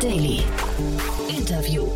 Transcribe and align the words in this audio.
Daily. 0.00 0.44
Interview. 1.28 1.88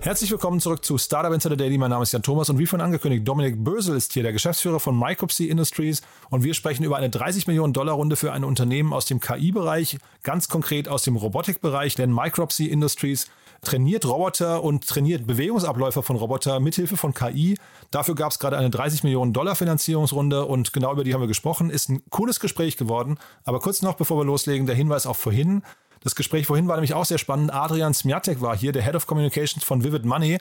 Herzlich 0.00 0.30
willkommen 0.30 0.60
zurück 0.60 0.84
zu 0.84 0.96
Startup 0.96 1.32
Insider 1.32 1.56
Daily. 1.56 1.76
Mein 1.76 1.90
Name 1.90 2.04
ist 2.04 2.12
Jan 2.12 2.22
Thomas 2.22 2.50
und 2.50 2.58
wie 2.58 2.66
vorhin 2.66 2.84
angekündigt, 2.84 3.26
Dominik 3.26 3.64
Bösel 3.64 3.96
ist 3.96 4.12
hier, 4.12 4.22
der 4.22 4.32
Geschäftsführer 4.32 4.78
von 4.78 4.96
Micropsy 4.96 5.48
Industries 5.48 6.02
und 6.30 6.44
wir 6.44 6.54
sprechen 6.54 6.84
über 6.84 6.96
eine 6.96 7.10
30 7.10 7.48
Millionen 7.48 7.72
Dollar 7.72 7.94
Runde 7.94 8.14
für 8.14 8.32
ein 8.32 8.44
Unternehmen 8.44 8.92
aus 8.92 9.06
dem 9.06 9.18
KI-Bereich, 9.18 9.98
ganz 10.22 10.48
konkret 10.48 10.88
aus 10.88 11.02
dem 11.02 11.16
Robotikbereich, 11.16 11.96
denn 11.96 12.14
Micropsy 12.14 12.66
Industries 12.66 13.26
trainiert 13.64 14.06
Roboter 14.06 14.62
und 14.62 14.86
trainiert 14.86 15.26
Bewegungsabläufe 15.26 16.02
von 16.02 16.16
Roboter 16.16 16.60
mithilfe 16.60 16.96
von 16.96 17.14
KI. 17.14 17.56
Dafür 17.90 18.14
gab 18.14 18.30
es 18.30 18.38
gerade 18.38 18.56
eine 18.56 18.70
30 18.70 19.02
Millionen 19.02 19.32
Dollar 19.32 19.56
Finanzierungsrunde 19.56 20.44
und 20.44 20.72
genau 20.72 20.92
über 20.92 21.02
die 21.02 21.14
haben 21.14 21.22
wir 21.22 21.28
gesprochen. 21.28 21.70
Ist 21.70 21.88
ein 21.88 22.02
cooles 22.10 22.40
Gespräch 22.40 22.76
geworden. 22.76 23.18
Aber 23.44 23.60
kurz 23.60 23.82
noch, 23.82 23.94
bevor 23.94 24.18
wir 24.18 24.24
loslegen, 24.24 24.66
der 24.66 24.76
Hinweis 24.76 25.06
auf 25.06 25.16
vorhin. 25.16 25.62
Das 26.04 26.14
Gespräch 26.14 26.46
vorhin 26.46 26.68
war 26.68 26.76
nämlich 26.76 26.94
auch 26.94 27.06
sehr 27.06 27.18
spannend. 27.18 27.52
Adrian 27.52 27.94
Smiatek 27.94 28.40
war 28.42 28.56
hier, 28.56 28.72
der 28.72 28.82
Head 28.82 28.94
of 28.94 29.06
Communications 29.06 29.64
von 29.64 29.82
Vivid 29.82 30.04
Money. 30.04 30.38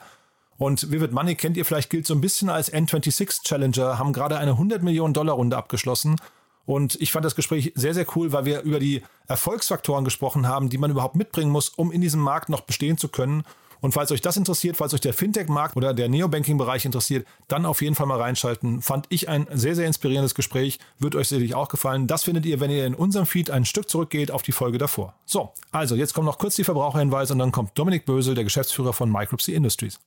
Und 0.58 0.92
Vivid 0.92 1.14
Money 1.14 1.36
kennt 1.36 1.58
ihr 1.58 1.66
vielleicht, 1.66 1.90
gilt 1.90 2.06
so 2.06 2.14
ein 2.14 2.22
bisschen 2.22 2.50
als 2.50 2.72
N26 2.72 3.44
Challenger, 3.44 3.98
haben 3.98 4.14
gerade 4.14 4.38
eine 4.38 4.52
100 4.52 4.84
Millionen 4.84 5.14
Dollar 5.14 5.36
Runde 5.36 5.58
abgeschlossen. 5.58 6.18
Und 6.66 7.02
ich 7.02 7.12
fand 7.12 7.26
das 7.26 7.36
Gespräch 7.36 7.72
sehr, 7.76 7.94
sehr 7.94 8.06
cool, 8.16 8.32
weil 8.32 8.46
wir 8.46 8.62
über 8.62 8.80
die 8.80 9.02
Erfolgsfaktoren 9.28 10.06
gesprochen 10.06 10.48
haben, 10.48 10.70
die 10.70 10.78
man 10.78 10.92
überhaupt 10.92 11.16
mitbringen 11.16 11.52
muss, 11.52 11.70
um 11.70 11.92
in 11.92 12.02
diesem 12.02 12.22
Markt 12.22 12.50
noch 12.50 12.62
bestehen 12.62 12.98
zu 12.98 13.08
können. 13.08 13.44
Und 13.84 13.92
falls 13.92 14.12
euch 14.14 14.22
das 14.22 14.38
interessiert, 14.38 14.78
falls 14.78 14.94
euch 14.94 15.02
der 15.02 15.14
Fintech-Markt 15.14 15.76
oder 15.76 15.94
der 15.94 16.08
Neobanking-Bereich 16.08 16.86
interessiert, 16.86 17.28
dann 17.50 17.66
auf 17.66 17.82
jeden 17.82 17.96
Fall 17.96 18.08
mal 18.08 18.20
reinschalten. 18.20 18.82
Fand 18.82 19.08
ich 19.10 19.28
ein 19.28 19.46
sehr, 19.52 19.76
sehr 19.76 19.88
inspirierendes 19.88 20.36
Gespräch. 20.36 20.80
Wird 21.00 21.16
euch 21.16 21.28
sicherlich 21.28 21.54
auch 21.54 21.68
gefallen. 21.68 22.08
Das 22.08 22.24
findet 22.24 22.46
ihr, 22.46 22.62
wenn 22.62 22.72
ihr 22.72 22.86
in 22.86 22.96
unserem 22.96 23.26
Feed 23.26 23.52
ein 23.52 23.66
Stück 23.66 23.90
zurückgeht 23.90 24.32
auf 24.32 24.42
die 24.42 24.54
Folge 24.54 24.78
davor. 24.78 25.16
So, 25.26 25.52
also 25.74 25.96
jetzt 25.96 26.14
kommen 26.14 26.28
noch 26.28 26.38
kurz 26.38 26.56
die 26.56 26.64
Verbraucherhinweise 26.64 27.34
und 27.34 27.40
dann 27.40 27.52
kommt 27.52 27.78
Dominik 27.78 28.06
Bösel, 28.06 28.36
der 28.36 28.46
Geschäftsführer 28.46 28.94
von 28.94 29.12
Micropsy 29.12 29.54
Industries. 29.54 30.00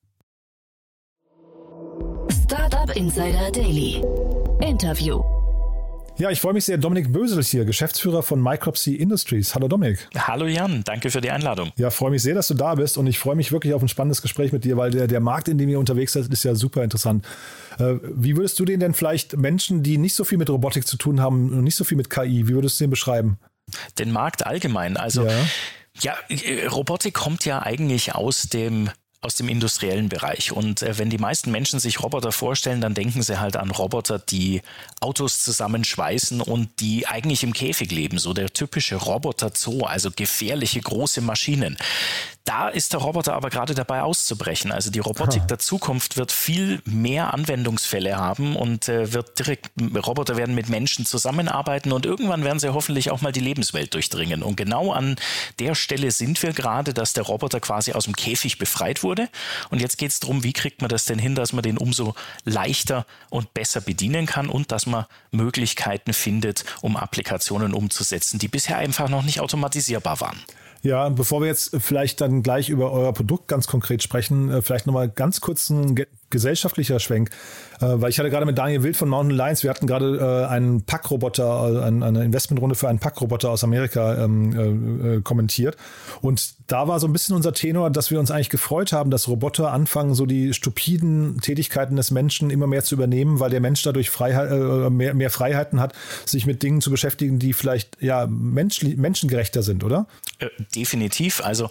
Startup 2.45 2.97
Insider 2.97 3.51
Daily. 3.51 4.03
Interview. 4.62 5.36
Ja, 6.19 6.31
ich 6.31 6.41
freue 6.41 6.55
mich 6.55 6.64
sehr. 6.64 6.78
Dominik 6.78 7.12
Bösel 7.12 7.39
ist 7.41 7.50
hier, 7.50 7.67
Geschäftsführer 7.67 8.22
von 8.22 8.42
Micropsy 8.42 8.95
Industries. 8.95 9.55
Hallo 9.55 9.69
Dominik. 9.69 10.09
Hallo 10.17 10.47
Jan, 10.47 10.83
danke 10.83 11.11
für 11.11 11.20
die 11.20 11.31
Einladung. 11.31 11.73
Ja, 11.77 11.91
freue 11.91 12.11
mich 12.11 12.23
sehr, 12.23 12.34
dass 12.34 12.48
du 12.48 12.55
da 12.55 12.75
bist 12.75 12.97
und 12.97 13.06
ich 13.06 13.19
freue 13.19 13.36
mich 13.36 13.53
wirklich 13.53 13.75
auf 13.75 13.83
ein 13.83 13.89
spannendes 13.89 14.23
Gespräch 14.23 14.50
mit 14.50 14.64
dir, 14.64 14.78
weil 14.78 14.91
der, 14.91 15.08
der 15.08 15.20
Markt, 15.20 15.48
in 15.48 15.58
dem 15.58 15.69
ihr 15.69 15.78
unterwegs 15.78 16.14
seid, 16.14 16.28
ist 16.28 16.42
ja 16.42 16.55
super 16.55 16.83
interessant. 16.83 17.27
Äh, 17.78 17.97
wie 18.03 18.34
würdest 18.34 18.58
du 18.58 18.64
den 18.64 18.81
denn 18.81 18.95
vielleicht 18.95 19.36
Menschen, 19.36 19.83
die 19.83 19.98
nicht 19.98 20.14
so 20.14 20.25
viel 20.25 20.39
mit 20.39 20.48
Robotik 20.48 20.86
zu 20.86 20.97
tun 20.97 21.20
haben 21.20 21.50
und 21.53 21.64
nicht 21.64 21.77
so 21.77 21.84
viel 21.84 21.98
mit 21.98 22.08
KI, 22.08 22.48
wie 22.48 22.55
würdest 22.55 22.80
du 22.80 22.84
den 22.84 22.91
beschreiben? 22.91 23.39
Den 23.98 24.11
Markt 24.11 24.47
allgemein. 24.47 24.97
Also 24.97 25.27
ja. 25.27 25.33
Ja, 26.01 26.14
äh, 26.28 26.67
Robotik 26.67 27.12
kommt 27.12 27.45
ja 27.45 27.62
eigentlich 27.62 28.14
aus 28.14 28.45
dem 28.45 28.91
aus 29.27 29.35
dem 29.35 29.49
industriellen 29.49 30.09
Bereich. 30.09 30.53
Und 30.53 30.83
äh, 30.83 30.99
wenn 30.99 31.11
die 31.11 31.19
meisten 31.19 31.51
Menschen 31.51 31.81
sich 31.81 32.03
Roboter 32.03 32.31
vorstellen, 32.31 32.81
dann 32.81 32.95
denken 32.95 33.23
sie 33.23 33.41
halt 33.41 33.57
an 33.57 33.73
Roboter, 33.73 34.21
die 34.21 34.63
Autos 35.01 35.43
zusammenschweißen 35.43 36.41
und 36.41 36.71
die 36.81 37.07
eigentlich 37.07 37.43
im 37.43 37.53
Käfig 37.53 37.91
leben. 37.91 38.19
So 38.19 38.33
der 38.33 38.53
typische 38.53 38.95
Roboter-Zoo, 38.95 39.83
also 39.83 40.11
gefährliche 40.15 40.81
große 40.81 41.21
Maschinen. 41.21 41.77
Da 42.47 42.69
ist 42.69 42.93
der 42.93 43.01
Roboter 43.01 43.35
aber 43.35 43.51
gerade 43.51 43.75
dabei 43.75 44.03
auszubrechen. 44.03 44.71
Also 44.71 44.93
die 44.93 45.01
Robotik 45.01 45.41
Aha. 45.41 45.47
der 45.49 45.59
Zukunft 45.59 46.17
wird 46.17 46.31
viel 46.31 46.81
mehr 46.85 47.35
Anwendungsfälle 47.35 48.17
haben 48.17 48.55
und 48.55 48.89
äh, 48.89 49.13
wird 49.13 49.41
direkt, 49.41 49.71
Roboter 50.07 50.37
werden 50.37 50.55
mit 50.55 50.69
Menschen 50.69 51.05
zusammenarbeiten 51.05 51.91
und 51.91 52.07
irgendwann 52.07 52.45
werden 52.45 52.61
sie 52.61 52.73
hoffentlich 52.73 53.11
auch 53.11 53.20
mal 53.20 53.33
die 53.33 53.41
Lebenswelt 53.41 53.92
durchdringen. 53.95 54.45
Und 54.45 54.57
genau 54.57 54.92
an 54.92 55.17
der 55.59 55.75
Stelle 55.75 56.13
sind 56.13 56.41
wir 56.45 56.53
gerade, 56.53 56.95
dass 56.95 57.15
der 57.15 57.25
Roboter 57.25 57.59
quasi 57.59 57.95
aus 57.95 58.05
dem 58.05 58.15
Käfig 58.15 58.59
befreit 58.59 59.03
wurde. 59.03 59.16
Und 59.71 59.81
jetzt 59.81 59.99
geht 59.99 60.11
es 60.11 60.21
darum, 60.21 60.45
wie 60.45 60.53
kriegt 60.53 60.81
man 60.81 60.89
das 60.89 61.05
denn 61.05 61.19
hin, 61.19 61.35
dass 61.35 61.53
man 61.53 61.63
den 61.63 61.79
umso 61.79 62.15
leichter 62.45 63.07
und 63.31 63.55
besser 63.55 63.81
bedienen 63.81 64.27
kann 64.27 64.49
und 64.49 64.73
dass 64.73 64.87
man 64.87 65.07
Möglichkeiten 65.31 66.13
findet, 66.13 66.65
um 66.83 66.97
Applikationen 66.97 67.75
umzusetzen, 67.75 68.39
die 68.39 68.49
bisher 68.49 68.79
einfach 68.79 69.09
noch 69.09 69.23
nicht 69.23 69.41
automatisierbar 69.41 70.21
waren. 70.21 70.39
Ja, 70.83 71.09
bevor 71.09 71.41
wir 71.41 71.49
jetzt 71.49 71.77
vielleicht 71.81 72.21
dann 72.21 72.45
gleich 72.45 72.69
über 72.69 72.93
euer 72.93 73.13
Produkt 73.13 73.49
ganz 73.49 73.67
konkret 73.67 74.05
sprechen, 74.05 74.51
äh, 74.51 74.63
vielleicht 74.63 74.87
nochmal 74.87 75.09
ganz 75.09 75.41
kurz 75.41 75.69
ein 75.69 75.97
gesellschaftlicher 76.31 77.01
Schwenk, 77.01 77.31
äh, 77.81 77.87
weil 77.87 78.11
ich 78.11 78.19
hatte 78.19 78.31
gerade 78.31 78.47
mit 78.47 78.59
Daniel 78.59 78.83
Wild 78.83 78.97
von 78.97 79.09
Mountain 79.09 79.37
Lions, 79.37 79.63
wir 79.63 79.70
hatten 79.70 79.87
gerade 79.87 80.19
äh, 80.19 80.47
einen 80.47 80.83
Packroboter, 80.83 81.85
eine 81.85 82.25
Investmentrunde 82.25 82.75
für 82.75 82.89
einen 82.89 82.98
Packroboter 82.98 83.51
aus 83.51 83.64
Amerika 83.64 84.25
ähm, 84.25 85.23
kommentiert 85.25 85.77
und 86.20 86.55
da 86.67 86.89
war 86.89 86.98
so 86.98 87.07
ein 87.07 87.13
bisschen 87.13 87.36
unser 87.36 87.53
Tenor, 87.53 87.91
dass 87.91 88.11
wir 88.11 88.19
uns 88.19 88.31
eigentlich 88.31 88.51
gefreut 88.51 88.92
haben, 88.92 89.11
dass 89.11 89.29
Roboter 89.29 89.73
anfangen, 89.73 90.15
so 90.15 90.27
die 90.27 90.53
stupiden 90.53 91.41
Tätigkeiten 91.41 91.95
des 91.97 92.11
Menschen 92.11 92.51
immer 92.51 92.67
mehr 92.67 92.83
zu 92.83 92.97
übernehmen, 92.97 93.39
weil 93.39 93.51
der 93.51 93.61
Mensch 93.61 93.83
dadurch 93.83 94.11
Freiheit, 94.11 94.51
mehr, 94.91 95.15
mehr 95.15 95.31
Freiheiten 95.31 95.79
hat, 95.79 95.95
sich 96.25 96.45
mit 96.45 96.63
Dingen 96.63 96.81
zu 96.81 96.91
beschäftigen, 96.91 97.39
die 97.39 97.53
vielleicht 97.53 98.03
ja 98.03 98.27
mensch, 98.27 98.83
menschengerechter 98.83 99.63
sind, 99.63 99.85
oder? 99.85 100.07
definitiv. 100.75 101.41
Also 101.42 101.70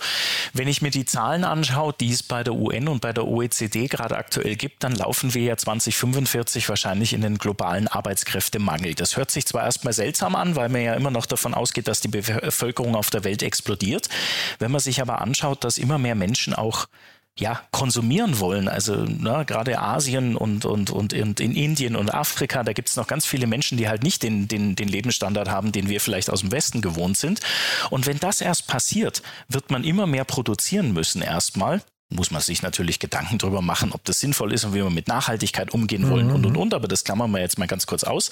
wenn 0.54 0.68
ich 0.68 0.82
mir 0.82 0.90
die 0.90 1.06
Zahlen 1.06 1.44
anschaue, 1.44 1.94
die 2.00 2.12
es 2.12 2.24
bei 2.24 2.44
der 2.44 2.56
UN 2.56 2.88
und 2.88 3.02
bei 3.02 3.14
der 3.14 3.28
OECD 3.28 3.88
gerade 3.88 4.18
aktuell 4.18 4.45
gibt, 4.54 4.84
dann 4.84 4.94
laufen 4.94 5.34
wir 5.34 5.42
ja 5.42 5.58
2045 5.58 6.70
wahrscheinlich 6.70 7.14
in 7.14 7.22
den 7.22 7.38
globalen 7.38 7.88
Arbeitskräftemangel. 7.88 8.94
Das 8.94 9.18
hört 9.18 9.32
sich 9.32 9.46
zwar 9.46 9.64
erstmal 9.64 9.94
seltsam 9.94 10.36
an, 10.36 10.56
weil 10.56 10.70
man 10.70 10.82
ja 10.82 10.94
immer 10.94 11.12
noch 11.12 11.26
davon 11.26 11.54
ausgeht, 11.54 11.88
dass 11.88 12.02
die 12.02 12.08
Bevölkerung 12.08 12.96
auf 12.96 13.10
der 13.10 13.24
Welt 13.24 13.42
explodiert. 13.42 14.10
Wenn 14.60 14.72
man 14.72 14.82
sich 14.82 15.02
aber 15.02 15.22
anschaut, 15.22 15.64
dass 15.64 15.78
immer 15.78 15.98
mehr 15.98 16.16
Menschen 16.16 16.54
auch 16.54 16.88
ja, 17.38 17.62
konsumieren 17.72 18.40
wollen. 18.40 18.70
Also 18.70 18.96
ne, 18.96 19.44
gerade 19.46 19.80
Asien 19.80 20.38
und, 20.38 20.64
und, 20.64 20.90
und, 20.90 21.14
und 21.14 21.40
in 21.40 21.54
Indien 21.54 21.96
und 21.96 22.14
Afrika, 22.14 22.64
da 22.64 22.72
gibt 22.72 22.88
es 22.88 22.96
noch 22.96 23.08
ganz 23.08 23.26
viele 23.26 23.46
Menschen, 23.46 23.78
die 23.78 23.90
halt 23.90 24.04
nicht 24.04 24.24
den, 24.24 24.48
den, 24.48 24.76
den 24.76 24.88
Lebensstandard 24.88 25.50
haben, 25.50 25.74
den 25.74 25.90
wir 25.90 26.00
vielleicht 26.00 26.30
aus 26.30 26.42
dem 26.42 26.52
Westen 26.52 26.82
gewohnt 26.82 27.18
sind. 27.18 27.42
Und 27.90 28.06
wenn 28.06 28.20
das 28.20 28.40
erst 28.40 28.68
passiert, 28.68 29.22
wird 29.50 29.70
man 29.70 29.84
immer 29.84 30.08
mehr 30.08 30.24
produzieren 30.24 30.94
müssen 30.94 31.22
erstmal 31.22 31.82
muss 32.10 32.30
man 32.30 32.42
sich 32.42 32.62
natürlich 32.62 33.00
Gedanken 33.00 33.40
darüber 33.40 33.62
machen, 33.62 33.92
ob 33.92 34.04
das 34.06 34.20
sinnvoll 34.20 34.54
ist 34.54 34.64
und 34.64 34.74
wie 34.74 34.84
wir 34.84 34.90
mit 34.92 35.08
Nachhaltigkeit 35.08 35.74
umgehen 35.74 36.08
wollen 36.10 36.28
mhm. 36.28 36.36
und 36.36 36.46
und 36.46 36.58
und. 36.58 36.74
Aber 36.76 36.88
das 36.88 37.04
klammern 37.04 37.32
wir 37.32 37.40
jetzt 37.40 37.58
mal 37.58 37.68
ganz 37.68 37.88
kurz 37.88 38.04
aus. 38.04 38.30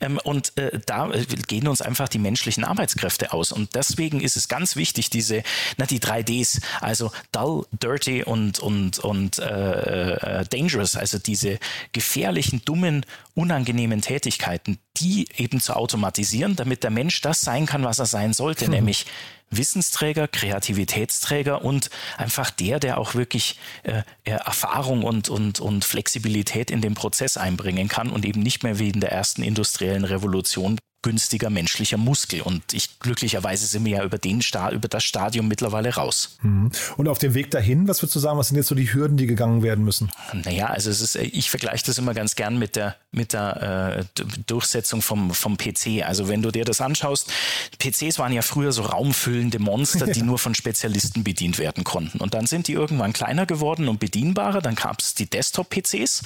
Ähm, 0.00 0.20
und 0.24 0.56
äh, 0.58 0.78
da 0.84 1.10
äh, 1.10 1.24
gehen 1.24 1.66
uns 1.66 1.80
einfach 1.80 2.08
die 2.08 2.18
menschlichen 2.18 2.64
Arbeitskräfte 2.64 3.32
aus. 3.32 3.50
Und 3.50 3.74
deswegen 3.74 4.20
ist 4.20 4.36
es 4.36 4.48
ganz 4.48 4.76
wichtig, 4.76 5.08
diese, 5.08 5.42
na, 5.78 5.86
die 5.86 6.00
3Ds, 6.00 6.60
also 6.82 7.12
dull, 7.32 7.66
dirty 7.72 8.22
und, 8.22 8.58
und, 8.58 8.98
und 8.98 9.38
äh, 9.38 10.40
äh, 10.40 10.44
dangerous, 10.44 10.94
also 10.94 11.18
diese 11.18 11.58
gefährlichen, 11.92 12.60
dummen, 12.66 13.06
unangenehmen 13.34 14.02
Tätigkeiten, 14.02 14.78
die 14.98 15.28
eben 15.36 15.60
zu 15.60 15.74
automatisieren, 15.74 16.56
damit 16.56 16.82
der 16.82 16.90
Mensch 16.90 17.22
das 17.22 17.40
sein 17.40 17.64
kann, 17.64 17.84
was 17.84 17.98
er 17.98 18.06
sein 18.06 18.34
sollte, 18.34 18.66
mhm. 18.66 18.72
nämlich 18.72 19.06
Wissensträger, 19.50 20.28
Kreativitätsträger 20.28 21.64
und 21.64 21.90
einfach 22.16 22.50
der, 22.50 22.80
der 22.80 22.98
auch 22.98 23.14
wirklich 23.14 23.58
äh, 23.82 24.02
Erfahrung 24.24 25.04
und, 25.04 25.28
und, 25.28 25.60
und 25.60 25.84
Flexibilität 25.84 26.70
in 26.70 26.80
den 26.80 26.94
Prozess 26.94 27.36
einbringen 27.36 27.88
kann 27.88 28.10
und 28.10 28.24
eben 28.24 28.40
nicht 28.40 28.62
mehr 28.62 28.78
wie 28.78 28.90
in 28.90 29.00
der 29.00 29.12
ersten 29.12 29.42
industriellen 29.42 30.04
Revolution 30.04 30.78
günstiger 31.04 31.50
menschlicher 31.50 31.98
Muskel. 31.98 32.40
Und 32.40 32.72
ich 32.72 32.98
glücklicherweise 32.98 33.66
sind 33.66 33.84
wir 33.84 33.98
ja 33.98 34.04
über 34.04 34.16
den 34.16 34.40
Sta 34.40 34.70
über 34.70 34.88
das 34.88 35.04
Stadium 35.04 35.46
mittlerweile 35.46 35.94
raus. 35.94 36.38
Mhm. 36.40 36.72
Und 36.96 37.08
auf 37.08 37.18
dem 37.18 37.34
Weg 37.34 37.50
dahin, 37.50 37.86
was 37.86 38.00
würdest 38.00 38.16
du 38.16 38.20
sagen, 38.20 38.38
was 38.38 38.48
sind 38.48 38.56
jetzt 38.56 38.68
so 38.68 38.74
die 38.74 38.92
Hürden, 38.92 39.18
die 39.18 39.26
gegangen 39.26 39.62
werden 39.62 39.84
müssen? 39.84 40.10
Naja, 40.32 40.68
also 40.68 40.90
es 40.90 41.02
ist, 41.02 41.16
ich 41.16 41.50
vergleiche 41.50 41.84
das 41.84 41.98
immer 41.98 42.14
ganz 42.14 42.36
gern 42.36 42.58
mit 42.58 42.74
der, 42.74 42.96
mit 43.12 43.34
der 43.34 44.06
äh, 44.16 44.22
Durchsetzung 44.46 45.02
vom, 45.02 45.34
vom 45.34 45.58
PC. 45.58 46.02
Also 46.04 46.28
wenn 46.28 46.40
du 46.40 46.50
dir 46.50 46.64
das 46.64 46.80
anschaust, 46.80 47.30
PCs 47.78 48.18
waren 48.18 48.32
ja 48.32 48.40
früher 48.40 48.72
so 48.72 48.82
raumfüllende 48.82 49.58
Monster, 49.58 50.06
die 50.06 50.22
nur 50.24 50.38
von 50.38 50.54
Spezialisten 50.54 51.22
bedient 51.22 51.58
werden 51.58 51.84
konnten. 51.84 52.18
Und 52.18 52.32
dann 52.32 52.46
sind 52.46 52.66
die 52.66 52.72
irgendwann 52.72 53.12
kleiner 53.12 53.44
geworden 53.44 53.88
und 53.88 54.00
bedienbarer. 54.00 54.62
Dann 54.62 54.74
gab 54.74 55.00
es 55.00 55.14
die 55.14 55.28
Desktop-PCs, 55.28 56.22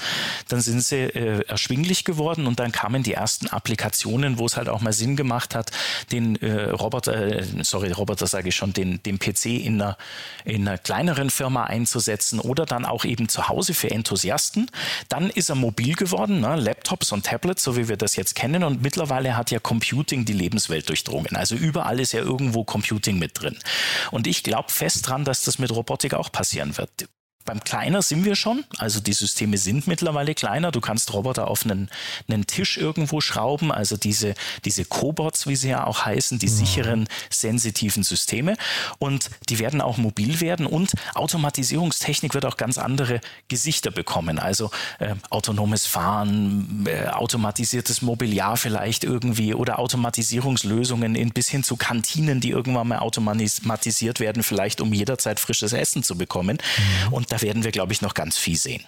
dann 0.46 0.60
sind 0.60 0.84
sie 0.84 0.96
äh, 0.96 1.44
erschwinglich 1.48 2.04
geworden 2.04 2.46
und 2.46 2.60
dann 2.60 2.70
kamen 2.70 3.02
die 3.02 3.14
ersten 3.14 3.48
Applikationen, 3.48 4.38
wo 4.38 4.46
es 4.46 4.56
halt 4.56 4.67
halt 4.68 4.76
auch 4.76 4.82
mal 4.82 4.92
Sinn 4.92 5.16
gemacht 5.16 5.54
hat, 5.54 5.70
den 6.12 6.36
äh, 6.36 6.70
Roboter, 6.70 7.14
äh, 7.14 7.44
sorry, 7.62 7.92
Roboter 7.92 8.26
sage 8.26 8.50
ich 8.50 8.56
schon, 8.56 8.72
den, 8.72 9.02
den 9.02 9.18
PC 9.18 9.46
in 9.46 9.80
einer, 9.80 9.96
in 10.44 10.66
einer 10.66 10.78
kleineren 10.78 11.30
Firma 11.30 11.64
einzusetzen 11.64 12.40
oder 12.40 12.66
dann 12.66 12.84
auch 12.84 13.04
eben 13.04 13.28
zu 13.28 13.48
Hause 13.48 13.74
für 13.74 13.90
Enthusiasten. 13.90 14.70
Dann 15.08 15.30
ist 15.30 15.48
er 15.48 15.54
mobil 15.54 15.94
geworden, 15.94 16.40
ne? 16.40 16.56
Laptops 16.56 17.12
und 17.12 17.26
Tablets, 17.26 17.62
so 17.62 17.76
wie 17.76 17.88
wir 17.88 17.96
das 17.96 18.16
jetzt 18.16 18.34
kennen. 18.34 18.62
Und 18.64 18.82
mittlerweile 18.82 19.36
hat 19.36 19.50
ja 19.50 19.58
Computing 19.58 20.24
die 20.24 20.32
Lebenswelt 20.32 20.88
durchdrungen. 20.88 21.36
Also 21.36 21.54
überall 21.54 22.00
ist 22.00 22.12
ja 22.12 22.20
irgendwo 22.20 22.64
Computing 22.64 23.18
mit 23.18 23.40
drin. 23.40 23.58
Und 24.10 24.26
ich 24.26 24.42
glaube 24.42 24.70
fest 24.70 25.08
dran, 25.08 25.24
dass 25.24 25.42
das 25.42 25.58
mit 25.58 25.70
Robotik 25.70 26.14
auch 26.14 26.30
passieren 26.30 26.76
wird 26.76 26.90
beim 27.48 27.64
Kleiner 27.64 28.02
sind 28.02 28.26
wir 28.26 28.36
schon. 28.36 28.64
Also 28.76 29.00
die 29.00 29.14
Systeme 29.14 29.56
sind 29.56 29.86
mittlerweile 29.86 30.34
kleiner. 30.34 30.70
Du 30.70 30.82
kannst 30.82 31.14
Roboter 31.14 31.48
auf 31.48 31.64
einen, 31.64 31.88
einen 32.28 32.46
Tisch 32.46 32.76
irgendwo 32.76 33.22
schrauben. 33.22 33.72
Also 33.72 33.96
diese, 33.96 34.34
diese 34.66 34.84
Cobots, 34.84 35.46
wie 35.46 35.56
sie 35.56 35.70
ja 35.70 35.86
auch 35.86 36.04
heißen, 36.04 36.38
die 36.38 36.46
mhm. 36.46 36.50
sicheren, 36.50 37.08
sensitiven 37.30 38.02
Systeme. 38.02 38.58
Und 38.98 39.30
die 39.48 39.58
werden 39.58 39.80
auch 39.80 39.96
mobil 39.96 40.42
werden 40.42 40.66
und 40.66 40.92
Automatisierungstechnik 41.14 42.34
wird 42.34 42.44
auch 42.44 42.58
ganz 42.58 42.76
andere 42.76 43.22
Gesichter 43.48 43.90
bekommen. 43.90 44.38
Also 44.38 44.70
äh, 44.98 45.14
autonomes 45.30 45.86
Fahren, 45.86 46.86
äh, 46.86 47.06
automatisiertes 47.06 48.02
Mobiliar 48.02 48.58
vielleicht 48.58 49.04
irgendwie 49.04 49.54
oder 49.54 49.78
Automatisierungslösungen 49.78 51.14
in, 51.14 51.30
bis 51.30 51.48
hin 51.48 51.64
zu 51.64 51.76
Kantinen, 51.76 52.42
die 52.42 52.50
irgendwann 52.50 52.88
mal 52.88 52.98
automatisiert 52.98 54.20
werden, 54.20 54.42
vielleicht 54.42 54.82
um 54.82 54.92
jederzeit 54.92 55.40
frisches 55.40 55.72
Essen 55.72 56.02
zu 56.02 56.18
bekommen. 56.18 56.58
Mhm. 57.06 57.12
Und 57.14 57.32
da 57.32 57.37
werden 57.42 57.64
wir, 57.64 57.70
glaube 57.70 57.92
ich, 57.92 58.02
noch 58.02 58.14
ganz 58.14 58.36
viel 58.36 58.56
sehen. 58.56 58.82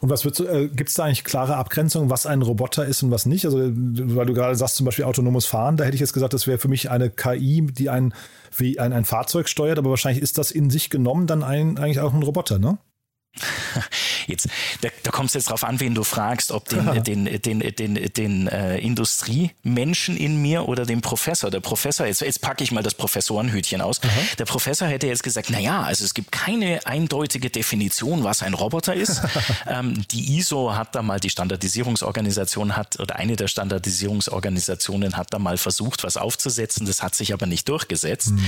Und 0.00 0.10
was 0.10 0.24
äh, 0.24 0.68
gibt 0.68 0.90
es 0.90 0.94
da 0.94 1.04
eigentlich 1.04 1.24
klare 1.24 1.56
Abgrenzungen, 1.56 2.10
was 2.10 2.26
ein 2.26 2.42
Roboter 2.42 2.84
ist 2.84 3.02
und 3.02 3.10
was 3.10 3.26
nicht? 3.26 3.44
Also, 3.44 3.58
weil 3.58 4.26
du 4.26 4.34
gerade 4.34 4.54
sagst, 4.56 4.76
zum 4.76 4.86
Beispiel 4.86 5.04
autonomes 5.04 5.46
Fahren, 5.46 5.76
da 5.76 5.84
hätte 5.84 5.94
ich 5.94 6.00
jetzt 6.00 6.12
gesagt, 6.12 6.34
das 6.34 6.46
wäre 6.46 6.58
für 6.58 6.68
mich 6.68 6.90
eine 6.90 7.10
KI, 7.10 7.66
die 7.66 7.90
ein, 7.90 8.14
wie 8.56 8.78
ein, 8.78 8.92
ein 8.92 9.04
Fahrzeug 9.04 9.48
steuert, 9.48 9.78
aber 9.78 9.90
wahrscheinlich 9.90 10.22
ist 10.22 10.38
das 10.38 10.50
in 10.50 10.70
sich 10.70 10.90
genommen 10.90 11.26
dann 11.26 11.42
ein, 11.42 11.78
eigentlich 11.78 12.00
auch 12.00 12.12
ein 12.12 12.22
Roboter, 12.22 12.58
ne? 12.58 12.78
Jetzt, 14.26 14.48
da, 14.80 14.88
da 15.02 15.10
kommt 15.10 15.28
es 15.28 15.34
jetzt 15.34 15.48
darauf 15.48 15.64
an, 15.64 15.80
wen 15.80 15.94
du 15.94 16.04
fragst, 16.04 16.52
ob 16.52 16.68
den, 16.68 17.02
den, 17.04 17.24
den, 17.24 17.60
den, 17.60 17.74
den, 17.74 18.12
den 18.12 18.48
äh, 18.48 18.78
Industriemenschen 18.78 20.16
in 20.16 20.40
mir 20.40 20.68
oder 20.68 20.86
den 20.86 21.00
Professor. 21.00 21.50
Der 21.50 21.60
Professor, 21.60 22.06
jetzt, 22.06 22.20
jetzt 22.20 22.40
packe 22.40 22.64
ich 22.64 22.72
mal 22.72 22.82
das 22.82 22.94
Professorenhütchen 22.94 23.80
aus. 23.80 24.02
Aha. 24.02 24.10
Der 24.38 24.44
Professor 24.44 24.88
hätte 24.88 25.06
jetzt 25.06 25.22
gesagt, 25.22 25.50
naja, 25.50 25.82
also 25.82 26.04
es 26.04 26.14
gibt 26.14 26.32
keine 26.32 26.86
eindeutige 26.86 27.50
Definition, 27.50 28.24
was 28.24 28.42
ein 28.42 28.54
Roboter 28.54 28.94
ist. 28.94 29.22
ähm, 29.66 30.04
die 30.10 30.38
ISO 30.38 30.74
hat 30.74 30.94
da 30.94 31.02
mal, 31.02 31.20
die 31.20 31.30
Standardisierungsorganisation 31.30 32.76
hat, 32.76 32.98
oder 33.00 33.16
eine 33.16 33.36
der 33.36 33.48
Standardisierungsorganisationen 33.48 35.16
hat 35.16 35.32
da 35.32 35.38
mal 35.38 35.58
versucht, 35.58 36.04
was 36.04 36.16
aufzusetzen. 36.16 36.86
Das 36.86 37.02
hat 37.02 37.14
sich 37.14 37.32
aber 37.32 37.46
nicht 37.46 37.68
durchgesetzt. 37.68 38.30
Mhm. 38.30 38.44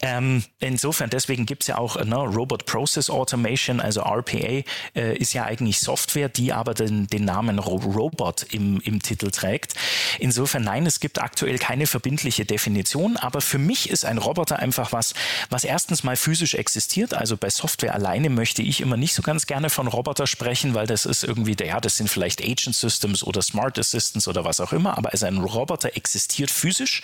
Ähm, 0.00 0.44
insofern, 0.60 1.10
deswegen 1.10 1.46
gibt 1.46 1.62
es 1.62 1.68
ja 1.68 1.78
auch 1.78 2.02
ne, 2.02 2.16
Robot 2.16 2.66
Process 2.66 3.10
Automation, 3.10 3.80
also 3.80 4.02
RPA, 4.02 4.62
äh, 4.94 5.16
ist 5.16 5.32
ja 5.32 5.44
eigentlich 5.44 5.80
Software, 5.80 6.28
die 6.28 6.52
aber 6.52 6.74
den, 6.74 7.06
den 7.06 7.24
Namen 7.24 7.58
Ro 7.58 7.76
Robot 7.76 8.44
im, 8.50 8.80
im 8.80 9.02
Titel 9.02 9.30
trägt. 9.30 9.74
Insofern 10.18 10.64
nein, 10.64 10.86
es 10.86 11.00
gibt 11.00 11.20
aktuell 11.20 11.58
keine 11.58 11.86
verbindliche 11.86 12.44
Definition, 12.44 13.16
aber 13.16 13.40
für 13.40 13.58
mich 13.58 13.90
ist 13.90 14.04
ein 14.04 14.18
Roboter 14.18 14.58
einfach 14.58 14.92
was, 14.92 15.14
was 15.50 15.64
erstens 15.64 16.04
mal 16.04 16.16
physisch 16.16 16.54
existiert. 16.54 17.14
Also 17.14 17.36
bei 17.36 17.50
Software 17.50 17.94
alleine 17.94 18.30
möchte 18.30 18.62
ich 18.62 18.80
immer 18.80 18.96
nicht 18.96 19.14
so 19.14 19.22
ganz 19.22 19.46
gerne 19.46 19.70
von 19.70 19.88
Roboter 19.88 20.26
sprechen, 20.26 20.74
weil 20.74 20.86
das 20.86 21.04
ist 21.06 21.24
irgendwie, 21.24 21.56
ja, 21.64 21.80
das 21.80 21.96
sind 21.96 22.08
vielleicht 22.08 22.42
Agent 22.42 22.76
Systems 22.76 23.22
oder 23.22 23.42
Smart 23.42 23.78
Assistants 23.78 24.28
oder 24.28 24.44
was 24.44 24.60
auch 24.60 24.72
immer, 24.72 24.96
aber 24.96 25.12
also 25.12 25.26
ein 25.26 25.38
Roboter 25.38 25.96
existiert 25.96 26.50
physisch. 26.50 27.02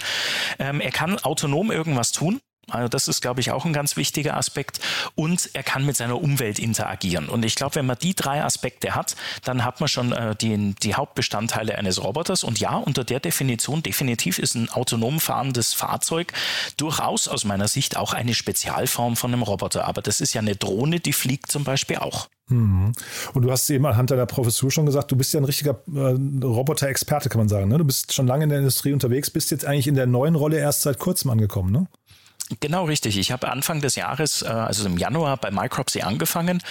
Ähm, 0.59 0.81
er 0.81 0.91
kann 0.91 1.19
autonom 1.19 1.71
irgendwas 1.71 2.13
tun. 2.13 2.41
Also 2.73 2.89
das 2.89 3.09
ist, 3.09 3.21
glaube 3.23 3.41
ich, 3.41 3.51
auch 3.51 3.65
ein 3.65 3.73
ganz 3.73 3.97
wichtiger 3.97 4.37
Aspekt. 4.37 4.81
Und 5.15 5.51
er 5.53 5.63
kann 5.63 5.85
mit 5.87 5.97
seiner 5.97 6.21
Umwelt 6.21 6.59
interagieren. 6.59 7.29
Und 7.29 7.45
ich 7.45 7.55
glaube, 7.55 7.77
wenn 7.77 7.87
man 7.87 7.99
die 8.01 8.15
drei 8.15 8.43
Aspekte 8.43 8.95
hat, 8.95 9.17
dann 9.45 9.65
hat 9.65 9.81
man 9.81 9.89
schon 9.89 10.13
äh, 10.13 10.35
die, 10.37 10.75
die 10.75 10.95
Hauptbestandteile 10.95 11.77
eines 11.77 12.03
Roboters. 12.03 12.45
Und 12.45 12.61
ja, 12.61 12.77
unter 12.77 13.05
der 13.05 13.21
Definition 13.21 13.83
definitiv 13.83 14.39
ist 14.39 14.55
ein 14.55 14.71
autonom 14.71 15.21
fahrendes 15.21 15.75
Fahrzeug 15.75 16.33
durchaus 16.77 17.29
aus 17.29 17.45
meiner 17.45 17.69
Sicht 17.69 17.97
auch 17.97 18.13
eine 18.13 18.35
Spezialform 18.35 19.17
von 19.17 19.33
einem 19.33 19.43
Roboter. 19.43 19.87
Aber 19.87 20.03
das 20.03 20.21
ist 20.21 20.35
ja 20.35 20.41
eine 20.41 20.57
Drohne, 20.57 21.01
die 21.01 21.13
fliegt 21.13 21.51
zum 21.51 21.65
Beispiel 21.65 21.97
auch. 21.97 22.29
Mhm. 22.51 22.93
Und 23.33 23.43
du 23.43 23.51
hast 23.51 23.71
eben 23.71 23.87
anhand 23.87 24.11
deiner 24.11 24.27
Professur 24.27 24.71
schon 24.71 24.87
gesagt, 24.87 25.11
du 25.11 25.17
bist 25.17 25.33
ja 25.33 25.41
ein 25.41 25.45
richtiger 25.45 25.81
äh, 25.95 26.45
Roboter-Experte, 26.45 27.29
kann 27.29 27.41
man 27.41 27.49
sagen. 27.49 27.69
Ne? 27.69 27.79
Du 27.79 27.85
bist 27.85 28.13
schon 28.13 28.27
lange 28.27 28.45
in 28.45 28.51
der 28.51 28.59
Industrie 28.59 28.93
unterwegs, 28.93 29.31
bist 29.31 29.51
jetzt 29.51 29.65
eigentlich 29.65 29.87
in 29.87 29.95
der 29.95 30.07
neuen 30.07 30.35
Rolle 30.35 30.59
erst 30.59 30.83
seit 30.83 30.99
kurzem 30.99 31.31
angekommen, 31.31 31.73
ne? 31.73 31.87
Genau 32.59 32.85
richtig. 32.85 33.17
Ich 33.17 33.31
habe 33.31 33.51
Anfang 33.51 33.81
des 33.81 33.95
Jahres, 33.95 34.43
äh, 34.43 34.47
also 34.47 34.87
im 34.87 34.99
Januar 34.99 35.37
bei 35.37 35.51
Micropsy 35.51 36.01
angefangen, 36.03 36.63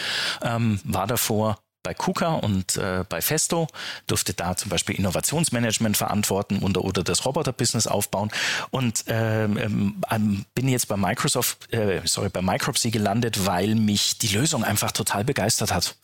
ähm, 0.42 0.80
war 0.84 1.08
davor 1.08 1.60
bei 1.84 1.94
KUKA 1.94 2.36
und 2.36 2.76
äh, 2.76 3.06
bei 3.08 3.22
Festo, 3.22 3.68
durfte 4.06 4.34
da 4.34 4.58
zum 4.58 4.70
Beispiel 4.70 4.96
Innovationsmanagement 4.96 5.96
verantworten 5.96 6.60
und, 6.60 6.78
oder 6.78 7.04
das 7.04 7.26
Roboter-Business 7.26 7.88
aufbauen 7.88 8.32
und 8.70 9.06
ähm, 9.08 10.02
ähm, 10.12 10.46
bin 10.54 10.68
jetzt 10.68 10.90
bei 10.90 10.98
Microsoft, 10.98 11.72
äh, 11.74 12.02
sorry, 12.04 12.30
bei 12.30 12.42
Micropsy 12.42 12.92
gelandet, 12.92 13.46
weil 13.46 13.76
mich 13.76 14.18
die 14.18 14.28
Lösung 14.28 14.66
einfach 14.66 14.92
total 14.92 15.24
begeistert 15.24 15.74
hat. 15.74 15.96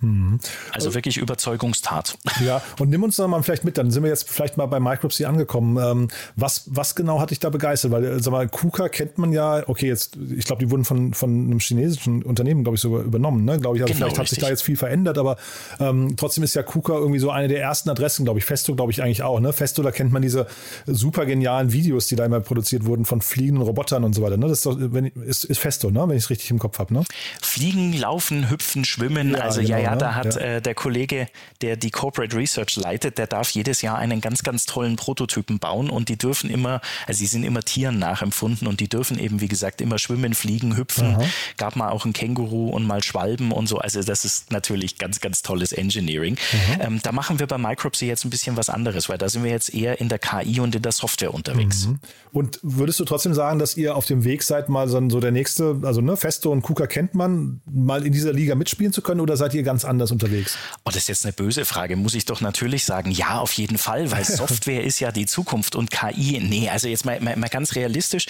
Mhm. 0.00 0.40
Also 0.72 0.94
wirklich 0.94 1.18
Überzeugungstat. 1.18 2.16
Ja, 2.40 2.62
und 2.78 2.88
nimm 2.88 3.02
uns 3.02 3.16
doch 3.16 3.28
mal 3.28 3.42
vielleicht 3.42 3.64
mit, 3.64 3.76
dann 3.76 3.90
sind 3.90 4.02
wir 4.02 4.08
jetzt 4.08 4.30
vielleicht 4.30 4.56
mal 4.56 4.64
bei 4.64 4.80
Micropsy 4.80 5.26
angekommen. 5.26 5.76
Ähm, 5.76 6.08
was, 6.36 6.64
was 6.66 6.94
genau 6.94 7.20
hat 7.20 7.30
dich 7.30 7.38
da 7.38 7.50
begeistert? 7.50 7.90
Weil, 7.90 8.04
äh, 8.04 8.22
sag 8.22 8.30
mal, 8.30 8.48
KUKA 8.48 8.88
kennt 8.88 9.18
man 9.18 9.32
ja, 9.32 9.62
okay, 9.68 9.88
jetzt, 9.88 10.16
ich 10.16 10.46
glaube, 10.46 10.64
die 10.64 10.70
wurden 10.70 10.84
von, 10.84 11.12
von 11.12 11.28
einem 11.30 11.58
chinesischen 11.58 12.22
Unternehmen, 12.22 12.62
glaube 12.62 12.76
ich, 12.76 12.80
sogar 12.80 13.02
übernommen, 13.02 13.44
ne? 13.44 13.58
Glaube 13.58 13.76
ich, 13.76 13.82
also 13.82 13.92
genau, 13.92 14.06
vielleicht 14.06 14.18
richtig. 14.18 14.18
hat 14.18 14.28
sich 14.28 14.38
da 14.38 14.48
jetzt 14.48 14.62
viel 14.62 14.76
verändert, 14.76 15.18
aber 15.18 15.36
ähm, 15.80 16.14
trotzdem 16.16 16.44
ist 16.44 16.54
ja 16.54 16.62
KUKA 16.62 16.94
irgendwie 16.94 17.18
so 17.18 17.30
eine 17.30 17.48
der 17.48 17.60
ersten 17.60 17.90
Adressen, 17.90 18.24
glaube 18.24 18.38
ich. 18.38 18.46
Festo, 18.46 18.74
glaube 18.74 18.92
ich, 18.92 19.02
eigentlich 19.02 19.22
auch, 19.22 19.40
ne? 19.40 19.52
Festo, 19.52 19.82
da 19.82 19.90
kennt 19.90 20.12
man 20.12 20.22
diese 20.22 20.46
super 20.86 21.26
genialen 21.26 21.72
Videos, 21.72 22.06
die 22.06 22.16
da 22.16 22.24
immer 22.24 22.40
produziert 22.40 22.86
wurden 22.86 23.04
von 23.04 23.20
fliegenden 23.20 23.62
Robotern 23.62 24.04
und 24.04 24.14
so 24.14 24.22
weiter, 24.22 24.38
ne? 24.38 24.48
Das 24.48 24.58
ist, 24.58 24.66
doch, 24.66 24.76
wenn, 24.78 25.06
ist, 25.06 25.44
ist 25.44 25.58
Festo, 25.58 25.90
ne? 25.90 26.08
Wenn 26.08 26.16
ich 26.16 26.24
es 26.24 26.30
richtig 26.30 26.50
im 26.50 26.58
Kopf 26.58 26.78
habe, 26.78 26.94
ne? 26.94 27.04
Fliegen, 27.42 27.92
laufen, 27.92 28.48
hüpfen, 28.48 28.84
schwimmen, 28.84 29.32
ja, 29.32 29.40
also 29.40 29.60
genau. 29.60 29.72
ja, 29.72 29.78
ja, 29.78 29.89
ja, 29.92 29.96
da 29.96 30.14
hat 30.14 30.34
ja. 30.34 30.40
Äh, 30.40 30.62
der 30.62 30.74
Kollege, 30.74 31.28
der 31.60 31.76
die 31.76 31.90
Corporate 31.90 32.36
Research 32.36 32.76
leitet, 32.76 33.18
der 33.18 33.26
darf 33.26 33.50
jedes 33.50 33.82
Jahr 33.82 33.98
einen 33.98 34.20
ganz, 34.20 34.42
ganz 34.42 34.66
tollen 34.66 34.96
Prototypen 34.96 35.58
bauen 35.58 35.90
und 35.90 36.08
die 36.08 36.16
dürfen 36.16 36.50
immer, 36.50 36.80
also 37.06 37.18
sie 37.18 37.26
sind 37.26 37.44
immer 37.44 37.62
Tieren 37.62 37.98
nachempfunden 37.98 38.66
und 38.66 38.80
die 38.80 38.88
dürfen 38.88 39.18
eben, 39.18 39.40
wie 39.40 39.48
gesagt, 39.48 39.80
immer 39.80 39.98
schwimmen, 39.98 40.34
fliegen, 40.34 40.76
hüpfen. 40.76 41.14
Aha. 41.14 41.24
Gab 41.56 41.76
mal 41.76 41.90
auch 41.90 42.04
ein 42.04 42.12
Känguru 42.12 42.70
und 42.70 42.86
mal 42.86 43.02
Schwalben 43.02 43.52
und 43.52 43.68
so. 43.68 43.78
Also 43.78 44.02
das 44.02 44.24
ist 44.24 44.50
natürlich 44.50 44.98
ganz, 44.98 45.20
ganz 45.20 45.42
tolles 45.42 45.72
Engineering. 45.72 46.36
Ähm, 46.80 47.00
da 47.02 47.12
machen 47.12 47.38
wir 47.38 47.46
bei 47.46 47.58
Micropsy 47.58 48.06
jetzt 48.06 48.24
ein 48.24 48.30
bisschen 48.30 48.56
was 48.56 48.70
anderes, 48.70 49.08
weil 49.08 49.18
da 49.18 49.28
sind 49.28 49.44
wir 49.44 49.50
jetzt 49.50 49.72
eher 49.74 50.00
in 50.00 50.08
der 50.08 50.18
KI 50.18 50.60
und 50.60 50.74
in 50.74 50.82
der 50.82 50.92
Software 50.92 51.34
unterwegs. 51.34 51.86
Mhm. 51.86 51.98
Und 52.32 52.60
würdest 52.62 53.00
du 53.00 53.04
trotzdem 53.04 53.34
sagen, 53.34 53.58
dass 53.58 53.76
ihr 53.76 53.96
auf 53.96 54.06
dem 54.06 54.24
Weg 54.24 54.42
seid, 54.42 54.68
mal 54.68 54.88
so, 54.88 55.00
so 55.08 55.20
der 55.20 55.32
nächste, 55.32 55.80
also 55.82 56.00
ne, 56.00 56.16
Festo 56.16 56.50
und 56.52 56.62
KUKA 56.62 56.86
kennt 56.86 57.14
man, 57.14 57.60
mal 57.70 58.06
in 58.06 58.12
dieser 58.12 58.32
Liga 58.32 58.54
mitspielen 58.54 58.92
zu 58.92 59.02
können 59.02 59.20
oder 59.20 59.36
seid 59.36 59.54
ihr 59.54 59.62
ganz 59.62 59.79
anders 59.84 60.10
unterwegs? 60.10 60.56
Oh, 60.84 60.90
das 60.90 60.96
ist 60.96 61.08
jetzt 61.08 61.24
eine 61.24 61.32
böse 61.32 61.64
Frage. 61.64 61.96
Muss 61.96 62.14
ich 62.14 62.24
doch 62.24 62.40
natürlich 62.40 62.84
sagen, 62.84 63.10
ja, 63.10 63.38
auf 63.38 63.52
jeden 63.54 63.78
Fall, 63.78 64.10
weil 64.10 64.24
Software 64.40 64.84
ist 64.84 65.00
ja 65.00 65.12
die 65.12 65.26
Zukunft 65.26 65.76
und 65.76 65.90
KI, 65.90 66.40
nee, 66.40 66.68
also 66.68 66.88
jetzt 66.88 67.04
mal, 67.04 67.20
mal, 67.20 67.36
mal 67.36 67.48
ganz 67.48 67.74
realistisch, 67.74 68.26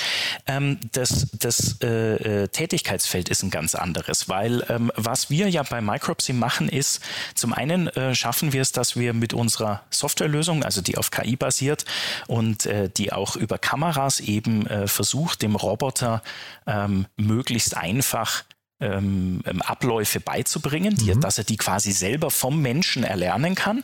ähm, 0.46 0.78
das, 0.92 1.28
das 1.32 1.76
äh, 1.82 2.42
äh, 2.42 2.48
Tätigkeitsfeld 2.48 3.28
ist 3.28 3.42
ein 3.42 3.50
ganz 3.50 3.74
anderes, 3.74 4.28
weil 4.28 4.64
ähm, 4.68 4.92
was 4.96 5.30
wir 5.30 5.48
ja 5.48 5.62
bei 5.62 5.80
Micropsy 5.80 6.32
machen 6.32 6.68
ist, 6.68 7.00
zum 7.34 7.52
einen 7.52 7.88
äh, 7.88 8.14
schaffen 8.14 8.52
wir 8.52 8.62
es, 8.62 8.72
dass 8.72 8.96
wir 8.96 9.12
mit 9.12 9.34
unserer 9.34 9.82
Softwarelösung, 9.90 10.64
also 10.64 10.80
die 10.80 10.98
auf 10.98 11.10
KI 11.10 11.36
basiert 11.36 11.84
und 12.26 12.66
äh, 12.66 12.88
die 12.88 13.12
auch 13.12 13.36
über 13.36 13.58
Kameras 13.58 14.20
eben 14.20 14.66
äh, 14.66 14.86
versucht, 14.86 15.42
dem 15.42 15.56
Roboter 15.56 16.22
ähm, 16.66 17.06
möglichst 17.16 17.76
einfach 17.76 18.44
ähm, 18.80 19.40
ähm, 19.46 19.62
Abläufe 19.62 20.20
beizubringen, 20.20 20.94
die, 20.96 21.14
mhm. 21.14 21.20
dass 21.20 21.38
er 21.38 21.44
die 21.44 21.56
quasi 21.56 21.92
selber 21.92 22.30
vom 22.30 22.60
Menschen 22.60 23.04
erlernen 23.04 23.54
kann. 23.54 23.82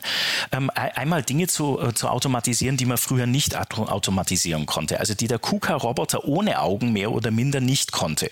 Ähm, 0.51 0.69
einmal 0.73 1.23
Dinge 1.23 1.47
zu, 1.47 1.79
äh, 1.79 1.93
zu 1.93 2.07
automatisieren, 2.07 2.77
die 2.77 2.85
man 2.85 2.97
früher 2.97 3.27
nicht 3.27 3.57
automatisieren 3.57 4.65
konnte. 4.65 4.99
Also 4.99 5.13
die 5.13 5.27
der 5.27 5.39
KUKA-Roboter 5.39 6.25
ohne 6.25 6.59
Augen 6.61 6.93
mehr 6.93 7.11
oder 7.11 7.31
minder 7.31 7.61
nicht 7.61 7.91
konnte. 7.91 8.29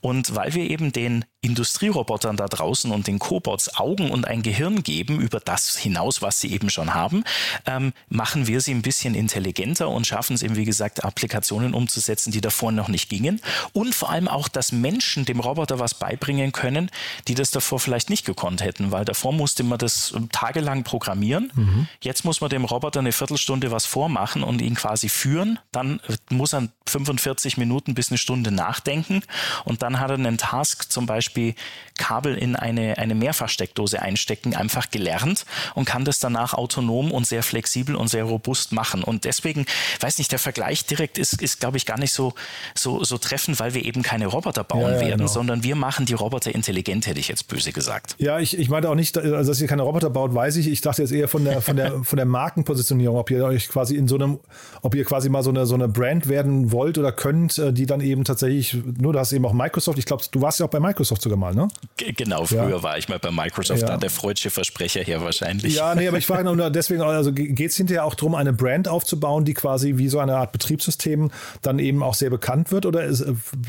Und 0.00 0.34
weil 0.34 0.54
wir 0.54 0.70
eben 0.70 0.92
den 0.92 1.24
Industrierobotern 1.46 2.36
da 2.36 2.46
draußen 2.46 2.90
und 2.90 3.06
den 3.06 3.18
Cobots 3.18 3.76
Augen 3.76 4.10
und 4.10 4.26
ein 4.26 4.42
Gehirn 4.42 4.82
geben 4.82 5.20
über 5.20 5.40
das 5.40 5.76
hinaus, 5.76 6.20
was 6.20 6.40
sie 6.40 6.52
eben 6.52 6.70
schon 6.70 6.92
haben, 6.92 7.24
ähm, 7.66 7.92
machen 8.08 8.46
wir 8.46 8.60
sie 8.60 8.74
ein 8.74 8.82
bisschen 8.82 9.14
intelligenter 9.14 9.88
und 9.88 10.06
schaffen 10.06 10.34
es 10.34 10.42
eben, 10.42 10.56
wie 10.56 10.64
gesagt, 10.64 11.04
Applikationen 11.04 11.72
umzusetzen, 11.72 12.32
die 12.32 12.40
davor 12.40 12.72
noch 12.72 12.88
nicht 12.88 13.08
gingen. 13.08 13.40
Und 13.72 13.94
vor 13.94 14.10
allem 14.10 14.28
auch, 14.28 14.48
dass 14.48 14.72
Menschen 14.72 15.24
dem 15.24 15.40
Roboter 15.40 15.78
was 15.78 15.94
beibringen 15.94 16.52
können, 16.52 16.90
die 17.28 17.34
das 17.34 17.50
davor 17.50 17.78
vielleicht 17.78 18.10
nicht 18.10 18.26
gekonnt 18.26 18.62
hätten, 18.62 18.90
weil 18.90 19.04
davor 19.04 19.32
musste 19.32 19.62
man 19.62 19.78
das 19.78 20.14
tagelang 20.32 20.82
programmieren. 20.82 21.52
Mhm. 21.54 21.88
Jetzt 22.00 22.24
muss 22.24 22.40
man 22.40 22.50
dem 22.50 22.64
Roboter 22.64 23.00
eine 23.00 23.12
Viertelstunde 23.12 23.70
was 23.70 23.86
vormachen 23.86 24.42
und 24.42 24.60
ihn 24.60 24.74
quasi 24.74 25.08
führen. 25.08 25.58
Dann 25.70 26.00
muss 26.30 26.52
er 26.52 26.68
45 26.88 27.56
Minuten 27.56 27.94
bis 27.94 28.10
eine 28.10 28.18
Stunde 28.18 28.50
nachdenken 28.50 29.22
und 29.64 29.82
dann 29.82 30.00
hat 30.00 30.10
er 30.10 30.14
einen 30.14 30.38
Task 30.38 30.90
zum 30.90 31.06
Beispiel 31.06 31.35
Beispiel 31.36 31.54
Kabel 31.98 32.36
in 32.36 32.56
eine, 32.56 32.98
eine 32.98 33.14
Mehrfachsteckdose 33.14 34.02
einstecken, 34.02 34.54
einfach 34.54 34.90
gelernt 34.90 35.46
und 35.74 35.86
kann 35.86 36.04
das 36.04 36.18
danach 36.18 36.52
autonom 36.52 37.10
und 37.10 37.26
sehr 37.26 37.42
flexibel 37.42 37.96
und 37.96 38.08
sehr 38.08 38.24
robust 38.24 38.72
machen. 38.72 39.02
Und 39.02 39.24
deswegen, 39.24 39.64
weiß 40.00 40.18
nicht, 40.18 40.30
der 40.30 40.38
Vergleich 40.38 40.84
direkt 40.84 41.16
ist, 41.16 41.40
ist 41.40 41.58
glaube 41.58 41.78
ich, 41.78 41.86
gar 41.86 41.98
nicht 41.98 42.12
so, 42.12 42.34
so, 42.74 43.02
so 43.02 43.16
treffend, 43.16 43.58
weil 43.60 43.72
wir 43.72 43.84
eben 43.84 44.02
keine 44.02 44.26
Roboter 44.26 44.62
bauen 44.62 44.82
ja, 44.82 44.92
ja, 44.92 45.00
werden, 45.00 45.18
genau. 45.18 45.32
sondern 45.32 45.62
wir 45.62 45.74
machen 45.74 46.04
die 46.04 46.12
Roboter 46.12 46.54
intelligent, 46.54 47.06
hätte 47.06 47.18
ich 47.18 47.28
jetzt 47.28 47.48
böse 47.48 47.72
gesagt. 47.72 48.14
Ja, 48.18 48.38
ich, 48.38 48.58
ich 48.58 48.68
meinte 48.68 48.90
auch 48.90 48.94
nicht, 48.94 49.16
also 49.16 49.50
dass 49.50 49.60
ihr 49.60 49.68
keine 49.68 49.82
Roboter 49.82 50.10
baut, 50.10 50.34
weiß 50.34 50.56
ich. 50.56 50.68
Ich 50.68 50.82
dachte 50.82 51.00
jetzt 51.00 51.12
eher 51.12 51.28
von 51.28 51.44
der, 51.44 51.62
von 51.62 51.76
der, 51.76 51.92
von 52.04 52.18
der 52.18 52.26
Markenpositionierung, 52.26 53.16
ob 53.16 53.30
ihr 53.30 53.42
euch 53.44 53.68
quasi 53.70 53.96
in 53.96 54.06
so 54.06 54.16
einem, 54.16 54.38
ob 54.82 54.94
ihr 54.94 55.04
quasi 55.04 55.30
mal 55.30 55.42
so 55.42 55.50
eine, 55.50 55.64
so 55.64 55.74
eine 55.74 55.88
Brand 55.88 56.28
werden 56.28 56.72
wollt 56.72 56.98
oder 56.98 57.10
könnt, 57.10 57.56
äh, 57.56 57.72
die 57.72 57.86
dann 57.86 58.02
eben 58.02 58.24
tatsächlich, 58.24 58.76
nur 58.98 59.14
du 59.14 59.18
hast 59.18 59.32
eben 59.32 59.46
auch 59.46 59.54
Microsoft, 59.54 59.98
ich 59.98 60.04
glaube, 60.04 60.22
du 60.30 60.42
warst 60.42 60.60
ja 60.60 60.66
auch 60.66 60.70
bei 60.70 60.80
Microsoft 60.80 61.15
sogar 61.22 61.38
mal, 61.38 61.54
ne? 61.54 61.68
Genau, 61.96 62.44
früher 62.44 62.68
ja. 62.68 62.82
war 62.82 62.98
ich 62.98 63.08
mal 63.08 63.18
bei 63.18 63.30
Microsoft, 63.30 63.82
ja. 63.82 63.88
da 63.88 63.96
der 63.96 64.10
freudsche 64.10 64.50
Versprecher 64.50 65.02
her 65.02 65.22
wahrscheinlich. 65.22 65.76
Ja, 65.76 65.94
nee, 65.94 66.08
aber 66.08 66.18
ich 66.18 66.26
frage 66.26 66.44
nur 66.54 66.70
deswegen, 66.70 67.02
also 67.02 67.32
geht 67.32 67.58
es 67.60 67.76
hinterher 67.76 68.04
auch 68.04 68.14
darum, 68.14 68.34
eine 68.34 68.52
Brand 68.52 68.88
aufzubauen, 68.88 69.44
die 69.44 69.54
quasi 69.54 69.96
wie 69.96 70.08
so 70.08 70.18
eine 70.18 70.36
Art 70.36 70.52
Betriebssystem 70.52 71.30
dann 71.62 71.78
eben 71.78 72.02
auch 72.02 72.14
sehr 72.14 72.30
bekannt 72.30 72.72
wird 72.72 72.86
oder 72.86 73.04
ist, 73.04 73.24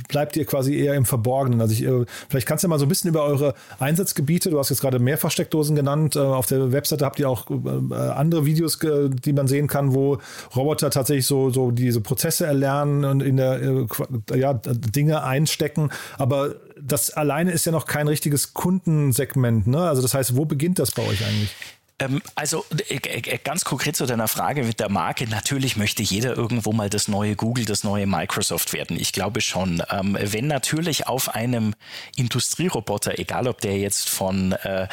bleibt 0.08 0.36
ihr 0.38 0.46
quasi 0.46 0.76
eher 0.76 0.96
im 0.96 1.06
Verborgenen? 1.06 1.62
Also 1.62 1.74
ich, 1.74 1.84
äh, 1.84 2.06
vielleicht 2.30 2.48
kannst 2.48 2.64
du 2.64 2.68
mal 2.68 2.80
so 2.80 2.86
ein 2.86 2.90
bisschen 2.90 3.10
über 3.10 3.24
eure 3.24 3.54
Einsatzgebiete, 3.80 4.50
du 4.50 4.60
hast 4.60 4.70
jetzt 4.70 4.82
gerade 4.82 5.00
Mehrfachsteckdosen 5.00 5.76
genannt, 5.76 6.16
äh, 6.16 6.20
auf 6.20 6.48
der 6.48 6.72
Webseite 6.72 7.06
habt 7.06 7.20
ihr 7.20 7.30
auch 7.30 7.48
andere 7.50 8.46
Videos, 8.46 8.80
die 8.80 9.34
man 9.34 9.48
sehen 9.48 9.68
kann, 9.68 9.94
wo 9.94 10.18
Roboter 10.56 10.90
tatsächlich 10.90 11.26
so, 11.26 11.50
so 11.50 11.72
diese 11.72 12.02
Prozesse 12.02 12.46
erlernen 12.46 13.06
und 13.06 13.22
in 13.22 13.38
der, 13.38 13.88
ja, 14.36 14.54
Dinge 14.54 15.24
einstecken, 15.24 15.90
aber 16.18 16.56
das 16.88 17.12
alleine 17.12 17.52
ist 17.52 17.66
ja 17.66 17.72
noch 17.72 17.86
kein 17.86 18.08
richtiges 18.08 18.54
Kundensegment. 18.54 19.68
Ne? 19.68 19.82
Also 19.82 20.02
das 20.02 20.14
heißt, 20.14 20.36
wo 20.36 20.46
beginnt 20.46 20.80
das 20.80 20.92
bei 20.92 21.04
euch 21.04 21.26
eigentlich? 21.26 21.54
Ähm, 22.00 22.22
also 22.36 22.64
äh, 22.90 22.96
äh, 22.96 23.40
ganz 23.44 23.66
konkret 23.66 23.96
zu 23.96 24.06
deiner 24.06 24.28
Frage 24.28 24.64
mit 24.64 24.80
der 24.80 24.90
Marke. 24.90 25.28
Natürlich 25.28 25.78
möchte 25.78 26.04
jeder 26.04 26.36
irgendwo 26.36 26.72
mal 26.72 26.90
das 26.90 27.08
neue 27.08 27.36
Google, 27.36 27.66
das 27.66 27.84
neue 27.84 28.06
Microsoft 28.06 28.74
werden. 28.74 29.00
Ich 29.00 29.14
glaube 29.14 29.42
schon. 29.42 29.82
Ähm, 29.90 30.18
wenn 30.20 30.48
natürlich 30.48 31.08
auf 31.08 31.34
einem 31.34 31.74
Industrieroboter, 32.16 33.18
egal 33.18 33.48
ob 33.48 33.62
der 33.62 33.78
jetzt 33.78 34.10
von 34.10 34.52
äh, 34.52 34.88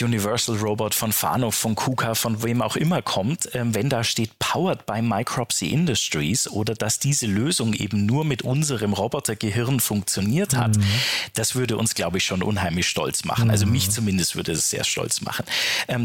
Universal 0.00 0.56
Robot, 0.56 0.94
von 0.94 1.12
Fanuc, 1.12 1.52
von 1.52 1.74
KUKA, 1.74 2.14
von 2.14 2.42
wem 2.42 2.62
auch 2.62 2.76
immer 2.76 3.02
kommt, 3.02 3.50
ähm, 3.54 3.74
wenn 3.74 3.90
da 3.90 4.02
steht 4.02 4.38
Powered 4.38 4.86
by 4.86 5.02
Micropsy 5.02 5.66
Industries 5.66 6.48
oder 6.48 6.74
dass 6.74 6.98
diese 6.98 7.26
Lösung 7.26 7.74
eben 7.74 8.06
nur 8.06 8.24
mit 8.24 8.42
unserem 8.42 8.94
Robotergehirn 8.94 9.80
funktioniert 9.80 10.56
hat, 10.56 10.76
mhm. 10.76 10.84
das 11.34 11.54
würde 11.54 11.76
uns, 11.76 11.94
glaube 11.94 12.18
ich, 12.18 12.24
schon 12.24 12.42
unheimlich 12.42 12.88
stolz 12.88 13.24
machen. 13.24 13.50
Also 13.50 13.66
mich 13.66 13.88
mhm. 13.88 13.92
zumindest 13.92 14.36
würde 14.36 14.52
es 14.52 14.70
sehr 14.70 14.84
stolz 14.84 15.20
machen. 15.20 15.44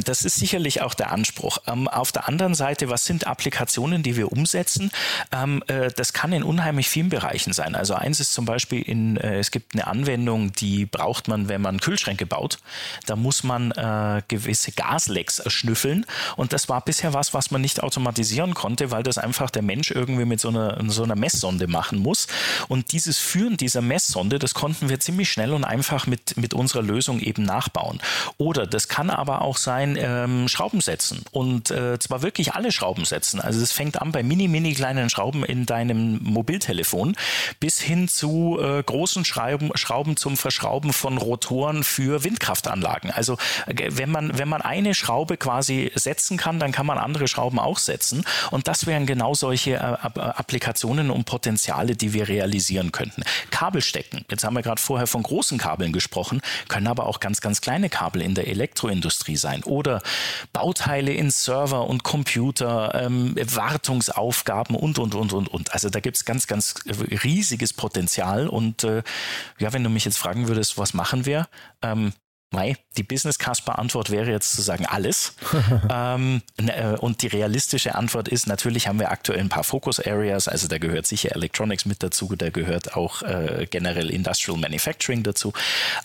Ähm, 0.02 0.04
das 0.04 0.24
ist 0.24 0.36
sicherlich 0.36 0.82
auch 0.82 0.94
der 0.94 1.12
Anspruch. 1.12 1.60
Ähm, 1.68 1.88
auf 1.88 2.12
der 2.12 2.28
anderen 2.28 2.56
Seite, 2.56 2.90
was 2.90 3.06
sind 3.06 3.28
Applikationen, 3.28 4.04
die 4.04 4.16
wir 4.16 4.32
umsetzen? 4.32 4.92
Ähm, 5.32 5.64
äh, 5.68 5.90
das 5.96 6.14
kann 6.14 6.34
in 6.34 6.44
unheimlich 6.44 6.90
vielen 6.90 7.10
Bereichen 7.10 7.54
sein. 7.54 7.76
Also 7.76 7.94
eins 7.94 8.20
ist 8.20 8.34
zum 8.34 8.46
Beispiel 8.46 8.82
in, 8.82 9.18
äh, 9.18 9.40
es 9.40 9.52
gibt 9.52 9.74
eine 9.74 9.88
Anwendung, 9.88 10.52
die 10.54 10.86
braucht 10.86 11.28
man, 11.28 11.50
wenn 11.50 11.62
man 11.62 11.80
Kühlschränke 11.80 12.26
baut. 12.26 12.60
Da 13.06 13.16
muss 13.16 13.44
man 13.44 13.72
äh, 13.72 14.22
gewisse 14.28 14.72
Gaslecks 14.72 15.42
schnüffeln. 15.48 16.06
Und 16.36 16.54
das 16.54 16.70
war 16.70 16.82
bisher 16.82 17.14
was, 17.14 17.34
was 17.34 17.52
man 17.52 17.62
nicht 17.62 17.84
automatisieren 17.84 18.54
konnte, 18.54 18.92
weil 18.92 19.04
das 19.04 19.18
einfach 19.18 19.50
der 19.50 19.62
Mensch 19.62 19.92
irgendwie 19.92 20.26
mit 20.26 20.40
so 20.40 20.50
einer, 20.50 20.78
so 20.90 21.04
einer 21.04 21.16
Messsonde 21.16 21.68
machen 21.68 22.00
muss. 22.00 22.28
Und 22.68 22.92
dieses 22.92 23.18
Führen 23.18 23.58
dieser 23.58 23.82
Messsonde, 23.82 24.40
das 24.40 24.54
konnten 24.54 24.90
wir 24.90 25.00
ziemlich 25.00 25.32
schnell 25.32 25.54
und 25.54 25.64
einfach 25.64 26.08
mit, 26.08 26.38
mit 26.38 26.54
unserer 26.54 26.82
Lösung 26.82 27.20
eben 27.20 27.44
nachbauen. 27.44 28.02
Oder 28.38 28.68
das 28.68 28.88
kann 28.88 29.10
aber 29.10 29.42
auch 29.42 29.58
sein, 29.58 29.91
ein 29.98 30.42
ähm, 30.42 30.48
Schrauben 30.48 30.82
setzen 30.82 31.24
und 31.32 31.72
äh, 31.72 32.00
zwar 32.00 32.22
wirklich 32.22 32.54
alle 32.54 32.72
Schrauben 32.72 33.06
setzen. 33.06 33.40
Also 33.40 33.62
es 33.62 33.72
fängt 33.72 34.02
an 34.02 34.12
bei 34.12 34.24
mini, 34.24 34.48
mini 34.48 34.74
kleinen 34.74 35.10
Schrauben 35.10 35.44
in 35.44 35.66
deinem 35.66 36.20
Mobiltelefon 36.24 37.16
bis 37.60 37.80
hin 37.80 38.08
zu 38.08 38.60
äh, 38.62 38.84
großen 38.84 39.26
Schrauben, 39.26 39.72
Schrauben 39.76 40.18
zum 40.18 40.38
Verschrauben 40.38 40.94
von 40.94 41.18
Rotoren 41.18 41.84
für 41.84 42.24
Windkraftanlagen. 42.24 43.12
Also 43.12 43.38
äh, 43.68 43.90
wenn 43.92 44.10
man, 44.12 44.38
wenn 44.38 44.50
man 44.50 44.62
eine 44.62 44.94
Schraube 44.94 45.38
quasi 45.38 45.92
setzen 45.96 46.38
kann, 46.38 46.60
dann 46.60 46.72
kann 46.72 46.86
man 46.86 46.98
andere 46.98 47.28
Schrauben 47.28 47.60
auch 47.60 47.78
setzen 47.78 48.24
und 48.52 48.68
das 48.68 48.86
wären 48.86 49.06
genau 49.06 49.34
solche 49.34 49.74
äh, 49.74 50.20
Applikationen 50.20 51.12
und 51.12 51.26
Potenziale, 51.26 51.96
die 51.96 52.14
wir 52.14 52.28
realisieren 52.28 52.92
könnten. 52.92 53.24
Kabel 53.50 53.82
stecken. 53.82 54.26
Jetzt 54.30 54.44
haben 54.44 54.56
wir 54.56 54.62
gerade 54.62 54.82
vorher 54.82 55.08
von 55.08 55.24
großen 55.24 55.58
Kabeln 55.58 55.92
gesprochen, 55.92 56.42
können 56.68 56.88
aber 56.88 57.08
auch 57.08 57.20
ganz, 57.20 57.42
ganz 57.42 57.62
kleine 57.62 57.90
Kabel 57.90 58.22
in 58.22 58.36
der 58.36 58.48
Elektroindustrie 58.48 59.38
sein 59.38 59.64
oder 59.64 59.81
Bauteile 60.54 61.14
in 61.14 61.32
Server 61.32 61.88
und 61.88 62.04
Computer, 62.04 62.94
ähm, 62.96 63.36
Wartungsaufgaben 63.36 64.76
und, 64.76 65.00
und, 65.00 65.16
und, 65.16 65.34
und, 65.34 65.48
und. 65.48 65.74
Also 65.74 65.90
da 65.90 66.00
gibt 66.00 66.18
es 66.18 66.26
ganz, 66.26 66.48
ganz 66.48 66.76
riesiges 67.24 67.74
Potenzial. 67.74 68.48
Und 68.48 68.84
äh, 68.84 69.04
ja, 69.60 69.74
wenn 69.74 69.84
du 69.84 69.90
mich 69.90 70.06
jetzt 70.06 70.18
fragen 70.18 70.48
würdest, 70.48 70.78
was 70.78 70.94
machen 70.94 71.26
wir? 71.26 71.48
Ähm, 71.82 72.14
Mei, 72.54 72.76
die 72.98 73.04
Business 73.04 73.40
Casper 73.40 73.80
Antwort 73.80 74.10
wäre 74.10 74.30
jetzt 74.30 74.54
zu 74.54 74.62
sagen 74.62 74.86
alles. 74.86 75.36
ähm, 75.90 76.42
ne, 76.60 76.76
äh, 76.76 76.98
und 76.98 77.22
die 77.22 77.28
realistische 77.28 77.96
Antwort 77.96 78.28
ist, 78.28 78.46
natürlich 78.46 78.90
haben 78.90 79.00
wir 79.00 79.10
aktuell 79.10 79.40
ein 79.40 79.48
paar 79.48 79.64
Focus 79.64 80.00
Areas, 80.06 80.50
also 80.50 80.68
da 80.68 80.78
gehört 80.78 81.08
sicher 81.08 81.34
Electronics 81.34 81.86
mit 81.86 82.04
dazu, 82.04 82.36
da 82.36 82.50
gehört 82.50 82.98
auch 82.98 83.22
äh, 83.22 83.68
generell 83.70 84.10
Industrial 84.10 84.58
Manufacturing 84.60 85.24
dazu. 85.24 85.54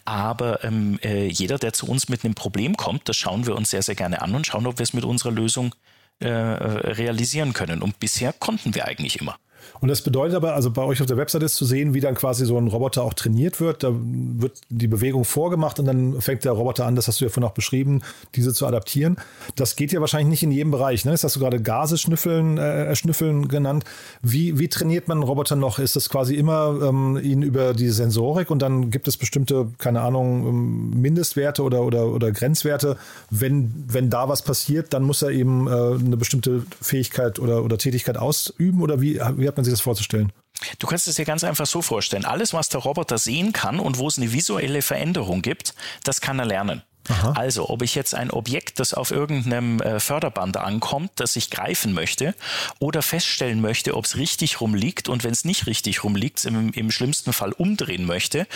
Aber 0.04 0.62
ähm, 0.62 1.00
äh, 1.02 1.26
jeder, 1.26 1.58
der 1.58 1.72
zu 1.72 1.86
uns 1.86 2.08
mit 2.08 2.24
einem 2.24 2.34
Problem 2.34 2.76
kommt, 2.76 3.08
das 3.08 3.16
schauen 3.16 3.44
wir 3.46 3.56
uns 3.56 3.70
sehr, 3.70 3.82
sehr 3.82 3.96
gerne 3.96 4.22
an 4.22 4.34
und 4.34 4.46
schauen, 4.46 4.68
ob 4.68 4.78
wir 4.78 4.84
es 4.84 4.92
mit 4.92 5.04
unserer 5.04 5.32
Lösung 5.32 5.74
äh, 6.20 6.28
realisieren 6.28 7.54
können. 7.54 7.82
Und 7.82 7.98
bisher 7.98 8.32
konnten 8.32 8.74
wir 8.74 8.86
eigentlich 8.86 9.20
immer. 9.20 9.36
Und 9.80 9.88
das 9.88 10.02
bedeutet 10.02 10.36
aber, 10.36 10.54
also 10.54 10.70
bei 10.70 10.82
euch 10.82 11.00
auf 11.00 11.06
der 11.06 11.16
Website 11.16 11.42
ist 11.42 11.54
zu 11.54 11.64
sehen, 11.64 11.94
wie 11.94 12.00
dann 12.00 12.14
quasi 12.14 12.46
so 12.46 12.56
ein 12.58 12.68
Roboter 12.68 13.02
auch 13.02 13.14
trainiert 13.14 13.60
wird. 13.60 13.82
Da 13.82 13.92
wird 13.92 14.60
die 14.68 14.88
Bewegung 14.88 15.24
vorgemacht 15.24 15.78
und 15.78 15.86
dann 15.86 16.20
fängt 16.20 16.44
der 16.44 16.52
Roboter 16.52 16.86
an, 16.86 16.96
das 16.96 17.08
hast 17.08 17.20
du 17.20 17.24
ja 17.24 17.30
vorhin 17.30 17.48
auch 17.48 17.54
beschrieben, 17.54 18.02
diese 18.34 18.52
zu 18.52 18.66
adaptieren. 18.66 19.16
Das 19.54 19.76
geht 19.76 19.92
ja 19.92 20.00
wahrscheinlich 20.00 20.28
nicht 20.28 20.42
in 20.42 20.52
jedem 20.52 20.70
Bereich. 20.70 21.04
Ne? 21.04 21.12
Das 21.12 21.24
hast 21.24 21.36
du 21.36 21.40
gerade 21.40 21.60
Gase 21.60 21.98
schnüffeln, 21.98 22.58
äh, 22.58 22.94
schnüffeln 22.96 23.48
genannt. 23.48 23.84
Wie, 24.22 24.58
wie 24.58 24.68
trainiert 24.68 25.08
man 25.08 25.18
einen 25.18 25.24
Roboter 25.24 25.56
noch? 25.56 25.78
Ist 25.78 25.96
das 25.96 26.08
quasi 26.08 26.34
immer 26.34 26.78
ähm, 26.82 27.18
ihn 27.22 27.42
über 27.42 27.74
die 27.74 27.90
Sensorik 27.90 28.50
und 28.50 28.62
dann 28.62 28.90
gibt 28.90 29.08
es 29.08 29.16
bestimmte, 29.16 29.68
keine 29.78 30.00
Ahnung, 30.00 30.46
ähm, 30.46 31.00
Mindestwerte 31.00 31.62
oder, 31.62 31.82
oder, 31.82 32.06
oder 32.06 32.32
Grenzwerte. 32.32 32.96
Wenn, 33.30 33.84
wenn 33.88 34.10
da 34.10 34.28
was 34.28 34.42
passiert, 34.42 34.92
dann 34.92 35.02
muss 35.02 35.22
er 35.22 35.30
eben 35.30 35.66
äh, 35.66 35.70
eine 35.70 36.16
bestimmte 36.16 36.64
Fähigkeit 36.80 37.38
oder, 37.38 37.64
oder 37.64 37.78
Tätigkeit 37.78 38.16
ausüben 38.16 38.82
oder 38.82 39.00
wie, 39.00 39.20
wie 39.36 39.48
hat 39.56 39.58
man 39.58 39.64
sich 39.64 39.72
das 39.72 39.80
vorzustellen? 39.80 40.32
Du 40.78 40.86
kannst 40.86 41.08
es 41.08 41.14
dir 41.14 41.24
ganz 41.24 41.44
einfach 41.44 41.66
so 41.66 41.80
vorstellen. 41.80 42.26
Alles, 42.26 42.52
was 42.52 42.68
der 42.68 42.80
Roboter 42.80 43.16
sehen 43.16 43.54
kann 43.54 43.80
und 43.80 43.96
wo 43.96 44.06
es 44.06 44.18
eine 44.18 44.32
visuelle 44.32 44.82
Veränderung 44.82 45.40
gibt, 45.40 45.74
das 46.04 46.20
kann 46.20 46.38
er 46.38 46.44
lernen. 46.44 46.82
Aha. 47.08 47.32
Also, 47.36 47.68
ob 47.68 47.82
ich 47.82 47.94
jetzt 47.94 48.14
ein 48.14 48.30
Objekt, 48.30 48.80
das 48.80 48.94
auf 48.94 49.10
irgendeinem 49.10 49.80
äh, 49.80 50.00
Förderband 50.00 50.56
ankommt, 50.56 51.12
das 51.16 51.36
ich 51.36 51.50
greifen 51.50 51.92
möchte, 51.92 52.34
oder 52.78 53.02
feststellen 53.02 53.60
möchte, 53.60 53.96
ob 53.96 54.04
es 54.04 54.16
richtig 54.16 54.60
rumliegt 54.60 55.08
und 55.08 55.24
wenn 55.24 55.32
es 55.32 55.44
nicht 55.44 55.66
richtig 55.66 56.04
rumliegt, 56.04 56.44
im, 56.44 56.72
im 56.72 56.90
schlimmsten 56.90 57.32
Fall 57.32 57.52
umdrehen 57.52 58.06
möchte, 58.06 58.46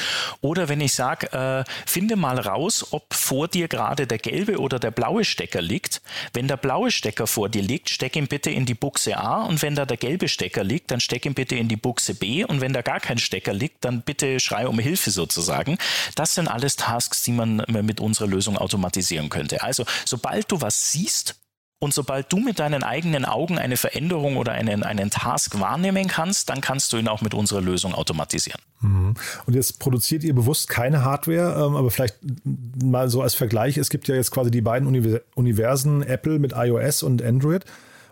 oder 0.41 0.69
wenn 0.69 0.81
ich 0.81 0.95
sage, 0.95 1.33
äh, 1.33 1.65
finde 1.87 2.17
mal 2.17 2.39
raus, 2.39 2.89
ob 2.91 3.15
vor 3.15 3.49
dir 3.49 3.69
gerade 3.69 4.07
der 4.07 4.19
gelbe 4.19 4.59
oder 4.59 4.79
der 4.79 4.91
blaue 4.91 5.25
Stecker 5.25 5.63
liegt. 5.63 6.03
Wenn 6.33 6.49
der 6.49 6.57
blaue 6.57 6.91
Stecker 6.91 7.27
vor 7.27 7.49
dir 7.49 7.63
liegt, 7.63 7.91
steck 7.91 8.17
ihn 8.17 8.27
bitte 8.27 8.51
in 8.51 8.67
die 8.67 8.75
Buchse 8.75 9.17
A 9.19 9.43
und 9.43 9.63
wenn 9.63 9.75
da 9.75 9.87
der 9.87 9.97
gelbe 9.97 10.29
Stecker 10.29 10.65
liegt, 10.65 10.91
dann 10.91 11.01
steck 11.01 11.25
ihn 11.27 11.35
bitte 11.35 11.55
in 11.55 11.69
die 11.69 11.77
Buchse 11.77 12.15
B 12.15 12.45
und 12.45 12.61
wenn 12.61 12.73
da 12.73 12.83
gar 12.83 13.01
kein 13.01 13.19
Stecker 13.19 13.53
liegt, 13.53 13.85
dann 13.85 14.03
bitte 14.03 14.41
schrei 14.41 14.67
um 14.67 14.79
Hilfe 14.79 15.11
sozusagen. 15.11 15.79
Das 16.15 16.35
sind 16.35 16.49
alles 16.49 16.77
Tasks, 16.77 17.23
die 17.23 17.33
man 17.33 17.65
mit 17.69 18.01
unserer 18.01 18.27
Lösung 18.27 18.40
Lösung 18.41 18.57
automatisieren 18.57 19.29
könnte. 19.29 19.63
Also 19.63 19.85
sobald 20.07 20.51
du 20.51 20.61
was 20.61 20.93
siehst, 20.93 21.37
und 21.83 21.95
sobald 21.95 22.31
du 22.31 22.39
mit 22.39 22.59
deinen 22.59 22.83
eigenen 22.83 23.25
Augen 23.25 23.59
eine 23.59 23.79
Veränderung 23.79 24.37
oder 24.37 24.53
einen, 24.53 24.83
einen 24.83 25.09
Task 25.09 25.59
wahrnehmen 25.61 26.09
kannst, 26.09 26.51
dann 26.51 26.61
kannst 26.61 26.93
du 26.93 26.99
ihn 26.99 27.09
auch 27.09 27.23
mit 27.23 27.33
unserer 27.33 27.63
Lösung 27.63 27.95
automatisieren. 27.95 28.61
Mhm. 28.83 29.15
Und 29.47 29.55
jetzt 29.55 29.79
produziert 29.79 30.23
ihr 30.23 30.35
bewusst 30.35 30.69
keine 30.69 31.07
Hardware, 31.07 31.55
ähm, 31.55 31.77
aber 31.77 31.91
vielleicht 31.91 32.19
mal 32.45 33.09
so 33.09 33.23
als 33.23 33.35
Vergleich, 33.35 33.79
es 33.79 33.89
gibt 33.89 34.09
ja 34.09 34.15
jetzt 34.15 34.31
quasi 34.31 34.51
die 34.51 34.61
beiden 34.61 34.87
Universen, 35.35 36.03
Apple 36.03 36.39
mit 36.39 36.53
iOS 36.55 37.03
und 37.03 37.23
Android. 37.23 37.65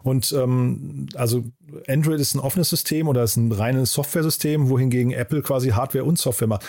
Und 0.03 0.33
ähm, 0.33 1.09
also 1.15 1.45
Android 1.87 2.21
ist 2.21 2.35
ein 2.35 2.41
offenes 2.41 2.71
System 2.71 3.09
oder 3.09 3.23
ist 3.23 3.37
ein 3.37 3.53
reines 3.53 3.93
Software-System, 3.93 4.69
wohingegen 4.69 5.13
Apple 5.13 5.43
quasi 5.43 5.71
Hardware 5.71 6.05
und 6.05 6.19
Software 6.19 6.49
macht, 6.49 6.65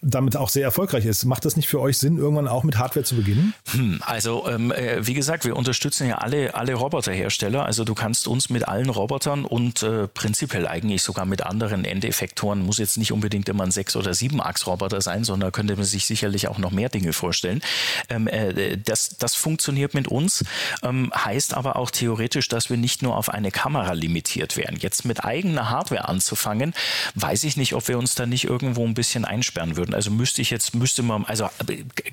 damit 0.00 0.36
auch 0.36 0.48
sehr 0.48 0.64
erfolgreich 0.64 1.06
ist. 1.06 1.24
Macht 1.24 1.44
das 1.44 1.56
nicht 1.56 1.68
für 1.68 1.80
euch 1.80 1.98
Sinn, 1.98 2.18
irgendwann 2.18 2.48
auch 2.48 2.62
mit 2.62 2.78
Hardware 2.78 3.04
zu 3.04 3.16
beginnen? 3.16 3.54
Hm, 3.72 4.00
also 4.04 4.48
ähm, 4.48 4.70
äh, 4.72 5.06
wie 5.06 5.14
gesagt, 5.14 5.44
wir 5.44 5.56
unterstützen 5.56 6.06
ja 6.06 6.18
alle, 6.18 6.54
alle 6.54 6.74
Roboterhersteller. 6.74 7.64
Also 7.64 7.84
du 7.84 7.94
kannst 7.94 8.28
uns 8.28 8.48
mit 8.48 8.68
allen 8.68 8.90
Robotern 8.90 9.44
und 9.44 9.82
äh, 9.82 10.06
prinzipiell 10.06 10.66
eigentlich 10.66 11.02
sogar 11.02 11.24
mit 11.24 11.42
anderen 11.42 11.84
Endeffektoren, 11.84 12.60
muss 12.60 12.78
jetzt 12.78 12.98
nicht 12.98 13.12
unbedingt 13.12 13.48
immer 13.48 13.64
ein 13.64 13.70
6- 13.70 13.96
oder 13.96 14.12
7-Achs-Roboter 14.12 15.00
sein, 15.00 15.24
sondern 15.24 15.52
könnte 15.52 15.74
man 15.76 15.84
sich 15.84 16.06
sicherlich 16.06 16.48
auch 16.48 16.58
noch 16.58 16.70
mehr 16.70 16.88
Dinge 16.88 17.12
vorstellen. 17.12 17.60
Ähm, 18.08 18.28
äh, 18.28 18.78
das, 18.78 19.16
das 19.18 19.34
funktioniert 19.34 19.94
mit 19.94 20.08
uns, 20.08 20.44
ähm, 20.82 21.12
heißt 21.14 21.54
aber 21.54 21.76
auch 21.76 21.90
theoretisch, 21.90 22.48
dass 22.48 22.70
wir 22.70 22.76
nicht 22.76 23.02
nur 23.02 23.16
auf 23.16 23.28
eine 23.28 23.50
Kamera 23.50 23.92
limitieren 23.92 24.11
limitiert 24.12 24.58
werden. 24.58 24.76
Jetzt 24.78 25.04
mit 25.06 25.24
eigener 25.24 25.70
Hardware 25.70 26.08
anzufangen, 26.08 26.74
weiß 27.14 27.44
ich 27.44 27.56
nicht, 27.56 27.74
ob 27.74 27.88
wir 27.88 27.98
uns 27.98 28.14
da 28.14 28.26
nicht 28.26 28.44
irgendwo 28.44 28.86
ein 28.86 28.92
bisschen 28.92 29.24
einsperren 29.24 29.76
würden. 29.76 29.94
Also 29.94 30.10
müsste 30.10 30.42
ich 30.42 30.50
jetzt, 30.50 30.74
müsste 30.74 31.02
man, 31.02 31.24
also 31.24 31.48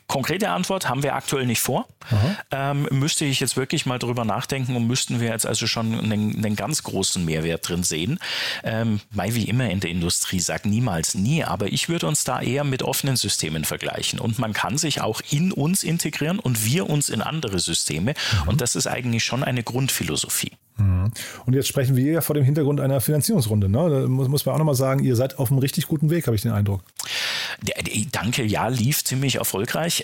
konkrete 0.07 0.49
Antwort 0.49 0.87
haben 0.87 1.03
wir 1.03 1.15
aktuell 1.15 1.45
nicht 1.45 1.59
vor. 1.59 1.87
Ähm, 2.51 2.87
müsste 2.91 3.25
ich 3.25 3.41
jetzt 3.41 3.57
wirklich 3.57 3.85
mal 3.85 3.99
drüber 3.99 4.23
nachdenken 4.23 4.75
und 4.75 4.87
müssten 4.87 5.19
wir 5.19 5.29
jetzt 5.29 5.45
also 5.45 5.67
schon 5.67 5.93
einen, 5.93 6.37
einen 6.37 6.55
ganz 6.55 6.83
großen 6.83 7.23
Mehrwert 7.25 7.67
drin 7.67 7.83
sehen. 7.83 8.19
Ähm, 8.63 9.01
wie 9.11 9.43
immer 9.43 9.69
in 9.69 9.79
der 9.79 9.91
Industrie, 9.91 10.39
sag 10.39 10.65
niemals 10.65 11.13
nie, 11.15 11.43
aber 11.43 11.67
ich 11.67 11.89
würde 11.89 12.07
uns 12.07 12.23
da 12.23 12.41
eher 12.41 12.63
mit 12.63 12.81
offenen 12.81 13.15
Systemen 13.15 13.65
vergleichen. 13.65 14.19
Und 14.19 14.39
man 14.39 14.53
kann 14.53 14.77
sich 14.77 15.01
auch 15.01 15.21
in 15.29 15.51
uns 15.51 15.83
integrieren 15.83 16.39
und 16.39 16.65
wir 16.65 16.89
uns 16.89 17.09
in 17.09 17.21
andere 17.21 17.59
Systeme. 17.59 18.13
Mhm. 18.13 18.47
Und 18.47 18.61
das 18.61 18.75
ist 18.75 18.87
eigentlich 18.87 19.23
schon 19.23 19.43
eine 19.43 19.63
Grundphilosophie. 19.63 20.51
Mhm. 20.79 21.12
Und 21.45 21.53
jetzt 21.53 21.67
sprechen 21.67 21.95
wir 21.95 22.12
ja 22.12 22.21
vor 22.21 22.36
dem 22.36 22.43
Hintergrund 22.43 22.79
einer 22.79 23.01
Finanzierungsrunde. 23.01 23.69
Ne? 23.69 23.89
Da 23.89 24.07
muss, 24.07 24.27
muss 24.27 24.45
man 24.45 24.55
auch 24.55 24.59
nochmal 24.59 24.75
sagen, 24.75 25.03
ihr 25.03 25.15
seid 25.15 25.38
auf 25.38 25.51
einem 25.51 25.59
richtig 25.59 25.88
guten 25.88 26.09
Weg, 26.09 26.27
habe 26.27 26.36
ich 26.36 26.41
den 26.41 26.51
Eindruck. 26.51 26.81
Danke, 28.12 28.43
ja, 28.43 28.67
lief 28.67 29.03
ziemlich 29.03 29.36
erfolgreich. 29.36 30.03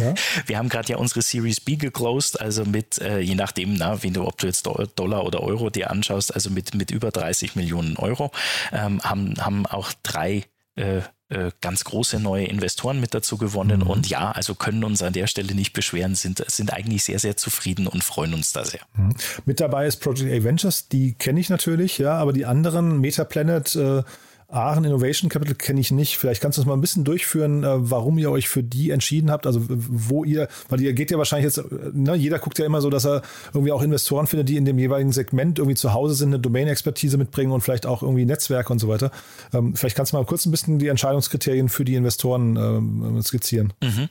Ja. 0.00 0.14
Wir 0.46 0.58
haben 0.58 0.68
gerade 0.68 0.88
ja 0.88 0.96
unsere 0.96 1.22
Series 1.22 1.60
B 1.60 1.76
geclosed, 1.76 2.40
also 2.40 2.64
mit, 2.64 2.98
äh, 2.98 3.20
je 3.20 3.34
nachdem, 3.34 3.74
na, 3.74 4.02
wie 4.02 4.10
du, 4.10 4.24
ob 4.24 4.38
du 4.38 4.46
jetzt 4.46 4.66
Dollar 4.66 5.24
oder 5.24 5.42
Euro 5.42 5.68
dir 5.68 5.90
anschaust, 5.90 6.34
also 6.34 6.50
mit, 6.50 6.74
mit 6.74 6.90
über 6.90 7.10
30 7.10 7.54
Millionen 7.56 7.96
Euro, 7.96 8.30
ähm, 8.72 9.00
haben, 9.02 9.34
haben 9.38 9.66
auch 9.66 9.92
drei 10.02 10.44
äh, 10.76 11.00
äh, 11.28 11.50
ganz 11.60 11.82
große 11.82 12.20
neue 12.20 12.44
Investoren 12.44 13.00
mit 13.00 13.12
dazu 13.12 13.36
gewonnen. 13.36 13.80
Mhm. 13.80 13.86
Und 13.88 14.08
ja, 14.08 14.30
also 14.30 14.54
können 14.54 14.84
uns 14.84 15.02
an 15.02 15.12
der 15.12 15.26
Stelle 15.26 15.54
nicht 15.54 15.72
beschweren, 15.72 16.14
sind, 16.14 16.44
sind 16.48 16.72
eigentlich 16.72 17.02
sehr, 17.02 17.18
sehr 17.18 17.36
zufrieden 17.36 17.88
und 17.88 18.04
freuen 18.04 18.32
uns 18.32 18.52
da 18.52 18.64
sehr. 18.64 18.80
Mhm. 18.94 19.14
Mit 19.44 19.58
dabei 19.60 19.86
ist 19.86 19.96
Project 19.96 20.32
A 20.32 20.44
Ventures, 20.44 20.88
die 20.88 21.14
kenne 21.14 21.40
ich 21.40 21.50
natürlich, 21.50 21.98
ja, 21.98 22.16
aber 22.16 22.32
die 22.32 22.46
anderen, 22.46 23.00
Metaplanet, 23.00 23.74
äh, 23.74 24.02
Aachen 24.48 24.84
Innovation 24.84 25.28
Capital 25.28 25.54
kenne 25.54 25.80
ich 25.80 25.90
nicht. 25.90 26.18
Vielleicht 26.18 26.40
kannst 26.40 26.56
du 26.56 26.62
uns 26.62 26.68
mal 26.68 26.74
ein 26.74 26.80
bisschen 26.80 27.04
durchführen, 27.04 27.64
äh, 27.64 27.90
warum 27.90 28.16
ihr 28.18 28.30
euch 28.30 28.48
für 28.48 28.62
die 28.62 28.90
entschieden 28.90 29.30
habt. 29.30 29.46
Also 29.46 29.62
wo 29.68 30.24
ihr, 30.24 30.48
weil 30.68 30.80
ihr 30.80 30.92
geht 30.92 31.10
ja 31.10 31.18
wahrscheinlich 31.18 31.56
jetzt, 31.56 31.64
ne, 31.92 32.14
jeder 32.14 32.38
guckt 32.38 32.58
ja 32.58 32.66
immer 32.66 32.80
so, 32.80 32.88
dass 32.88 33.04
er 33.04 33.22
irgendwie 33.52 33.72
auch 33.72 33.82
Investoren 33.82 34.26
findet, 34.26 34.48
die 34.48 34.56
in 34.56 34.64
dem 34.64 34.78
jeweiligen 34.78 35.12
Segment 35.12 35.58
irgendwie 35.58 35.76
zu 35.76 35.92
Hause 35.92 36.14
sind, 36.14 36.28
eine 36.28 36.38
Domain-Expertise 36.38 37.18
mitbringen 37.18 37.50
und 37.50 37.62
vielleicht 37.62 37.86
auch 37.86 38.02
irgendwie 38.02 38.24
Netzwerke 38.24 38.72
und 38.72 38.78
so 38.78 38.88
weiter. 38.88 39.10
Ähm, 39.52 39.74
vielleicht 39.74 39.96
kannst 39.96 40.12
du 40.12 40.16
mal 40.16 40.24
kurz 40.24 40.46
ein 40.46 40.52
bisschen 40.52 40.78
die 40.78 40.88
Entscheidungskriterien 40.88 41.68
für 41.68 41.84
die 41.84 41.96
Investoren 41.96 42.56
ähm, 42.56 43.22
skizzieren. 43.22 43.72
Mhm. 43.82 44.08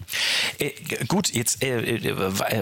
Äh, 0.60 0.72
gut, 1.08 1.34
jetzt 1.34 1.64
äh, 1.64 1.80
äh, 1.80 2.14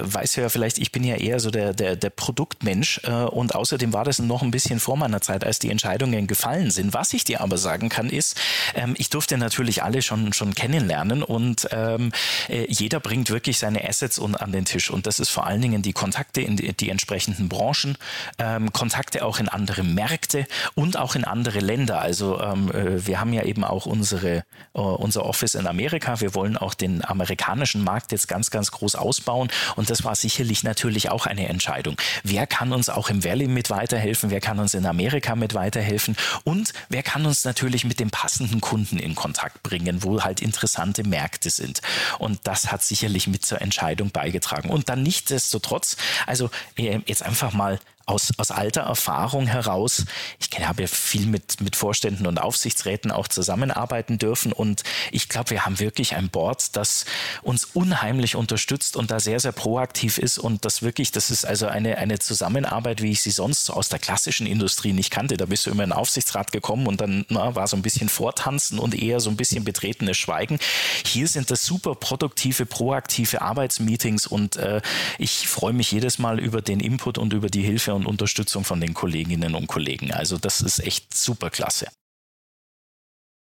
weiß 0.03 0.35
ja 0.35 0.49
vielleicht, 0.49 0.77
ich 0.77 0.91
bin 0.91 1.03
ja 1.03 1.15
eher 1.15 1.39
so 1.39 1.49
der, 1.49 1.73
der, 1.73 1.95
der 1.95 2.09
Produktmensch 2.11 3.01
äh, 3.03 3.23
und 3.23 3.55
außerdem 3.55 3.93
war 3.93 4.05
das 4.05 4.19
noch 4.19 4.43
ein 4.43 4.51
bisschen 4.51 4.79
vor 4.79 4.97
meiner 4.97 5.21
Zeit, 5.21 5.43
als 5.43 5.57
die 5.57 5.71
Entscheidungen 5.71 6.27
gefallen 6.27 6.69
sind. 6.69 6.93
Was 6.93 7.13
ich 7.13 7.23
dir 7.23 7.41
aber 7.41 7.57
sagen 7.63 7.89
kann, 7.89 8.09
ist, 8.09 8.39
ähm, 8.75 8.93
ich 8.97 9.09
durfte 9.09 9.37
natürlich 9.39 9.81
alle 9.81 10.03
schon, 10.03 10.33
schon 10.33 10.53
kennenlernen 10.53 11.23
und 11.23 11.67
ähm, 11.71 12.11
äh, 12.49 12.65
jeder 12.69 12.99
bringt 12.99 13.31
wirklich 13.31 13.57
seine 13.57 13.87
Assets 13.87 14.19
und, 14.19 14.35
an 14.35 14.51
den 14.51 14.65
Tisch. 14.65 14.91
Und 14.91 15.07
das 15.07 15.19
ist 15.19 15.29
vor 15.29 15.47
allen 15.47 15.61
Dingen 15.61 15.81
die 15.81 15.93
Kontakte 15.93 16.41
in 16.41 16.57
die, 16.57 16.73
die 16.73 16.89
entsprechenden 16.89 17.49
Branchen, 17.49 17.97
ähm, 18.37 18.71
Kontakte 18.71 19.25
auch 19.25 19.39
in 19.39 19.49
andere 19.49 19.83
Märkte 19.83 20.45
und 20.75 20.97
auch 20.97 21.15
in 21.15 21.23
andere 21.23 21.59
Länder. 21.59 22.01
Also 22.01 22.39
ähm, 22.39 22.69
äh, 22.71 23.05
wir 23.07 23.19
haben 23.19 23.33
ja 23.33 23.43
eben 23.43 23.63
auch 23.63 23.85
unsere, 23.85 24.43
uh, 24.75 24.81
unser 24.81 25.25
Office 25.25 25.55
in 25.55 25.67
Amerika. 25.67 26.19
Wir 26.19 26.35
wollen 26.35 26.57
auch 26.57 26.73
den 26.73 27.03
amerikanischen 27.03 27.83
Markt 27.83 28.11
jetzt 28.11 28.27
ganz, 28.27 28.51
ganz 28.51 28.71
groß 28.71 28.95
ausbauen. 28.95 29.49
Und 29.75 29.89
das 29.89 30.03
war 30.03 30.15
sicherlich 30.15 30.63
natürlich 30.63 31.09
auch 31.09 31.25
eine 31.25 31.47
Entscheidung. 31.47 31.95
Wer 32.23 32.47
kann 32.47 32.73
uns 32.73 32.89
auch 32.89 33.09
im 33.09 33.23
Valley 33.23 33.47
mit 33.47 33.69
weiterhelfen? 33.69 34.29
Wer 34.29 34.41
kann 34.41 34.59
uns 34.59 34.73
in 34.73 34.85
Amerika 34.85 35.35
mit 35.35 35.53
weiterhelfen? 35.53 36.15
Und 36.43 36.73
wer 36.89 37.03
kann 37.03 37.25
uns 37.25 37.43
natürlich 37.43 37.52
natürlich 37.53 37.85
mit 37.85 37.99
dem 37.99 38.09
passenden 38.09 38.61
Kunden 38.61 38.97
in 38.97 39.13
Kontakt 39.13 39.61
bringen, 39.61 40.01
wo 40.01 40.23
halt 40.23 40.41
interessante 40.41 41.03
Märkte 41.03 41.51
sind. 41.51 41.81
Und 42.17 42.39
das 42.45 42.71
hat 42.71 42.81
sicherlich 42.81 43.27
mit 43.27 43.45
zur 43.45 43.61
Entscheidung 43.61 44.09
beigetragen. 44.09 44.71
Und 44.71 44.89
dann 44.89 45.03
nichtsdestotrotz, 45.03 45.95
also 46.25 46.49
äh, 46.77 46.99
jetzt 47.05 47.21
einfach 47.21 47.53
mal 47.53 47.79
aus, 48.05 48.31
aus 48.37 48.51
alter 48.51 48.81
Erfahrung 48.81 49.47
heraus, 49.47 50.05
ich 50.39 50.67
habe 50.67 50.81
ja 50.83 50.87
viel 50.87 51.25
mit, 51.25 51.61
mit 51.61 51.75
Vorständen 51.75 52.27
und 52.27 52.37
Aufsichtsräten 52.37 53.11
auch 53.11 53.27
zusammenarbeiten 53.27 54.17
dürfen 54.17 54.51
und 54.51 54.83
ich 55.11 55.29
glaube, 55.29 55.51
wir 55.51 55.65
haben 55.65 55.79
wirklich 55.79 56.15
ein 56.15 56.29
Board, 56.29 56.75
das 56.75 57.05
uns 57.41 57.65
unheimlich 57.65 58.35
unterstützt 58.35 58.97
und 58.97 59.11
da 59.11 59.19
sehr, 59.19 59.39
sehr 59.39 59.51
proaktiv 59.51 60.17
ist 60.17 60.37
und 60.37 60.65
das 60.65 60.81
wirklich, 60.81 61.11
das 61.11 61.31
ist 61.31 61.45
also 61.45 61.67
eine, 61.67 61.97
eine 61.97 62.19
Zusammenarbeit, 62.19 63.01
wie 63.01 63.11
ich 63.11 63.21
sie 63.21 63.31
sonst 63.31 63.69
aus 63.69 63.89
der 63.89 63.99
klassischen 63.99 64.47
Industrie 64.47 64.93
nicht 64.93 65.11
kannte. 65.11 65.37
Da 65.37 65.45
bist 65.45 65.65
du 65.65 65.71
immer 65.71 65.83
in 65.83 65.89
den 65.89 65.97
Aufsichtsrat 65.97 66.51
gekommen 66.51 66.87
und 66.87 67.01
dann 67.01 67.25
na, 67.29 67.55
war 67.55 67.67
so 67.67 67.75
ein 67.75 67.81
bisschen 67.81 68.09
Vortanzen 68.09 68.79
und 68.79 68.95
eher 68.95 69.19
so 69.19 69.29
ein 69.29 69.37
bisschen 69.37 69.63
betretenes 69.63 70.17
Schweigen. 70.17 70.59
Hier 71.05 71.27
sind 71.27 71.51
das 71.51 71.65
super 71.65 71.95
produktive, 71.95 72.65
proaktive 72.65 73.41
Arbeitsmeetings 73.41 74.27
und 74.27 74.57
äh, 74.57 74.81
ich 75.17 75.47
freue 75.47 75.73
mich 75.73 75.91
jedes 75.91 76.19
Mal 76.19 76.39
über 76.39 76.61
den 76.61 76.79
Input 76.79 77.17
und 77.17 77.33
über 77.33 77.49
die 77.49 77.61
Hilfe 77.61 77.92
und 77.93 78.05
Unterstützung 78.05 78.63
von 78.63 78.81
den 78.81 78.93
Kolleginnen 78.93 79.55
und 79.55 79.67
Kollegen. 79.67 80.11
Also 80.11 80.37
das 80.37 80.61
ist 80.61 80.79
echt 80.79 81.15
super 81.15 81.49
klasse. 81.49 81.87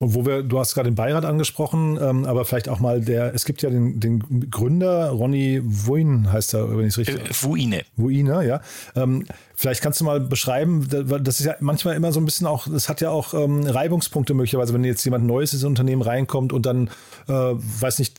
Und 0.00 0.14
wo 0.14 0.24
wir, 0.24 0.44
du 0.44 0.60
hast 0.60 0.74
gerade 0.74 0.88
den 0.88 0.94
Beirat 0.94 1.24
angesprochen, 1.24 1.98
ähm, 2.00 2.24
aber 2.24 2.44
vielleicht 2.44 2.68
auch 2.68 2.78
mal 2.78 3.00
der, 3.00 3.34
es 3.34 3.44
gibt 3.44 3.62
ja 3.62 3.70
den, 3.70 3.98
den 3.98 4.48
Gründer, 4.48 5.10
Ronny 5.10 5.60
Wuin 5.64 6.32
heißt 6.32 6.54
er, 6.54 6.70
wenn 6.70 6.86
ich 6.86 6.92
es 6.92 6.98
richtig. 6.98 7.16
Äh, 7.16 7.42
Wuine. 7.42 7.82
Wuine, 7.96 8.46
ja. 8.46 8.60
Ähm, 8.94 9.24
Vielleicht 9.60 9.82
kannst 9.82 10.00
du 10.00 10.04
mal 10.04 10.20
beschreiben, 10.20 10.86
das 10.88 11.40
ist 11.40 11.46
ja 11.46 11.56
manchmal 11.58 11.96
immer 11.96 12.12
so 12.12 12.20
ein 12.20 12.24
bisschen 12.24 12.46
auch, 12.46 12.68
das 12.68 12.88
hat 12.88 13.00
ja 13.00 13.10
auch 13.10 13.34
ähm, 13.34 13.66
Reibungspunkte 13.66 14.32
möglicherweise, 14.32 14.72
wenn 14.72 14.84
jetzt 14.84 15.04
jemand 15.04 15.26
Neues 15.26 15.52
ins 15.52 15.64
Unternehmen 15.64 16.00
reinkommt 16.00 16.52
und 16.52 16.64
dann 16.64 16.90
äh, 17.26 17.32
weiß 17.32 17.98
nicht, 17.98 18.18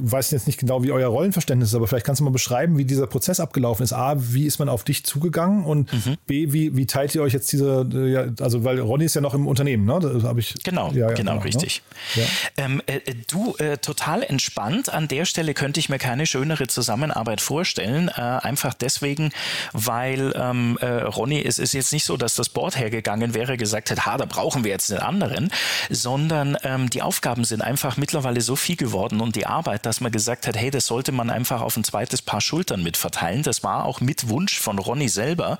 weiß 0.00 0.32
jetzt 0.32 0.48
nicht 0.48 0.58
genau, 0.58 0.82
wie 0.82 0.90
euer 0.90 1.06
Rollenverständnis 1.06 1.68
ist, 1.68 1.76
aber 1.76 1.86
vielleicht 1.86 2.04
kannst 2.04 2.18
du 2.18 2.24
mal 2.24 2.30
beschreiben, 2.30 2.78
wie 2.78 2.84
dieser 2.84 3.06
Prozess 3.06 3.38
abgelaufen 3.38 3.84
ist. 3.84 3.92
A, 3.92 4.16
wie 4.18 4.44
ist 4.44 4.58
man 4.58 4.68
auf 4.68 4.82
dich 4.82 5.04
zugegangen 5.04 5.64
und 5.64 5.92
mhm. 5.92 6.16
B, 6.26 6.52
wie, 6.52 6.76
wie 6.76 6.86
teilt 6.86 7.14
ihr 7.14 7.22
euch 7.22 7.32
jetzt 7.32 7.52
diese, 7.52 7.86
ja, 8.08 8.44
also 8.44 8.64
weil 8.64 8.80
Ronny 8.80 9.04
ist 9.04 9.14
ja 9.14 9.20
noch 9.20 9.34
im 9.34 9.46
Unternehmen, 9.46 9.84
ne? 9.84 10.00
Das 10.00 10.24
habe 10.24 10.40
ich. 10.40 10.56
Genau, 10.64 10.90
ja, 10.90 11.11
ja, 11.12 11.16
genau, 11.16 11.32
genau, 11.32 11.44
richtig. 11.44 11.82
Ne? 12.16 12.26
Ähm, 12.56 12.82
äh, 12.86 12.96
äh, 12.96 13.14
du, 13.30 13.56
äh, 13.56 13.78
total 13.78 14.22
entspannt. 14.22 14.92
An 14.92 15.08
der 15.08 15.24
Stelle 15.24 15.54
könnte 15.54 15.80
ich 15.80 15.88
mir 15.88 15.98
keine 15.98 16.26
schönere 16.26 16.66
Zusammenarbeit 16.66 17.40
vorstellen. 17.40 18.08
Äh, 18.08 18.20
einfach 18.20 18.74
deswegen, 18.74 19.32
weil 19.72 20.32
ähm, 20.36 20.78
äh, 20.80 20.86
Ronny, 20.86 21.42
es 21.42 21.58
ist 21.58 21.72
jetzt 21.72 21.92
nicht 21.92 22.04
so, 22.04 22.16
dass 22.16 22.34
das 22.34 22.48
Board 22.48 22.78
hergegangen 22.78 23.34
wäre, 23.34 23.56
gesagt 23.56 23.90
hat, 23.90 24.06
ha, 24.06 24.16
da 24.16 24.24
brauchen 24.24 24.64
wir 24.64 24.70
jetzt 24.70 24.90
einen 24.90 25.00
anderen, 25.00 25.52
sondern 25.90 26.56
ähm, 26.62 26.90
die 26.90 27.02
Aufgaben 27.02 27.44
sind 27.44 27.62
einfach 27.62 27.96
mittlerweile 27.96 28.40
so 28.40 28.56
viel 28.56 28.76
geworden 28.76 29.20
und 29.20 29.36
die 29.36 29.46
Arbeit, 29.46 29.86
dass 29.86 30.00
man 30.00 30.12
gesagt 30.12 30.46
hat, 30.46 30.56
hey, 30.56 30.70
das 30.70 30.86
sollte 30.86 31.12
man 31.12 31.30
einfach 31.30 31.60
auf 31.60 31.76
ein 31.76 31.84
zweites 31.84 32.22
Paar 32.22 32.40
Schultern 32.40 32.82
mitverteilen. 32.82 33.42
Das 33.42 33.62
war 33.62 33.84
auch 33.84 34.00
mit 34.00 34.28
Wunsch 34.28 34.58
von 34.58 34.78
Ronny 34.78 35.08
selber 35.08 35.58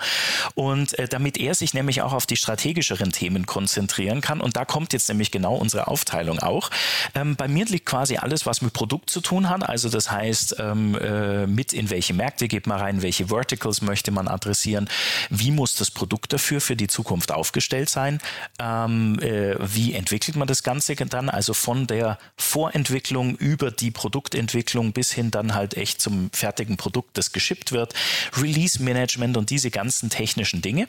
und 0.55 0.99
äh, 0.99 1.09
damit 1.09 1.39
er 1.39 1.55
sich 1.55 1.75
nämlich 1.75 2.03
auch 2.03 2.13
auf 2.13 2.27
die 2.27 2.37
strategischeren 2.37 3.13
Themen 3.13 3.47
konzentrieren 3.47 4.21
kann 4.21 4.41
und 4.41 4.57
da 4.57 4.65
kommt 4.65 4.93
jetzt 4.93 5.09
nämlich 5.09 5.31
genau 5.31 5.42
unsere 5.51 5.89
Aufteilung 5.89 6.39
auch. 6.39 6.71
Ähm, 7.15 7.37
bei 7.37 7.49
mir 7.49 7.65
liegt 7.67 7.87
quasi 7.87 8.17
alles, 8.17 8.47
was 8.47 8.63
mit 8.63 8.73
Produkt 8.73 9.11
zu 9.11 9.21
tun 9.21 9.49
hat, 9.49 9.69
also 9.69 9.89
das 9.89 10.11
heißt, 10.11 10.57
ähm, 10.59 10.97
äh, 10.97 11.47
mit 11.47 11.73
in 11.73 11.91
welche 11.91 12.15
Märkte 12.15 12.49
geht 12.49 12.67
man 12.67 12.81
rein, 12.81 13.03
welche 13.03 13.29
Verticals 13.29 13.83
möchte 13.83 14.11
man 14.11 14.29
adressieren, 14.29 14.89
wie 15.31 15.51
muss 15.51 15.75
das 15.75 15.91
Produkt 15.91 16.33
dafür 16.33 16.61
für 16.61 16.77
die 16.77 16.87
Zukunft 16.87 17.33
aufgestellt 17.33 17.89
sein? 17.89 18.21
Ähm, 18.59 19.19
äh, 19.21 19.57
wie 19.61 19.95
entwickelt 19.95 20.37
man 20.37 20.49
das 20.49 20.63
Ganze 20.63 20.95
dann? 20.95 21.29
Also 21.29 21.55
von 21.55 21.87
der 21.87 22.19
Vorentwicklung 22.37 23.37
über 23.37 23.71
die 23.71 23.91
Produktentwicklung 23.91 24.93
bis 24.93 25.13
hin 25.13 25.31
dann 25.31 25.55
halt 25.55 25.77
echt 25.77 26.01
zum 26.01 26.31
fertigen 26.33 26.77
Produkt, 26.77 27.19
das 27.19 27.33
geschippt 27.33 27.73
wird. 27.73 27.95
Release 28.37 28.83
Management 28.83 29.37
und 29.37 29.51
diese 29.51 29.71
ganzen 29.71 30.11
technischen 30.11 30.63
Dinge. 30.63 30.89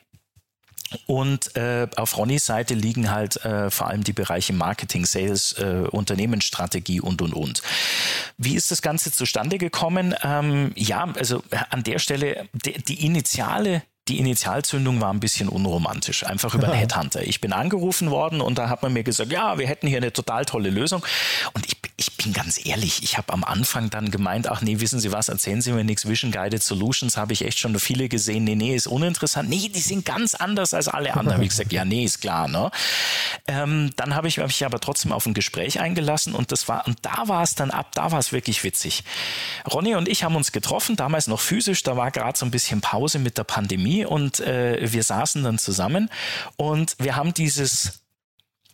Und 1.06 1.56
äh, 1.56 1.88
auf 1.96 2.18
Ronnys 2.18 2.46
Seite 2.46 2.74
liegen 2.74 3.12
halt 3.12 3.44
äh, 3.46 3.70
vor 3.70 3.88
allem 3.88 4.04
die 4.04 4.14
Bereiche 4.14 4.54
Marketing, 4.54 5.06
Sales, 5.06 5.54
äh, 5.54 5.88
Unternehmensstrategie 5.90 7.02
und, 7.02 7.22
und, 7.22 7.34
und. 7.34 7.62
Wie 8.38 8.56
ist 8.56 8.72
das 8.72 8.82
Ganze 8.82 9.12
zustande 9.12 9.58
gekommen? 9.58 10.16
Ähm, 10.24 10.72
ja, 10.76 11.08
also 11.18 11.44
an 11.70 11.84
der 11.84 12.00
Stelle, 12.00 12.48
die, 12.54 12.82
die 12.84 13.06
initiale 13.06 13.84
die 14.10 14.20
Initialzündung 14.20 15.00
war 15.00 15.14
ein 15.14 15.22
bisschen 15.22 15.48
unromantisch, 15.48 16.26
einfach 16.26 16.54
über 16.54 16.68
einen 16.68 16.74
Headhunter. 16.74 17.22
Ich 17.24 17.40
bin 17.40 17.54
angerufen 17.54 18.12
worden 18.12 18.42
und 18.42 18.58
da 18.58 18.68
hat 18.68 18.84
man 18.84 18.92
mir 18.92 19.04
gesagt, 19.04 19.32
ja, 19.32 19.58
wir 19.58 19.66
hätten 19.66 19.88
hier 19.88 19.98
eine 19.98 20.12
total 20.12 20.44
tolle 20.44 20.70
Lösung. 20.70 21.06
Und 21.54 21.66
ich, 21.66 21.78
ich 22.04 22.18
bin 22.18 22.34
ganz 22.34 22.64
ehrlich, 22.66 23.02
ich 23.02 23.18
habe 23.18 23.32
am 23.32 23.46
Anfang 23.46 23.90
dann 23.90 24.12
gemeint, 24.12 24.50
ach 24.50 24.62
nee, 24.62 24.82
wissen 24.82 25.00
Sie 25.00 25.14
was, 25.14 25.30
erzählen 25.30 25.62
Sie 25.62 25.72
mir 25.72 25.86
nichts, 25.86 26.06
Vision 26.06 26.32
Guided 26.32 26.62
Solutions 26.62 27.16
habe 27.16 27.32
ich 27.32 27.46
echt 27.46 27.60
schon 27.60 27.78
viele 27.80 28.10
gesehen. 28.10 28.44
Nee, 28.44 28.56
nee, 28.56 28.76
ist 28.76 28.88
uninteressant. 28.88 29.50
Nee, 29.50 29.70
die 29.70 29.80
sind 29.80 30.06
ganz 30.06 30.36
anders 30.36 30.74
als 30.74 30.90
alle 30.90 31.16
anderen. 31.16 31.42
Ich 31.42 31.50
gesagt, 31.50 31.72
ja, 31.72 31.86
nee, 31.86 32.04
ist 32.04 32.20
klar. 32.20 32.50
Ne? 32.50 32.72
Ähm, 33.48 33.92
dann 33.96 34.16
habe 34.16 34.28
ich 34.28 34.38
mich 34.38 34.66
aber 34.66 34.82
trotzdem 34.82 35.14
auf 35.14 35.26
ein 35.26 35.34
Gespräch 35.34 35.80
eingelassen 35.80 36.36
und 36.36 36.52
das 36.52 36.68
war, 36.68 36.86
und 36.88 36.98
da 37.04 37.28
war 37.28 37.44
es 37.44 37.56
dann 37.56 37.72
ab, 37.72 37.92
da 37.94 38.12
war 38.12 38.20
es 38.20 38.34
wirklich 38.34 38.64
witzig. 38.66 39.06
Ronny 39.72 39.96
und 39.96 40.10
ich 40.10 40.26
haben 40.26 40.36
uns 40.36 40.52
getroffen, 40.52 40.98
damals 40.98 41.28
noch 41.28 41.40
physisch, 41.40 41.84
da 41.84 41.96
war 41.96 42.12
gerade 42.12 42.38
so 42.38 42.46
ein 42.46 42.52
bisschen 42.52 42.82
Pause 42.82 43.20
mit 43.20 43.38
der 43.38 43.46
Pandemie 43.46 44.06
und 44.06 44.42
äh, 44.42 44.92
wir 44.92 45.04
saßen 45.04 45.42
dann 45.44 45.58
zusammen 45.58 46.10
und 46.58 46.96
wir 47.00 47.16
haben 47.16 47.34
dieses 47.34 48.03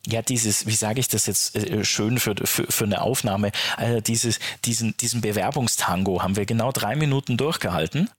ja, 0.08 0.22
dieses, 0.22 0.66
wie 0.66 0.76
sage 0.76 1.00
ich 1.00 1.08
das 1.08 1.26
jetzt 1.26 1.56
äh, 1.56 1.84
schön 1.84 2.20
für, 2.20 2.36
für, 2.44 2.66
für 2.70 2.86
eine 2.86 3.02
Aufnahme, 3.02 3.52
äh, 3.78 4.02
dieses, 4.02 4.40
diesen, 4.66 4.96
diesen 4.98 5.22
Bewerbungstango 5.22 6.24
haben 6.24 6.36
wir 6.36 6.46
genau 6.46 6.72
drei 6.72 6.96
Minuten 6.96 7.38
durchgehalten. 7.38 8.10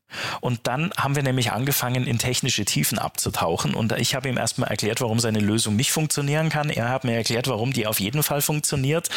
Und 0.41 0.67
dann 0.67 0.91
haben 0.97 1.15
wir 1.15 1.23
nämlich 1.23 1.53
angefangen, 1.53 2.07
in 2.07 2.19
technische 2.19 2.65
Tiefen 2.65 2.99
abzutauchen. 2.99 3.75
Und 3.75 3.93
ich 3.93 4.15
habe 4.15 4.29
ihm 4.29 4.37
erstmal 4.37 4.69
erklärt, 4.69 5.01
warum 5.01 5.21
seine 5.21 5.39
Lösung 5.39 5.77
nicht 5.77 5.93
funktionieren 5.93 6.49
kann. 6.49 6.69
Er 6.69 6.89
hat 6.89 7.05
mir 7.05 7.15
erklärt, 7.15 7.49
warum 7.49 7.73
die 7.73 7.87
auf 7.87 8.01
jeden 8.01 8.23
Fall 8.23 8.43
funktioniert. 8.43 9.09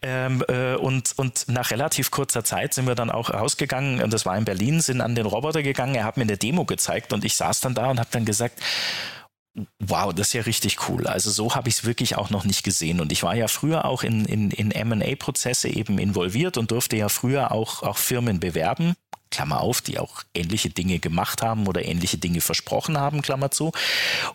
Ähm, 0.00 0.42
äh, 0.48 0.74
und, 0.74 1.12
und 1.16 1.48
nach 1.48 1.70
relativ 1.70 2.10
kurzer 2.10 2.44
Zeit 2.44 2.74
sind 2.74 2.86
wir 2.86 2.94
dann 2.94 3.10
auch 3.10 3.30
rausgegangen, 3.30 4.02
und 4.02 4.12
das 4.12 4.24
war 4.24 4.36
in 4.36 4.44
Berlin, 4.44 4.80
sind 4.80 5.00
an 5.00 5.14
den 5.14 5.26
Roboter 5.26 5.62
gegangen. 5.62 5.94
Er 5.94 6.04
hat 6.04 6.16
mir 6.16 6.22
eine 6.22 6.38
Demo 6.38 6.64
gezeigt 6.64 7.12
und 7.12 7.24
ich 7.24 7.36
saß 7.36 7.60
dann 7.60 7.74
da 7.74 7.90
und 7.90 7.98
habe 7.98 8.08
dann 8.10 8.24
gesagt, 8.24 8.60
Wow, 9.78 10.12
das 10.12 10.28
ist 10.28 10.32
ja 10.34 10.42
richtig 10.42 10.88
cool. 10.88 11.06
Also 11.06 11.30
so 11.30 11.54
habe 11.54 11.68
ich 11.68 11.76
es 11.76 11.84
wirklich 11.84 12.16
auch 12.16 12.30
noch 12.30 12.44
nicht 12.44 12.62
gesehen. 12.62 13.00
Und 13.00 13.12
ich 13.12 13.22
war 13.22 13.34
ja 13.34 13.48
früher 13.48 13.84
auch 13.84 14.02
in, 14.02 14.24
in, 14.24 14.50
in 14.50 14.88
MA-Prozesse 14.88 15.68
eben 15.68 15.98
involviert 15.98 16.58
und 16.58 16.70
durfte 16.70 16.96
ja 16.96 17.08
früher 17.08 17.52
auch, 17.52 17.82
auch 17.82 17.96
Firmen 17.96 18.40
bewerben, 18.40 18.94
Klammer 19.30 19.60
auf, 19.60 19.80
die 19.80 19.98
auch 19.98 20.22
ähnliche 20.34 20.70
Dinge 20.70 20.98
gemacht 20.98 21.42
haben 21.42 21.66
oder 21.66 21.84
ähnliche 21.84 22.18
Dinge 22.18 22.40
versprochen 22.40 22.98
haben, 22.98 23.22
Klammer 23.22 23.50
zu. 23.50 23.72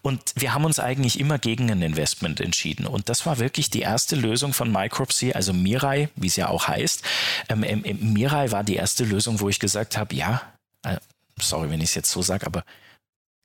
Und 0.02 0.22
wir 0.36 0.54
haben 0.54 0.66
uns 0.66 0.80
eigentlich 0.80 1.20
immer 1.20 1.40
gegen 1.40 1.72
ein 1.72 1.82
Investment 1.82 2.40
entschieden. 2.40 2.86
Und 2.86 3.10
das 3.10 3.26
war 3.26 3.40
wirklich 3.40 3.70
die 3.70 3.82
erste 3.82 4.16
Lösung 4.16 4.54
von 4.54 4.72
Micropsy, 4.72 5.34
also 5.34 5.54
Mirai, 5.54 6.10
wie 6.16 6.28
es 6.28 6.36
ja 6.36 6.50
auch 6.50 6.68
heißt. 6.68 7.04
Ähm, 7.50 7.64
ähm, 7.64 8.14
Mirai 8.14 8.52
war 8.52 8.64
die 8.64 8.76
erste 8.76 9.04
Lösung, 9.04 9.40
wo 9.40 9.50
ich 9.50 9.60
gesagt 9.60 9.98
habe, 9.98 10.16
ja, 10.16 10.42
äh, 10.84 10.98
sorry, 11.40 11.70
wenn 11.70 11.82
ich 11.82 11.90
es 11.90 11.96
jetzt 11.96 12.12
so 12.12 12.22
sage, 12.22 12.46
aber 12.46 12.64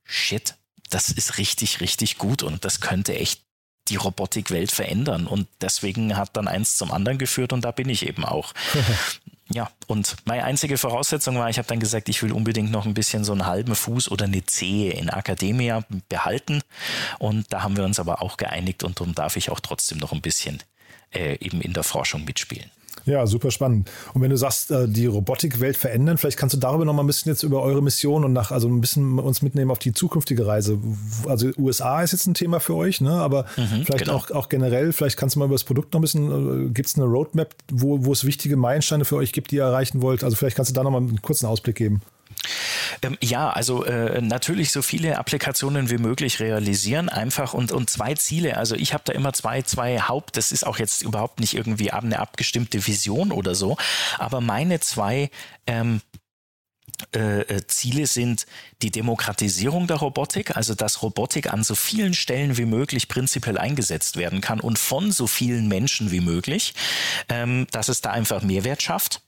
shit, 0.03 0.55
das 0.89 1.09
ist 1.09 1.37
richtig, 1.37 1.81
richtig 1.81 2.17
gut 2.17 2.43
und 2.43 2.65
das 2.65 2.81
könnte 2.81 3.15
echt 3.15 3.41
die 3.89 3.95
Robotikwelt 3.95 4.71
verändern. 4.71 5.27
Und 5.27 5.47
deswegen 5.61 6.15
hat 6.15 6.35
dann 6.37 6.47
eins 6.47 6.77
zum 6.77 6.91
anderen 6.91 7.17
geführt 7.17 7.53
und 7.53 7.61
da 7.65 7.71
bin 7.71 7.89
ich 7.89 8.07
eben 8.07 8.23
auch. 8.23 8.53
ja, 9.49 9.69
und 9.87 10.15
meine 10.25 10.43
einzige 10.43 10.77
Voraussetzung 10.77 11.37
war, 11.37 11.49
ich 11.49 11.57
habe 11.57 11.67
dann 11.67 11.79
gesagt, 11.79 12.09
ich 12.09 12.21
will 12.21 12.31
unbedingt 12.31 12.71
noch 12.71 12.85
ein 12.85 12.93
bisschen 12.93 13.23
so 13.23 13.31
einen 13.31 13.45
halben 13.45 13.75
Fuß 13.75 14.11
oder 14.11 14.25
eine 14.25 14.45
Zehe 14.45 14.93
in 14.93 15.09
Akademia 15.09 15.83
behalten. 16.07 16.61
Und 17.17 17.51
da 17.51 17.63
haben 17.63 17.77
wir 17.77 17.83
uns 17.83 17.99
aber 17.99 18.21
auch 18.21 18.37
geeinigt 18.37 18.83
und 18.83 18.99
darum 18.99 19.15
darf 19.15 19.35
ich 19.37 19.49
auch 19.49 19.59
trotzdem 19.59 19.97
noch 19.97 20.11
ein 20.11 20.21
bisschen 20.21 20.61
äh, 21.11 21.37
eben 21.43 21.61
in 21.61 21.73
der 21.73 21.83
Forschung 21.83 22.25
mitspielen. 22.25 22.69
Ja, 23.09 23.25
super 23.25 23.49
spannend. 23.49 23.89
Und 24.13 24.21
wenn 24.21 24.29
du 24.29 24.37
sagst, 24.37 24.69
äh, 24.69 24.87
die 24.87 25.07
Robotikwelt 25.07 25.75
verändern, 25.75 26.17
vielleicht 26.17 26.37
kannst 26.37 26.53
du 26.53 26.59
darüber 26.59 26.85
noch 26.85 26.93
mal 26.93 27.01
ein 27.01 27.07
bisschen 27.07 27.31
jetzt 27.31 27.41
über 27.41 27.63
eure 27.63 27.81
Mission 27.81 28.23
und 28.23 28.33
nach, 28.33 28.51
also 28.51 28.67
ein 28.67 28.81
bisschen 28.81 29.17
uns 29.17 29.41
mitnehmen 29.41 29.71
auf 29.71 29.79
die 29.79 29.93
zukünftige 29.93 30.45
Reise. 30.45 30.77
Also 31.27 31.49
USA 31.57 32.03
ist 32.03 32.11
jetzt 32.11 32.27
ein 32.27 32.35
Thema 32.35 32.59
für 32.59 32.75
euch, 32.75 33.01
ne? 33.01 33.11
aber 33.11 33.45
mhm, 33.57 33.83
vielleicht 33.85 34.05
genau. 34.05 34.15
auch, 34.15 34.31
auch 34.31 34.49
generell, 34.49 34.93
vielleicht 34.93 35.17
kannst 35.17 35.35
du 35.35 35.39
mal 35.39 35.45
über 35.45 35.55
das 35.55 35.63
Produkt 35.63 35.93
noch 35.93 35.99
ein 35.99 36.03
bisschen, 36.03 36.67
äh, 36.67 36.69
gibt 36.69 36.87
es 36.87 36.95
eine 36.95 37.05
Roadmap, 37.05 37.55
wo, 37.71 38.05
wo 38.05 38.11
es 38.11 38.25
wichtige 38.25 38.57
Meilensteine 38.57 39.05
für 39.05 39.15
euch 39.15 39.33
gibt, 39.33 39.49
die 39.49 39.55
ihr 39.55 39.63
erreichen 39.63 40.03
wollt? 40.03 40.23
Also 40.23 40.35
vielleicht 40.35 40.55
kannst 40.55 40.69
du 40.69 40.75
da 40.75 40.83
noch 40.83 40.91
mal 40.91 40.99
einen 40.99 41.21
kurzen 41.21 41.47
Ausblick 41.47 41.75
geben. 41.75 42.01
Ähm, 43.01 43.17
ja, 43.21 43.49
also 43.49 43.83
äh, 43.83 44.21
natürlich 44.21 44.71
so 44.71 44.81
viele 44.81 45.17
Applikationen 45.17 45.89
wie 45.89 45.97
möglich 45.97 46.39
realisieren, 46.39 47.09
einfach 47.09 47.53
und, 47.53 47.71
und 47.71 47.89
zwei 47.89 48.13
Ziele. 48.15 48.57
Also 48.57 48.75
ich 48.75 48.93
habe 48.93 49.03
da 49.05 49.13
immer 49.13 49.33
zwei, 49.33 49.61
zwei 49.61 49.99
Haupt, 49.99 50.37
das 50.37 50.51
ist 50.51 50.65
auch 50.65 50.79
jetzt 50.79 51.01
überhaupt 51.01 51.39
nicht 51.39 51.53
irgendwie 51.53 51.91
eine 51.91 52.19
abgestimmte 52.19 52.85
Vision 52.85 53.31
oder 53.31 53.55
so, 53.55 53.77
aber 54.17 54.41
meine 54.41 54.79
zwei 54.79 55.29
ähm, 55.67 56.01
äh, 57.15 57.41
äh, 57.41 57.67
Ziele 57.67 58.07
sind 58.07 58.45
die 58.81 58.91
Demokratisierung 58.91 59.87
der 59.87 59.97
Robotik, 59.97 60.57
also 60.57 60.75
dass 60.75 61.01
Robotik 61.01 61.51
an 61.51 61.63
so 61.63 61.75
vielen 61.75 62.13
Stellen 62.13 62.57
wie 62.57 62.65
möglich 62.65 63.07
prinzipiell 63.07 63.57
eingesetzt 63.57 64.17
werden 64.17 64.41
kann 64.41 64.59
und 64.59 64.77
von 64.77 65.11
so 65.11 65.25
vielen 65.25 65.67
Menschen 65.67 66.11
wie 66.11 66.19
möglich, 66.19 66.73
ähm, 67.29 67.67
dass 67.71 67.87
es 67.87 68.01
da 68.01 68.11
einfach 68.11 68.41
Mehrwert 68.41 68.81
schafft. 68.81 69.21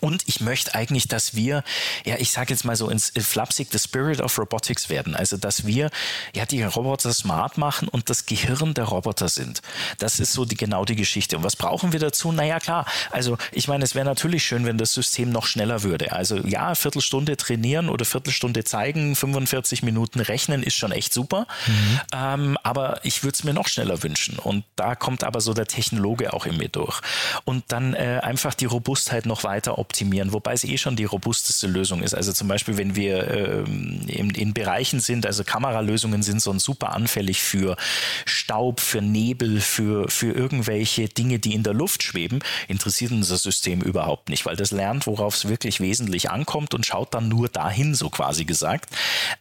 Und 0.00 0.22
ich 0.26 0.40
möchte 0.40 0.74
eigentlich, 0.74 1.08
dass 1.08 1.34
wir, 1.34 1.62
ja, 2.04 2.16
ich 2.18 2.30
sage 2.30 2.52
jetzt 2.54 2.64
mal 2.64 2.76
so 2.76 2.88
ins 2.88 3.12
flapsig, 3.18 3.68
the 3.70 3.78
spirit 3.78 4.20
of 4.20 4.38
robotics 4.38 4.88
werden. 4.88 5.14
Also, 5.14 5.36
dass 5.36 5.66
wir 5.66 5.90
ja 6.34 6.46
die 6.46 6.62
Roboter 6.62 7.12
smart 7.12 7.58
machen 7.58 7.88
und 7.88 8.08
das 8.08 8.24
Gehirn 8.24 8.72
der 8.72 8.84
Roboter 8.84 9.28
sind. 9.28 9.60
Das 9.98 10.20
ist 10.20 10.32
so 10.32 10.46
die, 10.46 10.56
genau 10.56 10.86
die 10.86 10.96
Geschichte. 10.96 11.36
Und 11.36 11.44
was 11.44 11.56
brauchen 11.56 11.92
wir 11.92 12.00
dazu? 12.00 12.32
Naja, 12.32 12.60
klar. 12.60 12.86
Also, 13.10 13.36
ich 13.52 13.68
meine, 13.68 13.84
es 13.84 13.94
wäre 13.94 14.06
natürlich 14.06 14.44
schön, 14.44 14.64
wenn 14.64 14.78
das 14.78 14.94
System 14.94 15.30
noch 15.30 15.46
schneller 15.46 15.82
würde. 15.82 16.12
Also, 16.12 16.38
ja, 16.38 16.74
Viertelstunde 16.74 17.36
trainieren 17.36 17.90
oder 17.90 18.06
Viertelstunde 18.06 18.64
zeigen, 18.64 19.14
45 19.14 19.82
Minuten 19.82 20.20
rechnen 20.20 20.62
ist 20.62 20.76
schon 20.76 20.92
echt 20.92 21.12
super. 21.12 21.46
Mhm. 21.66 22.00
Ähm, 22.12 22.58
aber 22.62 23.00
ich 23.04 23.22
würde 23.22 23.34
es 23.34 23.44
mir 23.44 23.52
noch 23.52 23.68
schneller 23.68 24.02
wünschen. 24.02 24.38
Und 24.38 24.64
da 24.76 24.94
kommt 24.94 25.24
aber 25.24 25.42
so 25.42 25.52
der 25.52 25.66
Technologe 25.66 26.32
auch 26.32 26.46
in 26.46 26.56
mir 26.56 26.68
durch. 26.68 27.00
Und 27.44 27.64
dann 27.68 27.92
äh, 27.92 28.20
einfach 28.22 28.54
die 28.54 28.64
Robustheit 28.64 29.26
noch 29.26 29.44
weiter 29.44 29.73
optimieren, 29.78 30.32
wobei 30.32 30.52
es 30.52 30.64
eh 30.64 30.78
schon 30.78 30.96
die 30.96 31.04
robusteste 31.04 31.66
Lösung 31.66 32.02
ist. 32.02 32.14
Also 32.14 32.32
zum 32.32 32.48
Beispiel, 32.48 32.76
wenn 32.76 32.96
wir 32.96 33.30
ähm, 33.30 34.00
in, 34.06 34.30
in, 34.30 34.54
Bereichen 34.54 35.00
sind, 35.00 35.26
also 35.26 35.44
Kameralösungen 35.44 36.22
sind 36.22 36.40
so 36.40 36.56
super 36.58 36.92
anfällig 36.92 37.42
für 37.42 37.76
Staub, 38.24 38.80
für 38.80 39.02
Nebel, 39.02 39.60
für, 39.60 40.08
für 40.08 40.32
irgendwelche 40.32 41.08
Dinge, 41.08 41.38
die 41.38 41.54
in 41.54 41.62
der 41.62 41.74
Luft 41.74 42.02
schweben, 42.02 42.40
interessiert 42.68 43.12
unser 43.12 43.36
System 43.36 43.80
überhaupt 43.80 44.28
nicht, 44.28 44.46
weil 44.46 44.56
das 44.56 44.70
lernt, 44.70 45.06
worauf 45.06 45.34
es 45.34 45.48
wirklich 45.48 45.80
wesentlich 45.80 46.30
ankommt 46.30 46.74
und 46.74 46.86
schaut 46.86 47.14
dann 47.14 47.28
nur 47.28 47.48
dahin, 47.48 47.94
so 47.94 48.10
quasi 48.10 48.44
gesagt. 48.44 48.90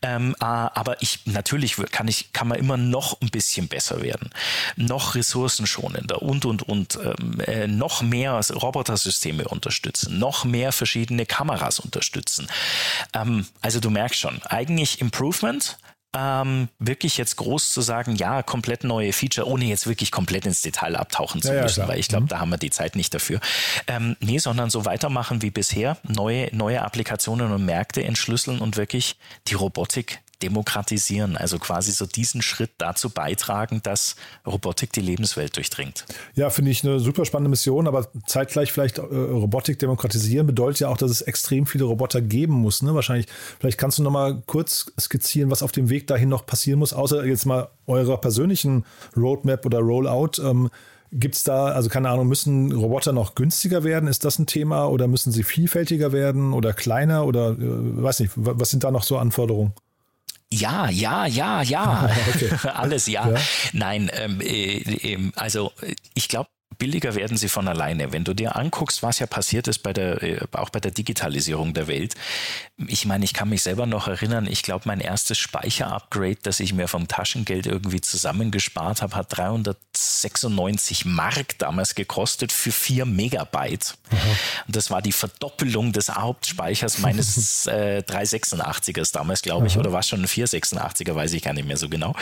Ähm, 0.01 0.35
ah, 0.39 0.71
aber 0.73 1.01
ich 1.01 1.19
natürlich 1.25 1.75
kann 1.91 2.07
ich 2.07 2.33
kann 2.33 2.47
man 2.47 2.57
immer 2.57 2.77
noch 2.77 3.21
ein 3.21 3.29
bisschen 3.29 3.67
besser 3.67 4.01
werden, 4.01 4.29
noch 4.75 5.15
ressourcenschonender 5.15 6.21
und 6.21 6.45
und 6.45 6.63
und 6.63 6.99
ähm, 7.03 7.39
äh, 7.41 7.67
noch 7.67 8.01
mehr 8.01 8.39
Robotersysteme 8.51 9.47
unterstützen, 9.47 10.19
noch 10.23 10.45
mehr 10.45 10.71
verschiedene 10.71 11.25
Kameras 11.25 11.79
unterstützen. 11.81 12.47
Ähm, 13.13 13.45
also 13.59 13.81
du 13.81 13.89
merkst 13.89 14.17
schon, 14.17 14.41
eigentlich 14.43 15.01
Improvement, 15.01 15.77
ähm, 16.15 16.69
wirklich 16.79 17.17
jetzt 17.17 17.35
groß 17.35 17.73
zu 17.73 17.81
sagen, 17.81 18.15
ja, 18.15 18.41
komplett 18.41 18.85
neue 18.85 19.11
Feature, 19.11 19.47
ohne 19.47 19.65
jetzt 19.65 19.85
wirklich 19.85 20.11
komplett 20.11 20.45
ins 20.45 20.61
Detail 20.61 20.95
abtauchen 20.95 21.41
zu 21.41 21.53
ja, 21.53 21.63
müssen, 21.63 21.81
ja, 21.81 21.87
weil 21.89 21.99
ich 21.99 22.07
glaube, 22.07 22.25
mhm. 22.25 22.29
da 22.29 22.39
haben 22.39 22.51
wir 22.51 22.57
die 22.57 22.69
Zeit 22.69 22.95
nicht 22.95 23.13
dafür. 23.13 23.41
Ähm, 23.87 24.15
nee, 24.21 24.37
sondern 24.37 24.69
so 24.69 24.85
weitermachen 24.85 25.41
wie 25.41 25.51
bisher, 25.51 25.97
neue, 26.03 26.55
neue 26.55 26.81
Applikationen 26.83 27.51
und 27.51 27.65
Märkte 27.65 28.03
entschlüsseln 28.03 28.59
und 28.59 28.77
wirklich 28.77 29.17
die 29.47 29.55
Robotik 29.55 30.21
demokratisieren, 30.43 31.37
also 31.37 31.57
quasi 31.57 31.91
so 31.91 32.05
diesen 32.05 32.41
Schritt 32.41 32.71
dazu 32.77 33.09
beitragen, 33.09 33.81
dass 33.81 34.15
Robotik 34.45 34.91
die 34.91 35.01
Lebenswelt 35.01 35.55
durchdringt. 35.55 36.05
Ja, 36.35 36.49
finde 36.49 36.71
ich 36.71 36.83
eine 36.83 36.99
super 36.99 37.25
spannende 37.25 37.49
Mission, 37.49 37.87
aber 37.87 38.07
zeitgleich 38.27 38.71
vielleicht 38.71 38.97
äh, 38.97 39.01
Robotik 39.01 39.79
demokratisieren 39.79 40.45
bedeutet 40.45 40.81
ja 40.81 40.89
auch, 40.89 40.97
dass 40.97 41.09
es 41.09 41.21
extrem 41.21 41.65
viele 41.65 41.85
Roboter 41.85 42.21
geben 42.21 42.53
muss. 42.53 42.81
Ne? 42.81 42.93
Wahrscheinlich, 42.93 43.27
vielleicht 43.59 43.77
kannst 43.77 43.99
du 43.99 44.03
noch 44.03 44.11
mal 44.11 44.43
kurz 44.45 44.91
skizzieren, 44.99 45.49
was 45.49 45.63
auf 45.63 45.71
dem 45.71 45.89
Weg 45.89 46.07
dahin 46.07 46.29
noch 46.29 46.45
passieren 46.45 46.79
muss, 46.79 46.93
außer 46.93 47.25
jetzt 47.25 47.45
mal 47.45 47.69
eurer 47.87 48.17
persönlichen 48.17 48.85
Roadmap 49.15 49.65
oder 49.65 49.79
Rollout. 49.79 50.41
Ähm, 50.41 50.69
Gibt 51.15 51.35
es 51.35 51.43
da, 51.43 51.67
also 51.67 51.89
keine 51.89 52.09
Ahnung, 52.09 52.27
müssen 52.27 52.71
Roboter 52.71 53.11
noch 53.11 53.35
günstiger 53.35 53.83
werden? 53.83 54.09
Ist 54.09 54.25
das 54.25 54.39
ein 54.39 54.47
Thema 54.47 54.87
oder 54.87 55.07
müssen 55.07 55.31
sie 55.31 55.43
vielfältiger 55.43 56.11
werden 56.11 56.53
oder 56.53 56.73
kleiner 56.73 57.27
oder 57.27 57.51
äh, 57.51 57.55
weiß 57.59 58.19
nicht, 58.19 58.31
was 58.35 58.71
sind 58.71 58.83
da 58.83 58.89
noch 58.89 59.03
so 59.03 59.17
Anforderungen? 59.17 59.73
Ja, 60.59 60.89
ja, 60.89 61.25
ja, 61.25 61.61
ja. 61.61 62.09
Okay. 62.33 62.49
Alles 62.73 63.07
ja. 63.07 63.29
ja. 63.29 63.39
Nein, 63.73 64.11
ähm, 64.13 64.39
äh, 64.41 64.77
äh, 64.77 65.31
also 65.35 65.71
ich 66.13 66.27
glaube, 66.27 66.49
billiger 66.77 67.15
werden 67.15 67.37
sie 67.37 67.49
von 67.49 67.67
alleine. 67.67 68.11
Wenn 68.11 68.23
du 68.23 68.33
dir 68.33 68.55
anguckst, 68.55 69.03
was 69.03 69.19
ja 69.19 69.27
passiert 69.27 69.67
ist 69.67 69.79
bei 69.79 69.93
der, 69.93 70.21
äh, 70.23 70.39
auch 70.51 70.69
bei 70.69 70.79
der 70.79 70.91
Digitalisierung 70.91 71.73
der 71.73 71.87
Welt. 71.87 72.15
Ich 72.87 73.05
meine, 73.05 73.25
ich 73.25 73.33
kann 73.33 73.49
mich 73.49 73.61
selber 73.63 73.85
noch 73.85 74.07
erinnern, 74.07 74.47
ich 74.47 74.63
glaube, 74.63 74.83
mein 74.85 74.99
erstes 74.99 75.37
Speicherupgrade, 75.37 76.39
das 76.43 76.59
ich 76.59 76.73
mir 76.73 76.87
vom 76.87 77.07
Taschengeld 77.07 77.65
irgendwie 77.65 78.01
zusammengespart 78.01 79.01
habe, 79.01 79.15
hat 79.15 79.37
396 79.37 81.05
Mark 81.05 81.57
damals 81.59 81.95
gekostet 81.95 82.51
für 82.51 82.71
4 82.71 83.05
Megabyte. 83.05 83.95
Mhm. 84.11 84.17
Und 84.67 84.75
das 84.75 84.89
war 84.91 85.01
die 85.01 85.11
Verdoppelung 85.11 85.91
des 85.91 86.09
Hauptspeichers 86.09 86.99
meines 86.99 87.67
äh, 87.67 88.03
386ers 88.07 89.13
damals, 89.13 89.41
glaube 89.41 89.67
ich, 89.67 89.75
mhm. 89.75 89.81
oder 89.81 89.91
war 89.91 89.99
es 89.99 90.09
schon 90.09 90.21
ein 90.21 90.27
486er, 90.27 91.15
weiß 91.15 91.33
ich 91.33 91.43
gar 91.43 91.53
nicht 91.53 91.67
mehr 91.67 91.77
so 91.77 91.89
genau. 91.89 92.15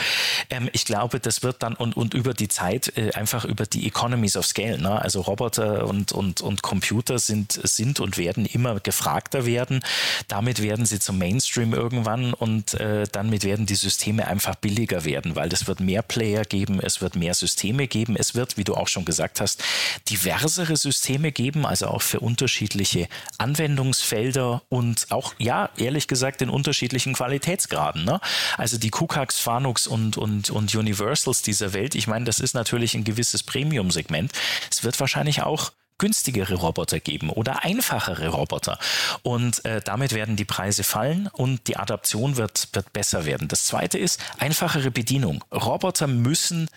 Ähm, 0.50 0.68
ich 0.72 0.84
glaube, 0.84 1.20
das 1.20 1.42
wird 1.42 1.62
dann 1.62 1.74
und, 1.74 1.96
und 1.96 2.14
über 2.14 2.34
die 2.34 2.48
Zeit 2.48 2.96
äh, 2.96 3.12
einfach 3.12 3.44
über 3.44 3.66
die 3.66 3.86
Economies 3.86 4.36
of 4.36 4.41
Scale, 4.42 4.78
ne? 4.78 5.00
also 5.00 5.20
Roboter 5.20 5.86
und, 5.86 6.12
und, 6.12 6.40
und 6.40 6.62
Computer 6.62 7.18
sind, 7.18 7.52
sind 7.62 8.00
und 8.00 8.18
werden 8.18 8.46
immer 8.46 8.80
gefragter 8.80 9.46
werden. 9.46 9.80
Damit 10.28 10.62
werden 10.62 10.86
sie 10.86 10.98
zum 10.98 11.18
Mainstream 11.18 11.72
irgendwann 11.72 12.34
und 12.34 12.74
äh, 12.74 13.04
damit 13.10 13.44
werden 13.44 13.66
die 13.66 13.74
Systeme 13.74 14.26
einfach 14.26 14.54
billiger 14.56 15.04
werden, 15.04 15.36
weil 15.36 15.52
es 15.52 15.66
wird 15.66 15.80
mehr 15.80 16.02
Player 16.02 16.44
geben, 16.44 16.80
es 16.80 17.00
wird 17.00 17.16
mehr 17.16 17.34
Systeme 17.34 17.86
geben, 17.86 18.16
es 18.16 18.34
wird, 18.34 18.56
wie 18.56 18.64
du 18.64 18.74
auch 18.74 18.88
schon 18.88 19.04
gesagt 19.04 19.40
hast, 19.40 19.62
diversere 20.08 20.76
Systeme 20.76 21.32
geben, 21.32 21.66
also 21.66 21.86
auch 21.86 22.02
für 22.02 22.20
unterschiedliche 22.20 23.08
Anwendungsfelder 23.38 24.62
und 24.68 25.06
auch, 25.10 25.34
ja, 25.38 25.70
ehrlich 25.76 26.08
gesagt, 26.08 26.42
in 26.42 26.50
unterschiedlichen 26.50 27.14
Qualitätsgraden. 27.14 28.04
Ne? 28.04 28.20
Also 28.56 28.78
die 28.78 28.90
KUKAX, 28.90 29.38
Fanux 29.38 29.86
und, 29.86 30.16
und, 30.16 30.50
und 30.50 30.74
Universals 30.74 31.42
dieser 31.42 31.72
Welt, 31.72 31.94
ich 31.94 32.06
meine, 32.06 32.24
das 32.24 32.40
ist 32.40 32.54
natürlich 32.54 32.94
ein 32.94 33.04
gewisses 33.04 33.42
Premium-Segment. 33.42 34.31
Es 34.70 34.84
wird 34.84 34.98
wahrscheinlich 35.00 35.42
auch 35.42 35.72
günstigere 35.98 36.54
Roboter 36.54 36.98
geben 36.98 37.30
oder 37.30 37.62
einfachere 37.62 38.28
Roboter. 38.28 38.78
Und 39.22 39.64
äh, 39.64 39.80
damit 39.80 40.12
werden 40.12 40.34
die 40.34 40.44
Preise 40.44 40.82
fallen 40.82 41.28
und 41.32 41.68
die 41.68 41.76
Adaption 41.76 42.36
wird, 42.36 42.68
wird 42.72 42.92
besser 42.92 43.24
werden. 43.24 43.46
Das 43.46 43.66
zweite 43.66 43.98
ist 43.98 44.20
einfachere 44.38 44.90
Bedienung. 44.90 45.44
Roboter 45.52 46.08
müssen 46.08 46.68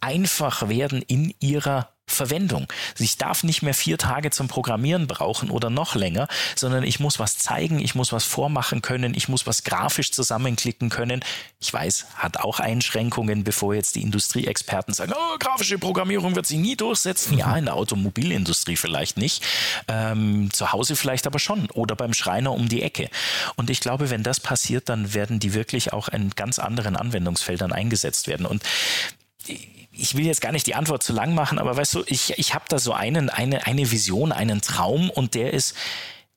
einfach 0.00 0.68
werden 0.68 1.02
in 1.02 1.34
ihrer 1.40 1.88
Verwendung. 2.08 2.68
Ich 2.98 3.18
darf 3.18 3.42
nicht 3.42 3.62
mehr 3.62 3.74
vier 3.74 3.98
Tage 3.98 4.30
zum 4.30 4.46
Programmieren 4.46 5.08
brauchen 5.08 5.50
oder 5.50 5.70
noch 5.70 5.96
länger, 5.96 6.28
sondern 6.54 6.84
ich 6.84 7.00
muss 7.00 7.18
was 7.18 7.36
zeigen, 7.36 7.80
ich 7.80 7.96
muss 7.96 8.12
was 8.12 8.24
vormachen 8.24 8.80
können, 8.80 9.12
ich 9.14 9.28
muss 9.28 9.46
was 9.46 9.64
grafisch 9.64 10.12
zusammenklicken 10.12 10.88
können. 10.88 11.24
Ich 11.58 11.72
weiß, 11.72 12.06
hat 12.14 12.38
auch 12.38 12.60
Einschränkungen, 12.60 13.42
bevor 13.42 13.74
jetzt 13.74 13.96
die 13.96 14.02
Industrieexperten 14.02 14.94
sagen, 14.94 15.12
oh, 15.16 15.36
grafische 15.38 15.78
Programmierung 15.78 16.36
wird 16.36 16.46
sich 16.46 16.58
nie 16.58 16.76
durchsetzen. 16.76 17.36
Ja, 17.36 17.56
in 17.56 17.64
der 17.64 17.74
Automobilindustrie 17.74 18.76
vielleicht 18.76 19.16
nicht, 19.16 19.44
ähm, 19.88 20.50
zu 20.52 20.72
Hause 20.72 20.94
vielleicht 20.94 21.26
aber 21.26 21.40
schon 21.40 21.68
oder 21.72 21.96
beim 21.96 22.14
Schreiner 22.14 22.52
um 22.52 22.68
die 22.68 22.82
Ecke. 22.82 23.10
Und 23.56 23.68
ich 23.68 23.80
glaube, 23.80 24.10
wenn 24.10 24.22
das 24.22 24.38
passiert, 24.38 24.88
dann 24.88 25.12
werden 25.12 25.40
die 25.40 25.54
wirklich 25.54 25.92
auch 25.92 26.08
in 26.08 26.30
ganz 26.30 26.60
anderen 26.60 26.94
Anwendungsfeldern 26.94 27.72
eingesetzt 27.72 28.28
werden. 28.28 28.46
Und 28.46 28.62
ich 29.96 30.16
will 30.16 30.26
jetzt 30.26 30.40
gar 30.40 30.52
nicht 30.52 30.66
die 30.66 30.74
Antwort 30.74 31.02
zu 31.02 31.12
lang 31.12 31.34
machen, 31.34 31.58
aber 31.58 31.76
weißt 31.76 31.94
du, 31.94 32.04
ich, 32.06 32.38
ich 32.38 32.54
habe 32.54 32.64
da 32.68 32.78
so 32.78 32.92
einen, 32.92 33.30
eine, 33.30 33.66
eine 33.66 33.90
Vision, 33.90 34.32
einen 34.32 34.60
Traum 34.60 35.10
und 35.10 35.34
der 35.34 35.52
ist, 35.52 35.74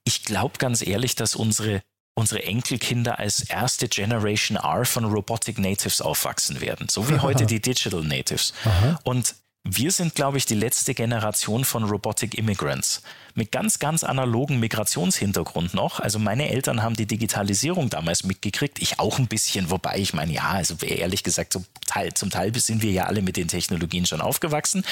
ich 0.04 0.24
glaube 0.24 0.58
ganz 0.58 0.86
ehrlich, 0.86 1.15
dass 1.15 1.36
unsere, 1.36 1.82
unsere 2.15 2.43
Enkelkinder 2.43 3.19
als 3.19 3.41
erste 3.41 3.88
Generation 3.88 4.58
R 4.58 4.86
von 4.86 5.06
Robotic 5.06 5.58
Natives 5.58 6.02
aufwachsen 6.02 6.62
werden, 6.62 6.88
so 6.89 7.10
wie 7.10 7.19
heute 7.19 7.45
die 7.48 7.62
Digital 7.62 8.04
Natives. 8.04 8.54
Aha. 8.65 9.00
Und 9.04 9.36
wir 9.75 9.91
sind, 9.91 10.15
glaube 10.15 10.38
ich, 10.38 10.45
die 10.45 10.55
letzte 10.55 10.93
Generation 10.93 11.63
von 11.63 11.84
Robotic 11.84 12.36
Immigrants. 12.36 13.01
Mit 13.36 13.51
ganz, 13.51 13.79
ganz 13.79 14.03
analogen 14.03 14.60
Migrationshintergrund 14.60 15.73
noch. 15.73 15.99
Also 15.99 16.17
meine 16.17 16.49
Eltern 16.49 16.82
haben 16.82 16.95
die 16.95 17.05
Digitalisierung 17.05 17.89
damals 17.89 18.23
mitgekriegt, 18.23 18.82
ich 18.82 18.99
auch 18.99 19.19
ein 19.19 19.27
bisschen, 19.27 19.69
wobei 19.69 19.97
ich 19.97 20.13
meine, 20.13 20.34
ja, 20.34 20.49
also 20.49 20.75
ehrlich 20.84 21.23
gesagt, 21.23 21.53
zum 21.53 21.65
Teil, 21.86 22.13
zum 22.13 22.29
Teil 22.29 22.53
sind 22.55 22.82
wir 22.82 22.91
ja 22.91 23.05
alle 23.05 23.21
mit 23.21 23.38
den 23.38 23.47
Technologien 23.47 24.05
schon 24.05 24.21
aufgewachsen. 24.21 24.84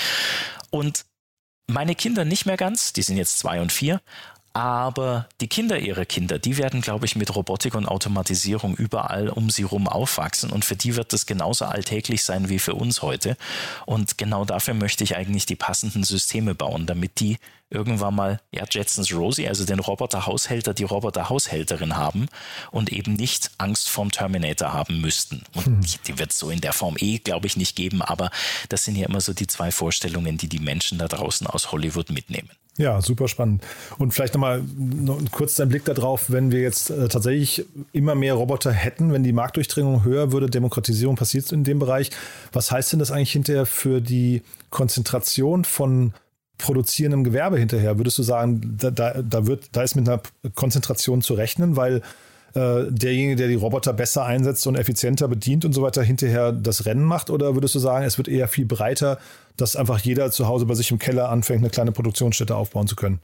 Und 0.69 1.05
meine 1.67 1.95
Kinder 1.95 2.23
nicht 2.23 2.45
mehr 2.45 2.57
ganz, 2.57 2.93
die 2.93 3.01
sind 3.01 3.17
jetzt 3.17 3.39
zwei 3.39 3.59
und 3.59 3.71
vier, 3.71 4.01
aber 4.57 5.29
die 5.39 5.47
Kinder 5.47 5.77
ihrer 5.77 6.05
Kinder, 6.05 6.39
die 6.39 6.57
werden, 6.57 6.81
glaube 6.81 7.05
ich, 7.05 7.15
mit 7.15 7.35
Robotik 7.35 7.75
und 7.75 7.85
Automatisierung 7.85 8.75
überall 8.75 9.29
um 9.29 9.51
sie 9.51 9.61
herum 9.61 9.87
aufwachsen. 9.87 10.49
Und 10.49 10.65
für 10.65 10.75
die 10.75 10.95
wird 10.95 11.13
das 11.13 11.27
genauso 11.27 11.65
alltäglich 11.65 12.23
sein 12.23 12.49
wie 12.49 12.57
für 12.57 12.73
uns 12.73 13.03
heute. 13.03 13.37
Und 13.85 14.17
genau 14.17 14.45
dafür 14.45 14.73
möchte 14.73 15.03
ich 15.03 15.15
eigentlich 15.15 15.45
die 15.45 15.55
passenden 15.55 16.03
Systeme 16.03 16.55
bauen, 16.55 16.87
damit 16.87 17.19
die 17.19 17.37
irgendwann 17.69 18.15
mal 18.15 18.41
ja, 18.51 18.63
Jetsons 18.67 19.13
Rosie, 19.13 19.47
also 19.47 19.63
den 19.63 19.77
Roboter-Haushälter, 19.77 20.73
die 20.73 20.85
Roboter-Haushälterin 20.85 21.95
haben 21.95 22.25
und 22.71 22.91
eben 22.91 23.13
nicht 23.13 23.51
Angst 23.59 23.89
vorm 23.89 24.09
Terminator 24.09 24.73
haben 24.73 25.01
müssten. 25.01 25.43
Und 25.53 25.65
hm. 25.67 25.81
die, 25.81 25.97
die 26.07 26.17
wird 26.17 26.31
es 26.31 26.39
so 26.39 26.49
in 26.49 26.61
der 26.61 26.73
Form 26.73 26.95
eh, 26.97 27.19
glaube 27.19 27.45
ich, 27.45 27.57
nicht 27.57 27.75
geben. 27.75 28.01
Aber 28.01 28.31
das 28.69 28.85
sind 28.85 28.95
ja 28.95 29.05
immer 29.05 29.21
so 29.21 29.33
die 29.33 29.45
zwei 29.45 29.69
Vorstellungen, 29.69 30.39
die 30.39 30.49
die 30.49 30.57
Menschen 30.57 30.97
da 30.97 31.07
draußen 31.07 31.45
aus 31.45 31.71
Hollywood 31.71 32.09
mitnehmen. 32.09 32.49
Ja, 32.77 33.01
super 33.01 33.27
spannend. 33.27 33.63
Und 33.97 34.13
vielleicht 34.13 34.35
nochmal 34.35 34.63
noch 34.77 35.19
kurz 35.31 35.55
dein 35.55 35.69
Blick 35.69 35.83
darauf, 35.85 36.29
wenn 36.29 36.51
wir 36.51 36.61
jetzt 36.61 36.91
äh, 36.91 37.07
tatsächlich 37.07 37.65
immer 37.91 38.13
mehr 38.13 38.35
Roboter 38.35 38.71
hätten, 38.71 39.11
wenn 39.11 39.23
die 39.23 39.33
Marktdurchdringung 39.33 40.03
höher 40.03 40.31
würde, 40.31 40.47
Demokratisierung 40.47 41.15
passiert 41.15 41.51
in 41.51 41.63
dem 41.63 41.79
Bereich. 41.79 42.11
Was 42.53 42.71
heißt 42.71 42.93
denn 42.93 42.99
das 42.99 43.09
eigentlich 43.11 43.31
hinterher 43.31 43.65
für 43.65 43.99
die 43.99 44.43
Konzentration 44.69 45.65
von 45.65 46.13
produzierendem 46.59 47.23
Gewerbe 47.23 47.57
hinterher? 47.57 47.97
Würdest 47.97 48.19
du 48.19 48.23
sagen, 48.23 48.77
da, 48.79 48.91
da, 48.91 49.23
da, 49.23 49.47
wird, 49.47 49.69
da 49.71 49.81
ist 49.81 49.95
mit 49.95 50.07
einer 50.07 50.21
Konzentration 50.53 51.23
zu 51.23 51.33
rechnen, 51.33 51.77
weil 51.77 52.03
äh, 52.57 52.91
derjenige, 52.91 53.35
der 53.35 53.47
die 53.47 53.55
Roboter 53.55 53.93
besser 53.93 54.25
einsetzt 54.25 54.65
und 54.67 54.75
effizienter 54.75 55.27
bedient 55.27 55.63
und 55.63 55.73
so 55.73 55.81
weiter, 55.81 56.03
hinterher 56.03 56.51
das 56.51 56.85
Rennen 56.85 57.03
macht? 57.03 57.29
Oder 57.29 57.55
würdest 57.55 57.75
du 57.75 57.79
sagen, 57.79 58.05
es 58.05 58.17
wird 58.17 58.27
eher 58.27 58.47
viel 58.47 58.65
breiter 58.65 59.19
dass 59.57 59.75
einfach 59.75 59.99
jeder 59.99 60.31
zu 60.31 60.47
Hause 60.47 60.65
bei 60.65 60.75
sich 60.75 60.91
im 60.91 60.99
Keller 60.99 61.29
anfängt, 61.29 61.59
eine 61.59 61.69
kleine 61.69 61.91
Produktionsstätte 61.91 62.55
aufbauen 62.55 62.87
zu 62.87 62.95
können. 62.95 63.19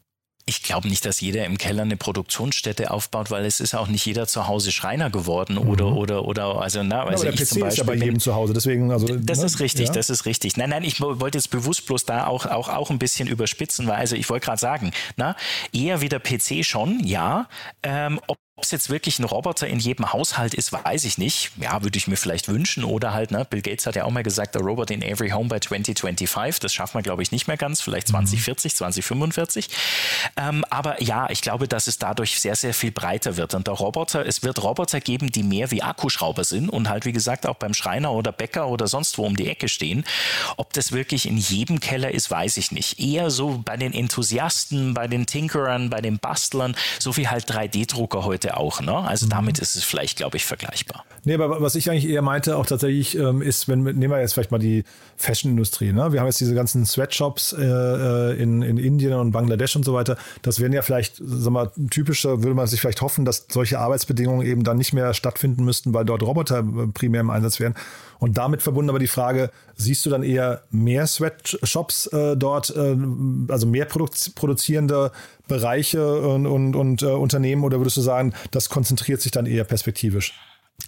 Ich 0.45 0.61
glaube 0.61 0.89
nicht, 0.89 1.05
dass 1.05 1.21
jeder 1.21 1.45
im 1.45 1.57
Keller 1.57 1.83
eine 1.83 1.95
Produktionsstätte 1.95 2.91
aufbaut, 2.91 3.31
weil 3.31 3.45
es 3.45 3.61
ist 3.61 3.75
auch 3.75 3.87
nicht 3.87 4.05
jeder 4.05 4.27
zu 4.27 4.45
Hause 4.45 4.73
Schreiner 4.73 5.09
geworden 5.09 5.53
mhm. 5.53 5.69
oder 5.69 5.95
oder 5.95 6.25
oder 6.25 6.59
also 6.59 6.83
na, 6.83 7.05
also 7.05 7.23
ja, 7.23 7.31
der 7.31 7.39
PC 7.39 7.47
zum 7.47 7.61
Beispiel 7.61 7.67
ist 7.67 7.77
ja 7.77 7.83
bei 7.85 7.93
jedem 7.95 8.19
zu 8.19 8.35
Hause, 8.35 8.51
deswegen 8.51 8.91
also 8.91 9.07
das 9.07 9.39
ne? 9.39 9.45
ist 9.45 9.61
richtig, 9.61 9.87
ja? 9.87 9.93
das 9.93 10.09
ist 10.09 10.25
richtig. 10.25 10.57
Nein, 10.57 10.69
nein, 10.69 10.83
ich 10.83 10.99
wollte 10.99 11.37
jetzt 11.37 11.49
bewusst 11.49 11.85
bloß 11.85 12.03
da 12.03 12.27
auch 12.27 12.45
auch 12.45 12.67
auch 12.67 12.89
ein 12.89 12.99
bisschen 12.99 13.29
überspitzen, 13.29 13.87
weil 13.87 13.95
also 13.95 14.17
ich 14.17 14.29
wollte 14.29 14.45
gerade 14.45 14.59
sagen, 14.59 14.91
na 15.15 15.37
eher 15.71 16.01
wie 16.01 16.09
der 16.09 16.19
PC 16.19 16.65
schon, 16.65 16.99
ja. 17.05 17.47
Ähm, 17.81 18.19
ob 18.27 18.37
ob 18.55 18.65
es 18.65 18.71
jetzt 18.71 18.91
wirklich 18.91 19.17
ein 19.17 19.23
Roboter 19.23 19.67
in 19.67 19.79
jedem 19.79 20.13
Haushalt 20.13 20.53
ist, 20.53 20.71
weiß 20.71 21.05
ich 21.05 21.17
nicht. 21.17 21.51
Ja, 21.57 21.81
würde 21.81 21.97
ich 21.97 22.07
mir 22.07 22.17
vielleicht 22.17 22.47
wünschen. 22.47 22.83
Oder 22.83 23.11
halt, 23.11 23.31
ne, 23.31 23.45
Bill 23.49 23.63
Gates 23.63 23.87
hat 23.87 23.95
ja 23.95 24.05
auch 24.05 24.11
mal 24.11 24.21
gesagt, 24.21 24.55
a 24.55 24.59
robot 24.59 24.91
in 24.91 25.01
every 25.01 25.31
home 25.31 25.49
by 25.49 25.59
2025. 25.59 26.59
Das 26.59 26.71
schafft 26.71 26.93
man, 26.93 27.01
glaube 27.01 27.23
ich, 27.23 27.31
nicht 27.31 27.47
mehr 27.47 27.57
ganz. 27.57 27.81
Vielleicht 27.81 28.09
2040, 28.09 28.71
mhm. 28.71 28.75
2045. 28.77 29.69
Ähm, 30.37 30.63
aber 30.69 31.01
ja, 31.01 31.31
ich 31.31 31.41
glaube, 31.41 31.67
dass 31.67 31.87
es 31.87 31.97
dadurch 31.97 32.39
sehr, 32.39 32.55
sehr 32.55 32.75
viel 32.75 32.91
breiter 32.91 33.37
wird. 33.37 33.55
Und 33.55 33.65
der 33.65 33.73
Roboter, 33.73 34.23
es 34.23 34.43
wird 34.43 34.61
Roboter 34.61 35.01
geben, 35.01 35.31
die 35.31 35.41
mehr 35.41 35.71
wie 35.71 35.81
Akkuschrauber 35.81 36.43
sind 36.43 36.69
und 36.69 36.89
halt, 36.89 37.05
wie 37.05 37.11
gesagt, 37.11 37.47
auch 37.47 37.55
beim 37.55 37.73
Schreiner 37.73 38.11
oder 38.11 38.31
Bäcker 38.31 38.67
oder 38.67 38.87
sonst 38.87 39.17
wo 39.17 39.25
um 39.25 39.35
die 39.35 39.49
Ecke 39.49 39.67
stehen. 39.67 40.05
Ob 40.57 40.73
das 40.73 40.91
wirklich 40.91 41.27
in 41.27 41.37
jedem 41.37 41.79
Keller 41.79 42.11
ist, 42.11 42.29
weiß 42.29 42.57
ich 42.57 42.71
nicht. 42.71 42.99
Eher 42.99 43.31
so 43.31 43.63
bei 43.65 43.77
den 43.77 43.93
Enthusiasten, 43.93 44.93
bei 44.93 45.07
den 45.07 45.25
Tinkerern, 45.25 45.89
bei 45.89 46.01
den 46.01 46.19
Bastlern, 46.19 46.75
so 46.99 47.17
wie 47.17 47.27
halt 47.27 47.51
3D-Drucker 47.51 48.23
heute 48.23 48.42
heute 48.43 48.57
auch. 48.57 48.81
Ne? 48.81 48.93
Also 48.93 49.25
mhm. 49.25 49.31
damit 49.31 49.59
ist 49.59 49.75
es 49.75 49.83
vielleicht, 49.83 50.17
glaube 50.17 50.37
ich, 50.37 50.45
vergleichbar. 50.45 51.05
Nee, 51.25 51.35
aber 51.35 51.61
was 51.61 51.75
ich 51.75 51.89
eigentlich 51.89 52.07
eher 52.07 52.21
meinte, 52.21 52.57
auch 52.57 52.65
tatsächlich, 52.65 53.17
ähm, 53.17 53.41
ist, 53.41 53.67
wenn 53.67 53.83
nehmen 53.83 54.09
wir 54.09 54.19
jetzt 54.19 54.33
vielleicht 54.33 54.51
mal 54.51 54.59
die 54.59 54.83
Fashion-Industrie. 55.17 55.93
Ne? 55.93 56.11
Wir 56.11 56.19
haben 56.19 56.27
jetzt 56.27 56.41
diese 56.41 56.53
ganzen 56.53 56.85
Sweatshops 56.85 57.53
äh, 57.53 57.63
äh, 57.63 58.41
in, 58.41 58.61
in 58.61 58.77
Indien 58.77 59.13
und 59.13 59.31
Bangladesch 59.31 59.75
und 59.75 59.85
so 59.85 59.93
weiter. 59.93 60.17
Das 60.41 60.59
wären 60.59 60.73
ja 60.73 60.81
vielleicht, 60.81 61.21
sag 61.23 61.51
mal, 61.51 61.71
typische, 61.89 62.43
würde 62.43 62.55
man 62.55 62.67
sich 62.67 62.81
vielleicht 62.81 63.01
hoffen, 63.01 63.25
dass 63.25 63.45
solche 63.49 63.79
Arbeitsbedingungen 63.79 64.45
eben 64.45 64.63
dann 64.63 64.77
nicht 64.77 64.93
mehr 64.93 65.13
stattfinden 65.13 65.63
müssten, 65.63 65.93
weil 65.93 66.05
dort 66.05 66.23
Roboter 66.23 66.59
äh, 66.59 66.87
primär 66.87 67.21
im 67.21 67.29
Einsatz 67.29 67.59
wären. 67.59 67.75
Und 68.19 68.37
damit 68.37 68.61
verbunden 68.61 68.89
aber 68.89 68.99
die 68.99 69.07
Frage, 69.07 69.51
siehst 69.75 70.05
du 70.05 70.09
dann 70.09 70.23
eher 70.23 70.63
mehr 70.71 71.07
Sweatshops 71.07 72.07
äh, 72.07 72.37
dort, 72.37 72.75
äh, 72.75 72.95
also 73.49 73.67
mehr 73.67 73.85
Produ 73.85 74.11
produzierende 74.35 75.11
Bereiche 75.47 76.19
und, 76.21 76.45
und, 76.45 76.75
und 76.75 77.01
äh, 77.01 77.07
Unternehmen 77.07 77.63
oder 77.63 77.79
würdest 77.79 77.97
du 77.97 78.01
sagen, 78.01 78.33
das 78.51 78.69
konzentriert 78.69 79.21
sich 79.21 79.31
dann 79.31 79.45
eher 79.45 79.63
perspektivisch? 79.63 80.33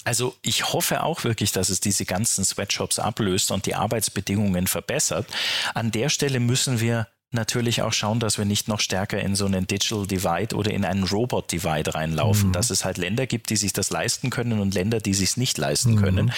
Also 0.04 0.36
ich 0.42 0.74
hoffe 0.74 1.04
auch 1.04 1.24
wirklich, 1.24 1.52
dass 1.52 1.70
es 1.70 1.80
diese 1.80 2.06
ganzen 2.06 2.44
Sweatshops 2.44 3.00
ablöst 3.00 3.52
und 3.52 3.66
die 3.66 3.76
Arbeitsbedingungen 3.76 4.68
verbessert. 4.68 5.28
An 5.74 5.92
der 5.92 6.10
Stelle 6.10 6.40
müssen 6.40 6.80
wir 6.80 7.08
natürlich 7.32 7.82
auch 7.82 7.94
schauen, 7.94 8.20
dass 8.20 8.38
wir 8.38 8.46
nicht 8.46 8.68
noch 8.68 8.80
stärker 8.80 9.20
in 9.20 9.36
so 9.36 9.46
einen 9.46 9.68
Digital 9.68 10.08
Divide 10.08 10.56
oder 10.56 10.72
in 10.72 10.86
einen 10.86 11.04
Robot 11.04 11.52
Divide 11.52 11.94
reinlaufen, 11.94 12.50
mhm. 12.50 12.54
dass 12.54 12.70
es 12.70 12.86
halt 12.86 12.98
Länder 12.98 13.28
gibt, 13.28 13.50
die 13.50 13.58
sich 13.58 13.74
das 13.74 13.90
leisten 13.90 14.30
können 14.30 14.60
und 14.60 14.74
Länder, 14.74 15.00
die 15.00 15.14
sich 15.14 15.38
nicht 15.38 15.58
leisten 15.58 15.96
mhm. 15.96 16.02
können. 16.02 16.32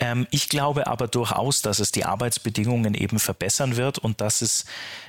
Ähm, 0.00 0.26
ich 0.30 0.48
glaube 0.48 0.86
aber 0.86 1.06
durchaus, 1.06 1.62
dass 1.62 1.78
es 1.78 1.92
die 1.92 2.04
Arbeitsbedingungen 2.04 2.94
eben 2.94 3.18
verbessern 3.18 3.76
wird 3.76 3.98
und 3.98 4.20
dass 4.20 4.42
es 4.42 4.64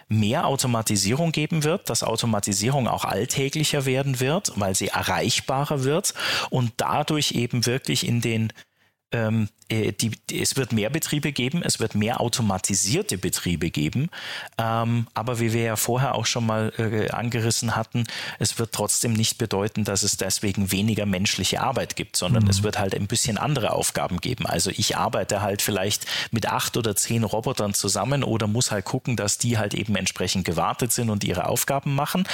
mehr 0.10 0.46
Automatisierung 0.46 1.32
geben 1.32 1.63
wird, 1.63 1.89
dass 1.89 2.04
Automatisierung 2.04 2.88
auch 2.88 3.06
alltäglicher 3.06 3.86
werden 3.86 4.20
wird, 4.20 4.52
weil 4.56 4.76
sie 4.76 4.88
erreichbarer 4.88 5.84
wird 5.84 6.13
und 6.50 6.74
dadurch 6.78 7.32
eben 7.32 7.65
wirklich 7.65 8.06
in 8.08 8.22
den 8.22 8.52
ähm, 9.12 9.50
äh, 9.69 9.91
die, 9.91 10.12
es 10.32 10.58
wird 10.58 10.73
mehr 10.73 10.89
Betriebe 10.89 11.32
geben, 11.32 11.62
es 11.63 11.79
wird 11.79 11.95
mehr 11.95 12.21
automatisierte 12.21 13.17
Betriebe 13.17 13.69
geben, 13.69 14.10
ähm, 14.58 15.08
aber 15.13 15.39
wie 15.39 15.53
wir 15.53 15.63
ja 15.63 15.75
vorher 15.75 16.15
auch 16.15 16.25
schon 16.25 16.45
mal 16.45 16.73
äh, 16.77 17.10
angerissen 17.10 17.75
hatten, 17.75 18.05
es 18.39 18.58
wird 18.60 18.71
trotzdem 18.73 19.13
nicht 19.13 19.38
bedeuten, 19.38 19.84
dass 19.84 20.03
es 20.03 20.17
deswegen 20.17 20.71
weniger 20.71 21.05
menschliche 21.05 21.62
Arbeit 21.62 21.95
gibt, 21.95 22.15
sondern 22.15 22.43
mhm. 22.43 22.49
es 22.49 22.63
wird 22.63 22.79
halt 22.79 22.95
ein 22.95 23.08
bisschen 23.08 23.38
andere 23.38 23.71
Aufgaben 23.71 24.19
geben. 24.19 24.45
Also 24.45 24.71
ich 24.71 24.97
arbeite 24.97 25.41
halt 25.41 25.62
vielleicht 25.62 26.05
mit 26.32 26.47
acht 26.47 26.77
oder 26.77 26.95
zehn 26.95 27.23
Robotern 27.23 27.73
zusammen 27.73 28.23
oder 28.23 28.47
muss 28.47 28.71
halt 28.71 28.86
gucken, 28.86 29.15
dass 29.15 29.38
die 29.38 29.58
halt 29.58 29.73
eben 29.73 29.95
entsprechend 29.95 30.45
gewartet 30.45 30.91
sind 30.91 31.10
und 31.10 31.23
ihre 31.23 31.47
Aufgaben 31.47 31.95
machen. 31.95 32.27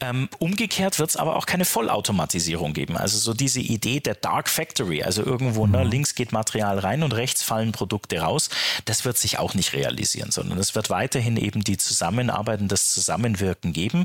Ähm, 0.00 0.28
umgekehrt 0.38 0.98
wird 0.98 1.10
es 1.10 1.16
aber 1.16 1.36
auch 1.36 1.46
keine 1.46 1.64
Vollautomatisierung 1.64 2.72
geben. 2.72 2.96
Also 2.96 3.18
so 3.18 3.34
diese 3.34 3.60
Idee 3.60 4.00
der 4.00 4.14
Dark 4.14 4.48
Factory, 4.48 5.02
also 5.02 5.22
irgendwo 5.24 5.66
ne, 5.66 5.78
mhm. 5.78 5.84
ne, 5.84 5.90
links 5.90 6.14
geht 6.14 6.32
Material 6.32 6.73
Material 6.74 6.78
rein 6.78 7.02
und 7.02 7.14
rechts 7.14 7.42
fallen 7.42 7.72
Produkte 7.72 8.18
raus. 8.18 8.50
Das 8.84 9.04
wird 9.04 9.16
sich 9.16 9.38
auch 9.38 9.54
nicht 9.54 9.72
realisieren, 9.72 10.30
sondern 10.30 10.58
es 10.58 10.74
wird 10.74 10.90
weiterhin 10.90 11.36
eben 11.36 11.64
die 11.64 11.76
Zusammenarbeit 11.76 12.60
und 12.60 12.70
das 12.70 12.92
Zusammenwirken 12.92 13.72
geben 13.72 14.04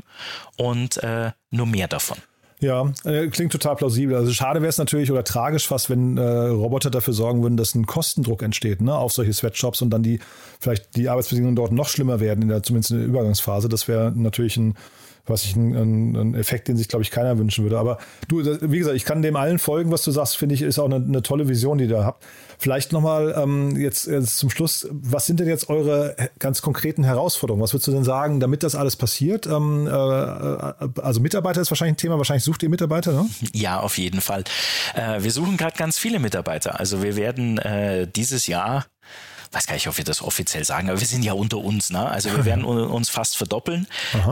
und 0.56 1.02
äh, 1.02 1.32
nur 1.50 1.66
mehr 1.66 1.88
davon. 1.88 2.18
Ja, 2.62 2.92
äh, 3.04 3.28
klingt 3.28 3.52
total 3.52 3.76
plausibel. 3.76 4.14
Also 4.16 4.32
schade 4.32 4.60
wäre 4.60 4.68
es 4.68 4.76
natürlich 4.76 5.10
oder 5.10 5.24
tragisch 5.24 5.66
fast, 5.66 5.88
wenn 5.88 6.18
äh, 6.18 6.22
Roboter 6.22 6.90
dafür 6.90 7.14
sorgen 7.14 7.42
würden, 7.42 7.56
dass 7.56 7.74
ein 7.74 7.86
Kostendruck 7.86 8.42
entsteht 8.42 8.82
ne, 8.82 8.94
auf 8.94 9.12
solche 9.12 9.32
Sweatshops 9.32 9.80
und 9.80 9.88
dann 9.88 10.02
die 10.02 10.20
vielleicht 10.60 10.94
die 10.94 11.08
Arbeitsbedingungen 11.08 11.56
dort 11.56 11.72
noch 11.72 11.88
schlimmer 11.88 12.20
werden, 12.20 12.42
in 12.42 12.48
der, 12.48 12.62
zumindest 12.62 12.90
in 12.90 12.98
der 12.98 13.06
Übergangsphase. 13.06 13.70
Das 13.70 13.88
wäre 13.88 14.12
natürlich 14.14 14.58
ein 14.58 14.74
was 15.26 15.44
ich 15.44 15.56
ein, 15.56 16.16
ein 16.16 16.34
Effekt, 16.34 16.68
den 16.68 16.76
sich, 16.76 16.88
glaube 16.88 17.02
ich, 17.02 17.10
keiner 17.10 17.38
wünschen 17.38 17.64
würde. 17.64 17.78
Aber 17.78 17.98
du, 18.28 18.44
wie 18.44 18.78
gesagt, 18.78 18.96
ich 18.96 19.04
kann 19.04 19.22
dem 19.22 19.36
allen 19.36 19.58
folgen, 19.58 19.90
was 19.90 20.02
du 20.02 20.10
sagst, 20.10 20.36
finde 20.36 20.54
ich, 20.54 20.62
ist 20.62 20.78
auch 20.78 20.86
eine, 20.86 20.96
eine, 20.96 21.22
tolle 21.22 21.48
Vision, 21.48 21.78
die 21.78 21.84
ihr 21.84 21.90
da 21.90 22.04
habt. 22.04 22.24
Vielleicht 22.58 22.92
nochmal 22.92 23.34
ähm, 23.36 23.76
jetzt, 23.76 24.06
jetzt 24.06 24.36
zum 24.36 24.50
Schluss, 24.50 24.88
was 24.90 25.26
sind 25.26 25.40
denn 25.40 25.48
jetzt 25.48 25.68
eure 25.70 26.16
ganz 26.38 26.62
konkreten 26.62 27.04
Herausforderungen? 27.04 27.62
Was 27.62 27.72
würdest 27.72 27.88
du 27.88 27.92
denn 27.92 28.04
sagen, 28.04 28.40
damit 28.40 28.62
das 28.62 28.74
alles 28.74 28.96
passiert? 28.96 29.46
Ähm, 29.46 29.86
äh, 29.86 29.90
also 29.90 31.20
Mitarbeiter 31.20 31.60
ist 31.60 31.70
wahrscheinlich 31.70 31.94
ein 31.94 31.98
Thema, 31.98 32.18
wahrscheinlich 32.18 32.44
sucht 32.44 32.62
ihr 32.62 32.68
Mitarbeiter, 32.68 33.12
ne? 33.12 33.26
Ja, 33.52 33.80
auf 33.80 33.98
jeden 33.98 34.20
Fall. 34.20 34.44
Äh, 34.94 35.22
wir 35.22 35.30
suchen 35.30 35.56
gerade 35.56 35.76
ganz 35.76 35.98
viele 35.98 36.18
Mitarbeiter. 36.18 36.78
Also 36.78 37.02
wir 37.02 37.16
werden 37.16 37.58
äh, 37.58 38.06
dieses 38.06 38.46
Jahr 38.46 38.86
weiß 39.52 39.66
gar 39.66 39.74
nicht, 39.74 39.88
ob 39.88 39.96
wir 39.96 40.04
das 40.04 40.22
offiziell 40.22 40.64
sagen, 40.64 40.90
aber 40.90 41.00
wir 41.00 41.06
sind 41.06 41.24
ja 41.24 41.32
unter 41.32 41.58
uns. 41.58 41.90
Ne? 41.90 42.06
Also 42.06 42.30
wir 42.30 42.44
werden 42.50 42.64
uns 42.64 43.08
fast 43.08 43.36
verdoppeln. 43.36 43.86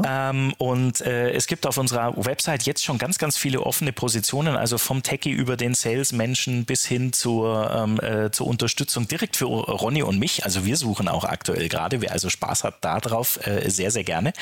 Ähm, 0.06 0.54
und 0.58 1.00
äh, 1.00 1.30
es 1.32 1.46
gibt 1.46 1.66
auf 1.66 1.76
unserer 1.76 2.14
Website 2.24 2.64
jetzt 2.64 2.84
schon 2.84 2.98
ganz, 2.98 3.18
ganz 3.18 3.36
viele 3.36 3.62
offene 3.62 3.92
Positionen, 3.92 4.56
also 4.56 4.78
vom 4.78 5.02
Techie 5.02 5.30
über 5.30 5.56
den 5.56 5.74
Salesmenschen 5.74 6.64
bis 6.64 6.86
hin 6.86 7.12
zur, 7.12 7.70
ähm, 7.74 8.00
äh, 8.00 8.30
zur 8.30 8.46
Unterstützung 8.46 9.08
direkt 9.08 9.36
für 9.36 9.46
Ronny 9.46 10.02
und 10.02 10.18
mich. 10.18 10.44
Also 10.44 10.64
wir 10.64 10.76
suchen 10.76 11.08
auch 11.08 11.24
aktuell 11.24 11.68
gerade, 11.68 12.00
wer 12.00 12.12
also 12.12 12.30
Spaß 12.30 12.64
hat 12.64 12.84
darauf, 12.84 13.44
äh, 13.46 13.68
sehr, 13.70 13.90
sehr 13.90 14.04
gerne. 14.04 14.32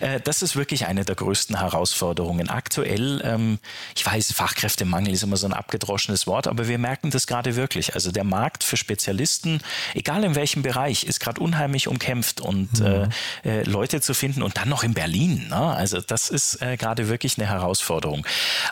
Äh, 0.00 0.20
das 0.20 0.42
ist 0.42 0.56
wirklich 0.56 0.86
eine 0.86 1.04
der 1.04 1.16
größten 1.16 1.60
Herausforderungen. 1.60 2.48
Aktuell, 2.48 3.20
ähm, 3.24 3.58
ich 3.94 4.04
weiß, 4.04 4.32
Fachkräftemangel 4.32 5.12
ist 5.12 5.22
immer 5.22 5.36
so 5.36 5.46
ein 5.46 5.52
abgedroschenes 5.52 6.26
Wort, 6.26 6.48
aber 6.48 6.68
wir 6.68 6.78
merken 6.78 7.10
das 7.10 7.26
gerade 7.26 7.56
wirklich. 7.56 7.94
Also 7.94 8.10
der 8.10 8.24
Markt 8.24 8.64
für 8.64 8.76
Spezialisten, 8.76 9.60
egal 9.94 10.13
egal 10.14 10.24
in 10.24 10.34
welchem 10.34 10.62
Bereich, 10.62 11.04
ist 11.04 11.20
gerade 11.20 11.40
unheimlich 11.40 11.88
umkämpft 11.88 12.40
und 12.40 12.80
mhm. 12.80 13.08
äh, 13.44 13.62
Leute 13.64 14.00
zu 14.00 14.14
finden 14.14 14.42
und 14.42 14.56
dann 14.56 14.68
noch 14.68 14.84
in 14.84 14.94
Berlin. 14.94 15.48
Ne? 15.48 15.56
Also 15.56 16.00
das 16.00 16.30
ist 16.30 16.62
äh, 16.62 16.76
gerade 16.76 17.08
wirklich 17.08 17.38
eine 17.38 17.48
Herausforderung. 17.48 18.26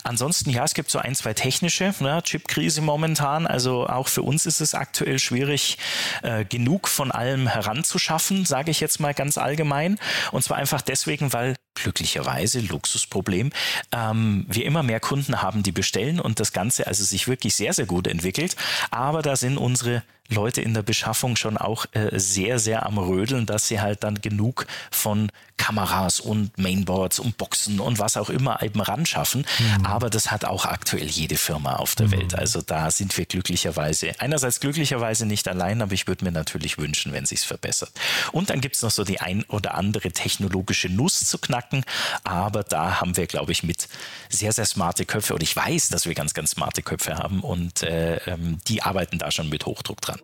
Ansonsten, 0.04 0.50
ja, 0.50 0.64
es 0.64 0.74
gibt 0.74 0.90
so 0.90 0.98
ein, 0.98 1.14
zwei 1.14 1.34
technische, 1.34 1.94
ne? 2.00 2.22
Chipkrise 2.22 2.80
momentan. 2.80 3.46
Also 3.46 3.86
auch 3.86 4.08
für 4.08 4.22
uns 4.22 4.46
ist 4.46 4.60
es 4.60 4.74
aktuell 4.74 5.18
schwierig, 5.18 5.78
äh, 6.22 6.44
genug 6.44 6.88
von 6.88 7.10
allem 7.10 7.48
heranzuschaffen, 7.48 8.44
sage 8.44 8.70
ich 8.70 8.80
jetzt 8.80 9.00
mal 9.00 9.14
ganz 9.14 9.38
allgemein. 9.38 9.98
Und 10.30 10.44
zwar 10.44 10.58
einfach 10.58 10.80
deswegen, 10.80 11.32
weil 11.32 11.56
glücklicherweise, 11.74 12.60
Luxusproblem, 12.60 13.50
ähm, 13.92 14.46
wir 14.48 14.64
immer 14.64 14.82
mehr 14.82 15.00
Kunden 15.00 15.42
haben, 15.42 15.62
die 15.62 15.72
bestellen 15.72 16.20
und 16.20 16.38
das 16.38 16.52
Ganze 16.52 16.86
also 16.86 17.02
sich 17.02 17.28
wirklich 17.28 17.56
sehr, 17.56 17.72
sehr 17.72 17.86
gut 17.86 18.06
entwickelt. 18.06 18.56
Aber 18.90 19.22
da 19.22 19.36
sind 19.36 19.56
unsere 19.56 20.02
Leute 20.32 20.60
in 20.60 20.74
der 20.74 20.82
Beschaffung 20.82 21.36
schon 21.36 21.56
auch 21.56 21.86
äh, 21.92 22.18
sehr, 22.18 22.58
sehr 22.58 22.86
am 22.86 22.98
Rödeln, 22.98 23.46
dass 23.46 23.68
sie 23.68 23.80
halt 23.80 24.02
dann 24.04 24.20
genug 24.20 24.66
von 24.90 25.30
Kameras 25.56 26.18
und 26.18 26.58
Mainboards 26.58 27.20
und 27.20 27.36
Boxen 27.36 27.78
und 27.78 28.00
was 28.00 28.16
auch 28.16 28.30
immer 28.30 28.60
eben 28.62 28.80
ran 28.80 29.06
schaffen. 29.06 29.46
Mhm. 29.58 29.86
Aber 29.86 30.10
das 30.10 30.30
hat 30.30 30.44
auch 30.44 30.64
aktuell 30.64 31.06
jede 31.06 31.36
Firma 31.36 31.76
auf 31.76 31.94
der 31.94 32.08
mhm. 32.08 32.12
Welt. 32.12 32.34
Also 32.34 32.62
da 32.62 32.90
sind 32.90 33.16
wir 33.16 33.26
glücklicherweise, 33.26 34.12
einerseits 34.18 34.58
glücklicherweise 34.58 35.24
nicht 35.24 35.46
allein, 35.46 35.80
aber 35.80 35.92
ich 35.92 36.08
würde 36.08 36.24
mir 36.24 36.32
natürlich 36.32 36.78
wünschen, 36.78 37.12
wenn 37.12 37.26
sich's 37.26 37.44
verbessert. 37.44 37.92
Und 38.32 38.50
dann 38.50 38.60
gibt's 38.60 38.82
noch 38.82 38.90
so 38.90 39.04
die 39.04 39.20
ein 39.20 39.44
oder 39.44 39.74
andere 39.74 40.10
technologische 40.10 40.88
Nuss 40.88 41.20
zu 41.20 41.38
knacken. 41.38 41.84
Aber 42.24 42.64
da 42.64 43.00
haben 43.00 43.16
wir, 43.16 43.26
glaube 43.26 43.52
ich, 43.52 43.62
mit 43.62 43.88
sehr, 44.30 44.52
sehr 44.52 44.66
smarte 44.66 45.04
Köpfe 45.04 45.34
und 45.34 45.42
ich 45.42 45.54
weiß, 45.54 45.90
dass 45.90 46.06
wir 46.06 46.14
ganz, 46.14 46.34
ganz 46.34 46.50
smarte 46.50 46.82
Köpfe 46.82 47.16
haben 47.18 47.40
und 47.40 47.82
äh, 47.82 48.16
ähm, 48.26 48.58
die 48.66 48.82
arbeiten 48.82 49.18
da 49.18 49.30
schon 49.30 49.48
mit 49.48 49.66
Hochdruck 49.66 50.00
dran. 50.00 50.18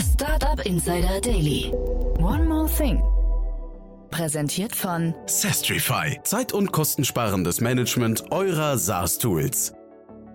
Startup 0.00 0.64
Insider 0.64 1.20
Daily. 1.20 1.72
One 2.18 2.44
more 2.44 2.68
thing. 2.68 3.02
Präsentiert 4.10 4.74
von 4.74 5.14
Sestrify. 5.26 6.18
Zeit- 6.22 6.52
und 6.52 6.72
kostensparendes 6.72 7.60
Management 7.60 8.30
eurer 8.30 8.78
SaaS-Tools. 8.78 9.72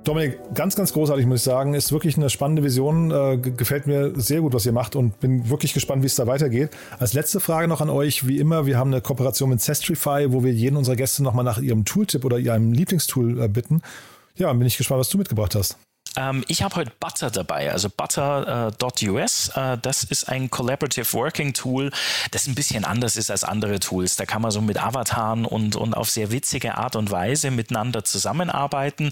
Dominik, 0.04 0.40
ganz, 0.56 0.76
ganz 0.76 0.94
großartig, 0.94 1.26
muss 1.28 1.40
ich 1.40 1.44
sagen. 1.44 1.74
Ist 1.74 1.92
wirklich 1.92 2.18
eine 2.18 2.30
spannende 2.30 2.64
Vision. 2.64 3.12
Äh, 3.12 3.38
gefällt 3.38 3.88
mir 3.88 4.14
sehr 4.20 4.42
gut, 4.42 4.54
was 4.54 4.66
ihr 4.66 4.72
macht 4.72 4.96
und 4.96 5.20
bin 5.20 5.50
wirklich 5.50 5.74
gespannt, 5.74 6.02
wie 6.02 6.08
es 6.08 6.16
da 6.16 6.26
weitergeht. 6.26 6.72
Als 7.00 7.14
letzte 7.14 7.40
Frage 7.40 7.68
noch 7.68 7.82
an 7.82 7.90
euch. 7.90 8.28
Wie 8.28 8.40
immer, 8.40 8.66
wir 8.66 8.78
haben 8.78 8.92
eine 8.92 9.02
Kooperation 9.02 9.50
mit 9.50 9.62
Sestrify, 9.62 10.32
wo 10.32 10.44
wir 10.44 10.52
jeden 10.52 10.76
unserer 10.76 10.96
Gäste 10.96 11.22
nochmal 11.22 11.46
nach 11.46 11.60
ihrem 11.60 11.86
Tooltip 11.86 12.26
oder 12.26 12.40
ihrem 12.40 12.74
Lieblingstool 12.74 13.42
äh, 13.42 13.48
bitten. 13.48 13.82
Ja, 14.36 14.52
bin 14.54 14.66
ich 14.66 14.78
gespannt, 14.78 15.00
was 15.00 15.10
du 15.10 15.18
mitgebracht 15.18 15.54
hast. 15.56 15.78
Ähm, 16.18 16.44
ich 16.48 16.64
habe 16.64 16.76
heute 16.76 16.92
Butter 17.00 17.32
dabei, 17.32 17.72
also 17.72 17.90
Butter.us. 17.90 19.52
Äh, 19.56 19.74
äh, 19.74 19.78
das 19.82 20.04
ist 20.04 20.28
ein 20.28 20.50
Collaborative 20.50 21.12
Working 21.14 21.54
Tool, 21.54 21.92
das 22.32 22.48
ein 22.48 22.56
bisschen 22.56 22.84
anders 22.84 23.16
ist 23.16 23.32
als 23.32 23.44
andere 23.44 23.80
Tools. 23.80 24.16
Da 24.18 24.26
kann 24.26 24.42
man 24.42 24.52
so 24.52 24.62
mit 24.62 24.82
Avataren 24.82 25.46
und, 25.46 25.76
und 25.76 25.94
auf 25.94 26.10
sehr 26.10 26.32
witzige 26.32 26.78
Art 26.78 26.96
und 26.96 27.12
Weise 27.12 27.52
miteinander 27.52 28.04
zusammenarbeiten. 28.04 29.12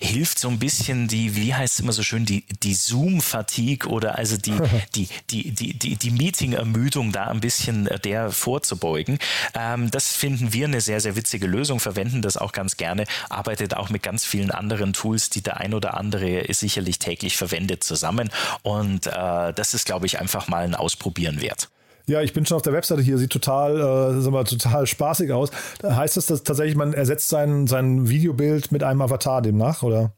Hilft 0.00 0.38
so 0.38 0.48
ein 0.48 0.58
bisschen 0.58 1.08
die, 1.08 1.36
wie 1.36 1.54
heißt 1.54 1.74
es 1.74 1.80
immer 1.80 1.92
so 1.92 2.02
schön, 2.02 2.24
die, 2.24 2.44
die 2.62 2.74
Zoom-Fatigue 2.74 3.88
oder 3.88 4.18
also 4.18 4.36
die, 4.36 4.58
die, 4.94 5.08
die, 5.30 5.52
die, 5.52 5.74
die, 5.74 5.96
die 5.96 6.10
Meeting-Ermüdung 6.10 7.12
da 7.12 7.26
ein 7.26 7.40
bisschen 7.40 7.86
äh, 7.86 8.00
der 8.00 8.30
vorzubeugen. 8.30 9.18
Ähm, 9.54 9.90
das 9.90 10.14
finden 10.16 10.52
wir 10.52 10.66
eine 10.66 10.80
sehr, 10.80 11.00
sehr 11.00 11.14
witzige 11.14 11.46
Lösung, 11.46 11.78
verwenden 11.78 12.22
das 12.22 12.36
auch 12.36 12.52
ganz 12.52 12.76
gerne, 12.76 13.04
arbeitet 13.28 13.74
auch 13.74 13.88
mit 13.90 14.02
ganz 14.02 14.24
vielen 14.24 14.50
anderen 14.50 14.92
Tools, 14.92 15.30
die 15.30 15.42
der 15.42 15.58
ein 15.58 15.74
oder 15.74 15.96
andere 15.96 16.39
ist 16.40 16.60
sicherlich 16.60 16.98
täglich 16.98 17.36
verwendet 17.36 17.84
zusammen. 17.84 18.30
Und 18.62 19.06
äh, 19.06 19.52
das 19.52 19.74
ist, 19.74 19.86
glaube 19.86 20.06
ich, 20.06 20.20
einfach 20.20 20.48
mal 20.48 20.64
ein 20.64 20.74
Ausprobieren 20.74 21.40
wert. 21.40 21.68
Ja, 22.06 22.22
ich 22.22 22.32
bin 22.32 22.44
schon 22.44 22.56
auf 22.56 22.62
der 22.62 22.72
Webseite 22.72 23.02
hier, 23.02 23.18
sieht 23.18 23.30
total, 23.30 23.76
äh, 24.16 24.20
sag 24.20 24.32
mal, 24.32 24.44
total 24.44 24.86
spaßig 24.86 25.32
aus. 25.32 25.50
Heißt 25.82 26.16
das, 26.16 26.26
dass 26.26 26.42
tatsächlich 26.42 26.76
man 26.76 26.92
ersetzt 26.92 27.28
sein, 27.28 27.66
sein 27.66 28.08
Videobild 28.08 28.72
mit 28.72 28.82
einem 28.82 29.00
Avatar 29.00 29.42
demnach, 29.42 29.82
oder? 29.82 30.12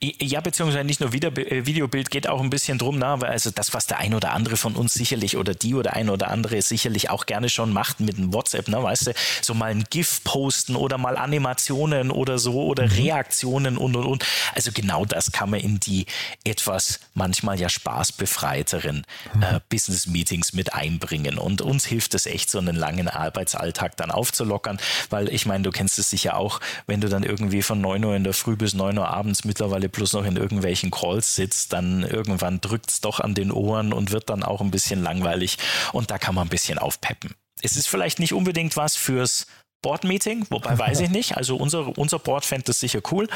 Ja, 0.00 0.40
beziehungsweise 0.40 0.84
nicht 0.84 1.00
nur 1.00 1.12
Video, 1.12 1.30
äh, 1.30 1.66
Videobild, 1.66 2.10
geht 2.10 2.28
auch 2.28 2.40
ein 2.40 2.50
bisschen 2.50 2.78
drum, 2.78 2.98
na, 2.98 3.20
weil 3.20 3.30
also 3.30 3.50
das, 3.50 3.74
was 3.74 3.86
der 3.86 3.98
ein 3.98 4.14
oder 4.14 4.32
andere 4.32 4.56
von 4.56 4.74
uns 4.74 4.94
sicherlich 4.94 5.36
oder 5.36 5.54
die 5.54 5.74
oder 5.74 5.94
ein 5.94 6.10
oder 6.10 6.28
andere 6.28 6.60
sicherlich 6.62 7.10
auch 7.10 7.26
gerne 7.26 7.48
schon 7.48 7.72
macht 7.72 8.00
mit 8.00 8.16
einem 8.16 8.32
WhatsApp, 8.32 8.68
ne, 8.68 8.82
weißt 8.82 9.08
du, 9.08 9.14
so 9.42 9.54
mal 9.54 9.70
ein 9.70 9.84
GIF 9.90 10.22
posten 10.24 10.76
oder 10.76 10.98
mal 10.98 11.16
Animationen 11.16 12.10
oder 12.10 12.38
so 12.38 12.64
oder 12.64 12.84
mhm. 12.84 12.92
Reaktionen 12.92 13.76
und 13.76 13.96
und 13.96 14.06
und. 14.06 14.24
Also 14.54 14.72
genau 14.72 15.04
das 15.04 15.32
kann 15.32 15.50
man 15.50 15.60
in 15.60 15.80
die 15.80 16.06
etwas 16.44 17.00
manchmal 17.14 17.58
ja 17.60 17.68
spaßbefreiteren 17.68 19.04
mhm. 19.34 19.42
äh, 19.42 19.60
Business 19.68 20.06
Meetings 20.06 20.52
mit 20.52 20.74
einbringen. 20.74 21.38
Und 21.38 21.60
uns 21.60 21.84
hilft 21.86 22.14
es 22.14 22.26
echt, 22.26 22.50
so 22.50 22.58
einen 22.58 22.76
langen 22.76 23.08
Arbeitsalltag 23.08 23.96
dann 23.96 24.10
aufzulockern, 24.10 24.78
weil 25.10 25.28
ich 25.28 25.46
meine, 25.46 25.64
du 25.64 25.70
kennst 25.70 25.98
es 25.98 26.10
sicher 26.10 26.36
auch, 26.36 26.60
wenn 26.86 27.00
du 27.00 27.08
dann 27.08 27.22
irgendwie 27.22 27.62
von 27.62 27.80
9 27.80 28.04
Uhr 28.04 28.16
in 28.16 28.24
der 28.24 28.32
Früh 28.32 28.56
bis 28.56 28.74
9 28.74 28.98
Uhr 28.98 29.08
abends 29.08 29.44
mit 29.44 29.55
mittlerweile 29.56 29.88
plus 29.88 30.12
noch 30.12 30.26
in 30.26 30.36
irgendwelchen 30.36 30.90
Calls 30.90 31.34
sitzt, 31.34 31.72
dann 31.72 32.02
irgendwann 32.02 32.60
drückt 32.60 32.90
es 32.90 33.00
doch 33.00 33.20
an 33.20 33.34
den 33.34 33.50
Ohren 33.50 33.94
und 33.94 34.12
wird 34.12 34.28
dann 34.28 34.42
auch 34.42 34.60
ein 34.60 34.70
bisschen 34.70 35.02
langweilig 35.02 35.56
und 35.92 36.10
da 36.10 36.18
kann 36.18 36.34
man 36.34 36.46
ein 36.46 36.50
bisschen 36.50 36.78
aufpeppen 36.78 37.34
Es 37.62 37.76
ist 37.76 37.88
vielleicht 37.88 38.18
nicht 38.18 38.34
unbedingt 38.34 38.76
was 38.76 38.96
fürs 38.96 39.46
Board-Meeting, 39.80 40.46
wobei 40.50 40.78
weiß 40.86 41.00
ich 41.00 41.08
nicht. 41.08 41.38
Also 41.38 41.56
unser, 41.56 41.96
unser 41.96 42.18
Board 42.18 42.44
fände 42.44 42.64
das 42.64 42.80
sicher 42.80 43.00
cool. 43.10 43.28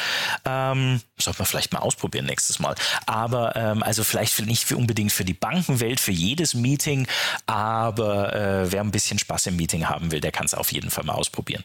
Ähm, 0.45 1.01
sollte 1.19 1.39
man 1.39 1.47
vielleicht 1.47 1.73
mal 1.73 1.79
ausprobieren 1.79 2.27
nächstes 2.27 2.59
Mal. 2.59 2.75
Aber 3.07 3.57
ähm, 3.57 3.83
also 3.83 4.05
vielleicht 4.05 4.39
nicht 4.45 4.65
für 4.65 4.77
unbedingt 4.77 5.13
für 5.13 5.25
die 5.25 5.33
Bankenwelt, 5.33 6.01
für 6.01 6.13
jedes 6.13 6.53
Meeting, 6.53 7.07
aber 7.47 8.35
äh, 8.35 8.73
wer 8.73 8.83
ein 8.83 8.91
bisschen 8.91 9.19
Spaß 9.19 9.47
im 9.47 9.57
Meeting 9.57 9.89
haben 9.89 10.13
will, 10.13 10.21
der 10.21 10.33
kann 10.33 10.45
es 10.45 10.53
auf 10.53 10.71
jeden 10.71 10.91
Fall 10.91 11.05
mal 11.05 11.15
ausprobieren. 11.15 11.65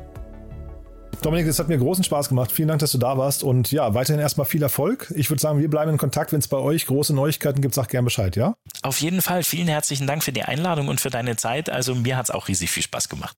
Dominik, 1.21 1.47
es 1.47 1.59
hat 1.59 1.67
mir 1.67 1.77
großen 1.77 2.03
Spaß 2.03 2.29
gemacht. 2.29 2.51
Vielen 2.51 2.67
Dank, 2.67 2.79
dass 2.79 2.91
du 2.91 2.97
da 2.97 3.17
warst. 3.17 3.43
Und 3.43 3.71
ja, 3.71 3.93
weiterhin 3.93 4.19
erstmal 4.19 4.45
viel 4.45 4.63
Erfolg. 4.63 5.13
Ich 5.15 5.29
würde 5.29 5.41
sagen, 5.41 5.59
wir 5.59 5.69
bleiben 5.69 5.91
in 5.91 5.97
Kontakt. 5.97 6.31
Wenn 6.31 6.39
es 6.39 6.47
bei 6.47 6.57
euch 6.57 6.87
große 6.87 7.13
Neuigkeiten 7.13 7.61
gibt, 7.61 7.75
sag 7.75 7.89
gern 7.89 8.05
Bescheid, 8.05 8.35
ja? 8.35 8.55
Auf 8.81 8.99
jeden 9.01 9.21
Fall. 9.21 9.43
Vielen 9.43 9.67
herzlichen 9.67 10.07
Dank 10.07 10.23
für 10.23 10.31
die 10.31 10.43
Einladung 10.43 10.87
und 10.87 10.99
für 10.99 11.09
deine 11.09 11.35
Zeit. 11.35 11.69
Also 11.69 11.93
mir 11.93 12.17
hat 12.17 12.25
es 12.25 12.31
auch 12.31 12.47
riesig 12.47 12.71
viel 12.71 12.83
Spaß 12.83 13.09
gemacht. 13.09 13.35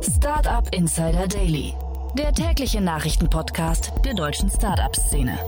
Startup 0.00 0.66
Insider 0.74 1.28
Daily, 1.28 1.74
der 2.18 2.32
tägliche 2.32 2.80
Nachrichtenpodcast 2.80 3.92
der 4.04 4.14
deutschen 4.14 4.50
Startup-Szene. 4.50 5.38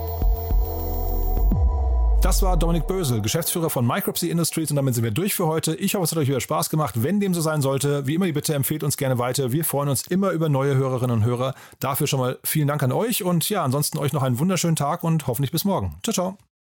Das 2.25 2.41
war 2.41 2.57
Dominik 2.57 2.87
Bösel, 2.87 3.21
Geschäftsführer 3.21 3.69
von 3.69 3.87
Micropsy 3.87 4.31
Industries 4.31 4.71
und 4.71 4.77
damit 4.77 4.95
sind 4.95 5.05
wir 5.05 5.11
durch 5.11 5.35
für 5.35 5.47
heute. 5.47 5.75
Ich 5.75 5.95
hoffe, 5.95 6.05
es 6.05 6.11
hat 6.11 6.17
euch 6.17 6.29
wieder 6.29 6.41
Spaß 6.41 6.71
gemacht. 6.71 7.03
Wenn 7.03 7.21
dem 7.21 7.35
so 7.35 7.43
sein 7.43 7.61
sollte, 7.61 8.07
wie 8.07 8.15
immer 8.15 8.25
die 8.25 8.33
Bitte, 8.33 8.55
empfehlt 8.55 8.83
uns 8.83 8.97
gerne 8.97 9.19
weiter. 9.19 9.53
Wir 9.53 9.63
freuen 9.63 9.91
uns 9.91 10.07
immer 10.07 10.31
über 10.31 10.49
neue 10.49 10.75
Hörerinnen 10.75 11.19
und 11.19 11.25
Hörer. 11.27 11.55
Dafür 11.81 12.07
schon 12.07 12.21
mal 12.21 12.39
vielen 12.43 12.67
Dank 12.67 12.83
an 12.83 12.93
euch 12.93 13.25
und 13.25 13.51
ja, 13.51 13.63
ansonsten 13.63 13.99
euch 13.99 14.15
noch 14.15 14.23
einen 14.23 14.39
wunderschönen 14.39 14.75
Tag 14.75 15.05
und 15.05 15.27
hoffentlich 15.27 15.53
bis 15.53 15.67
morgen. 15.67 15.97
Ciao, 16.03 16.15
ciao. 16.15 16.39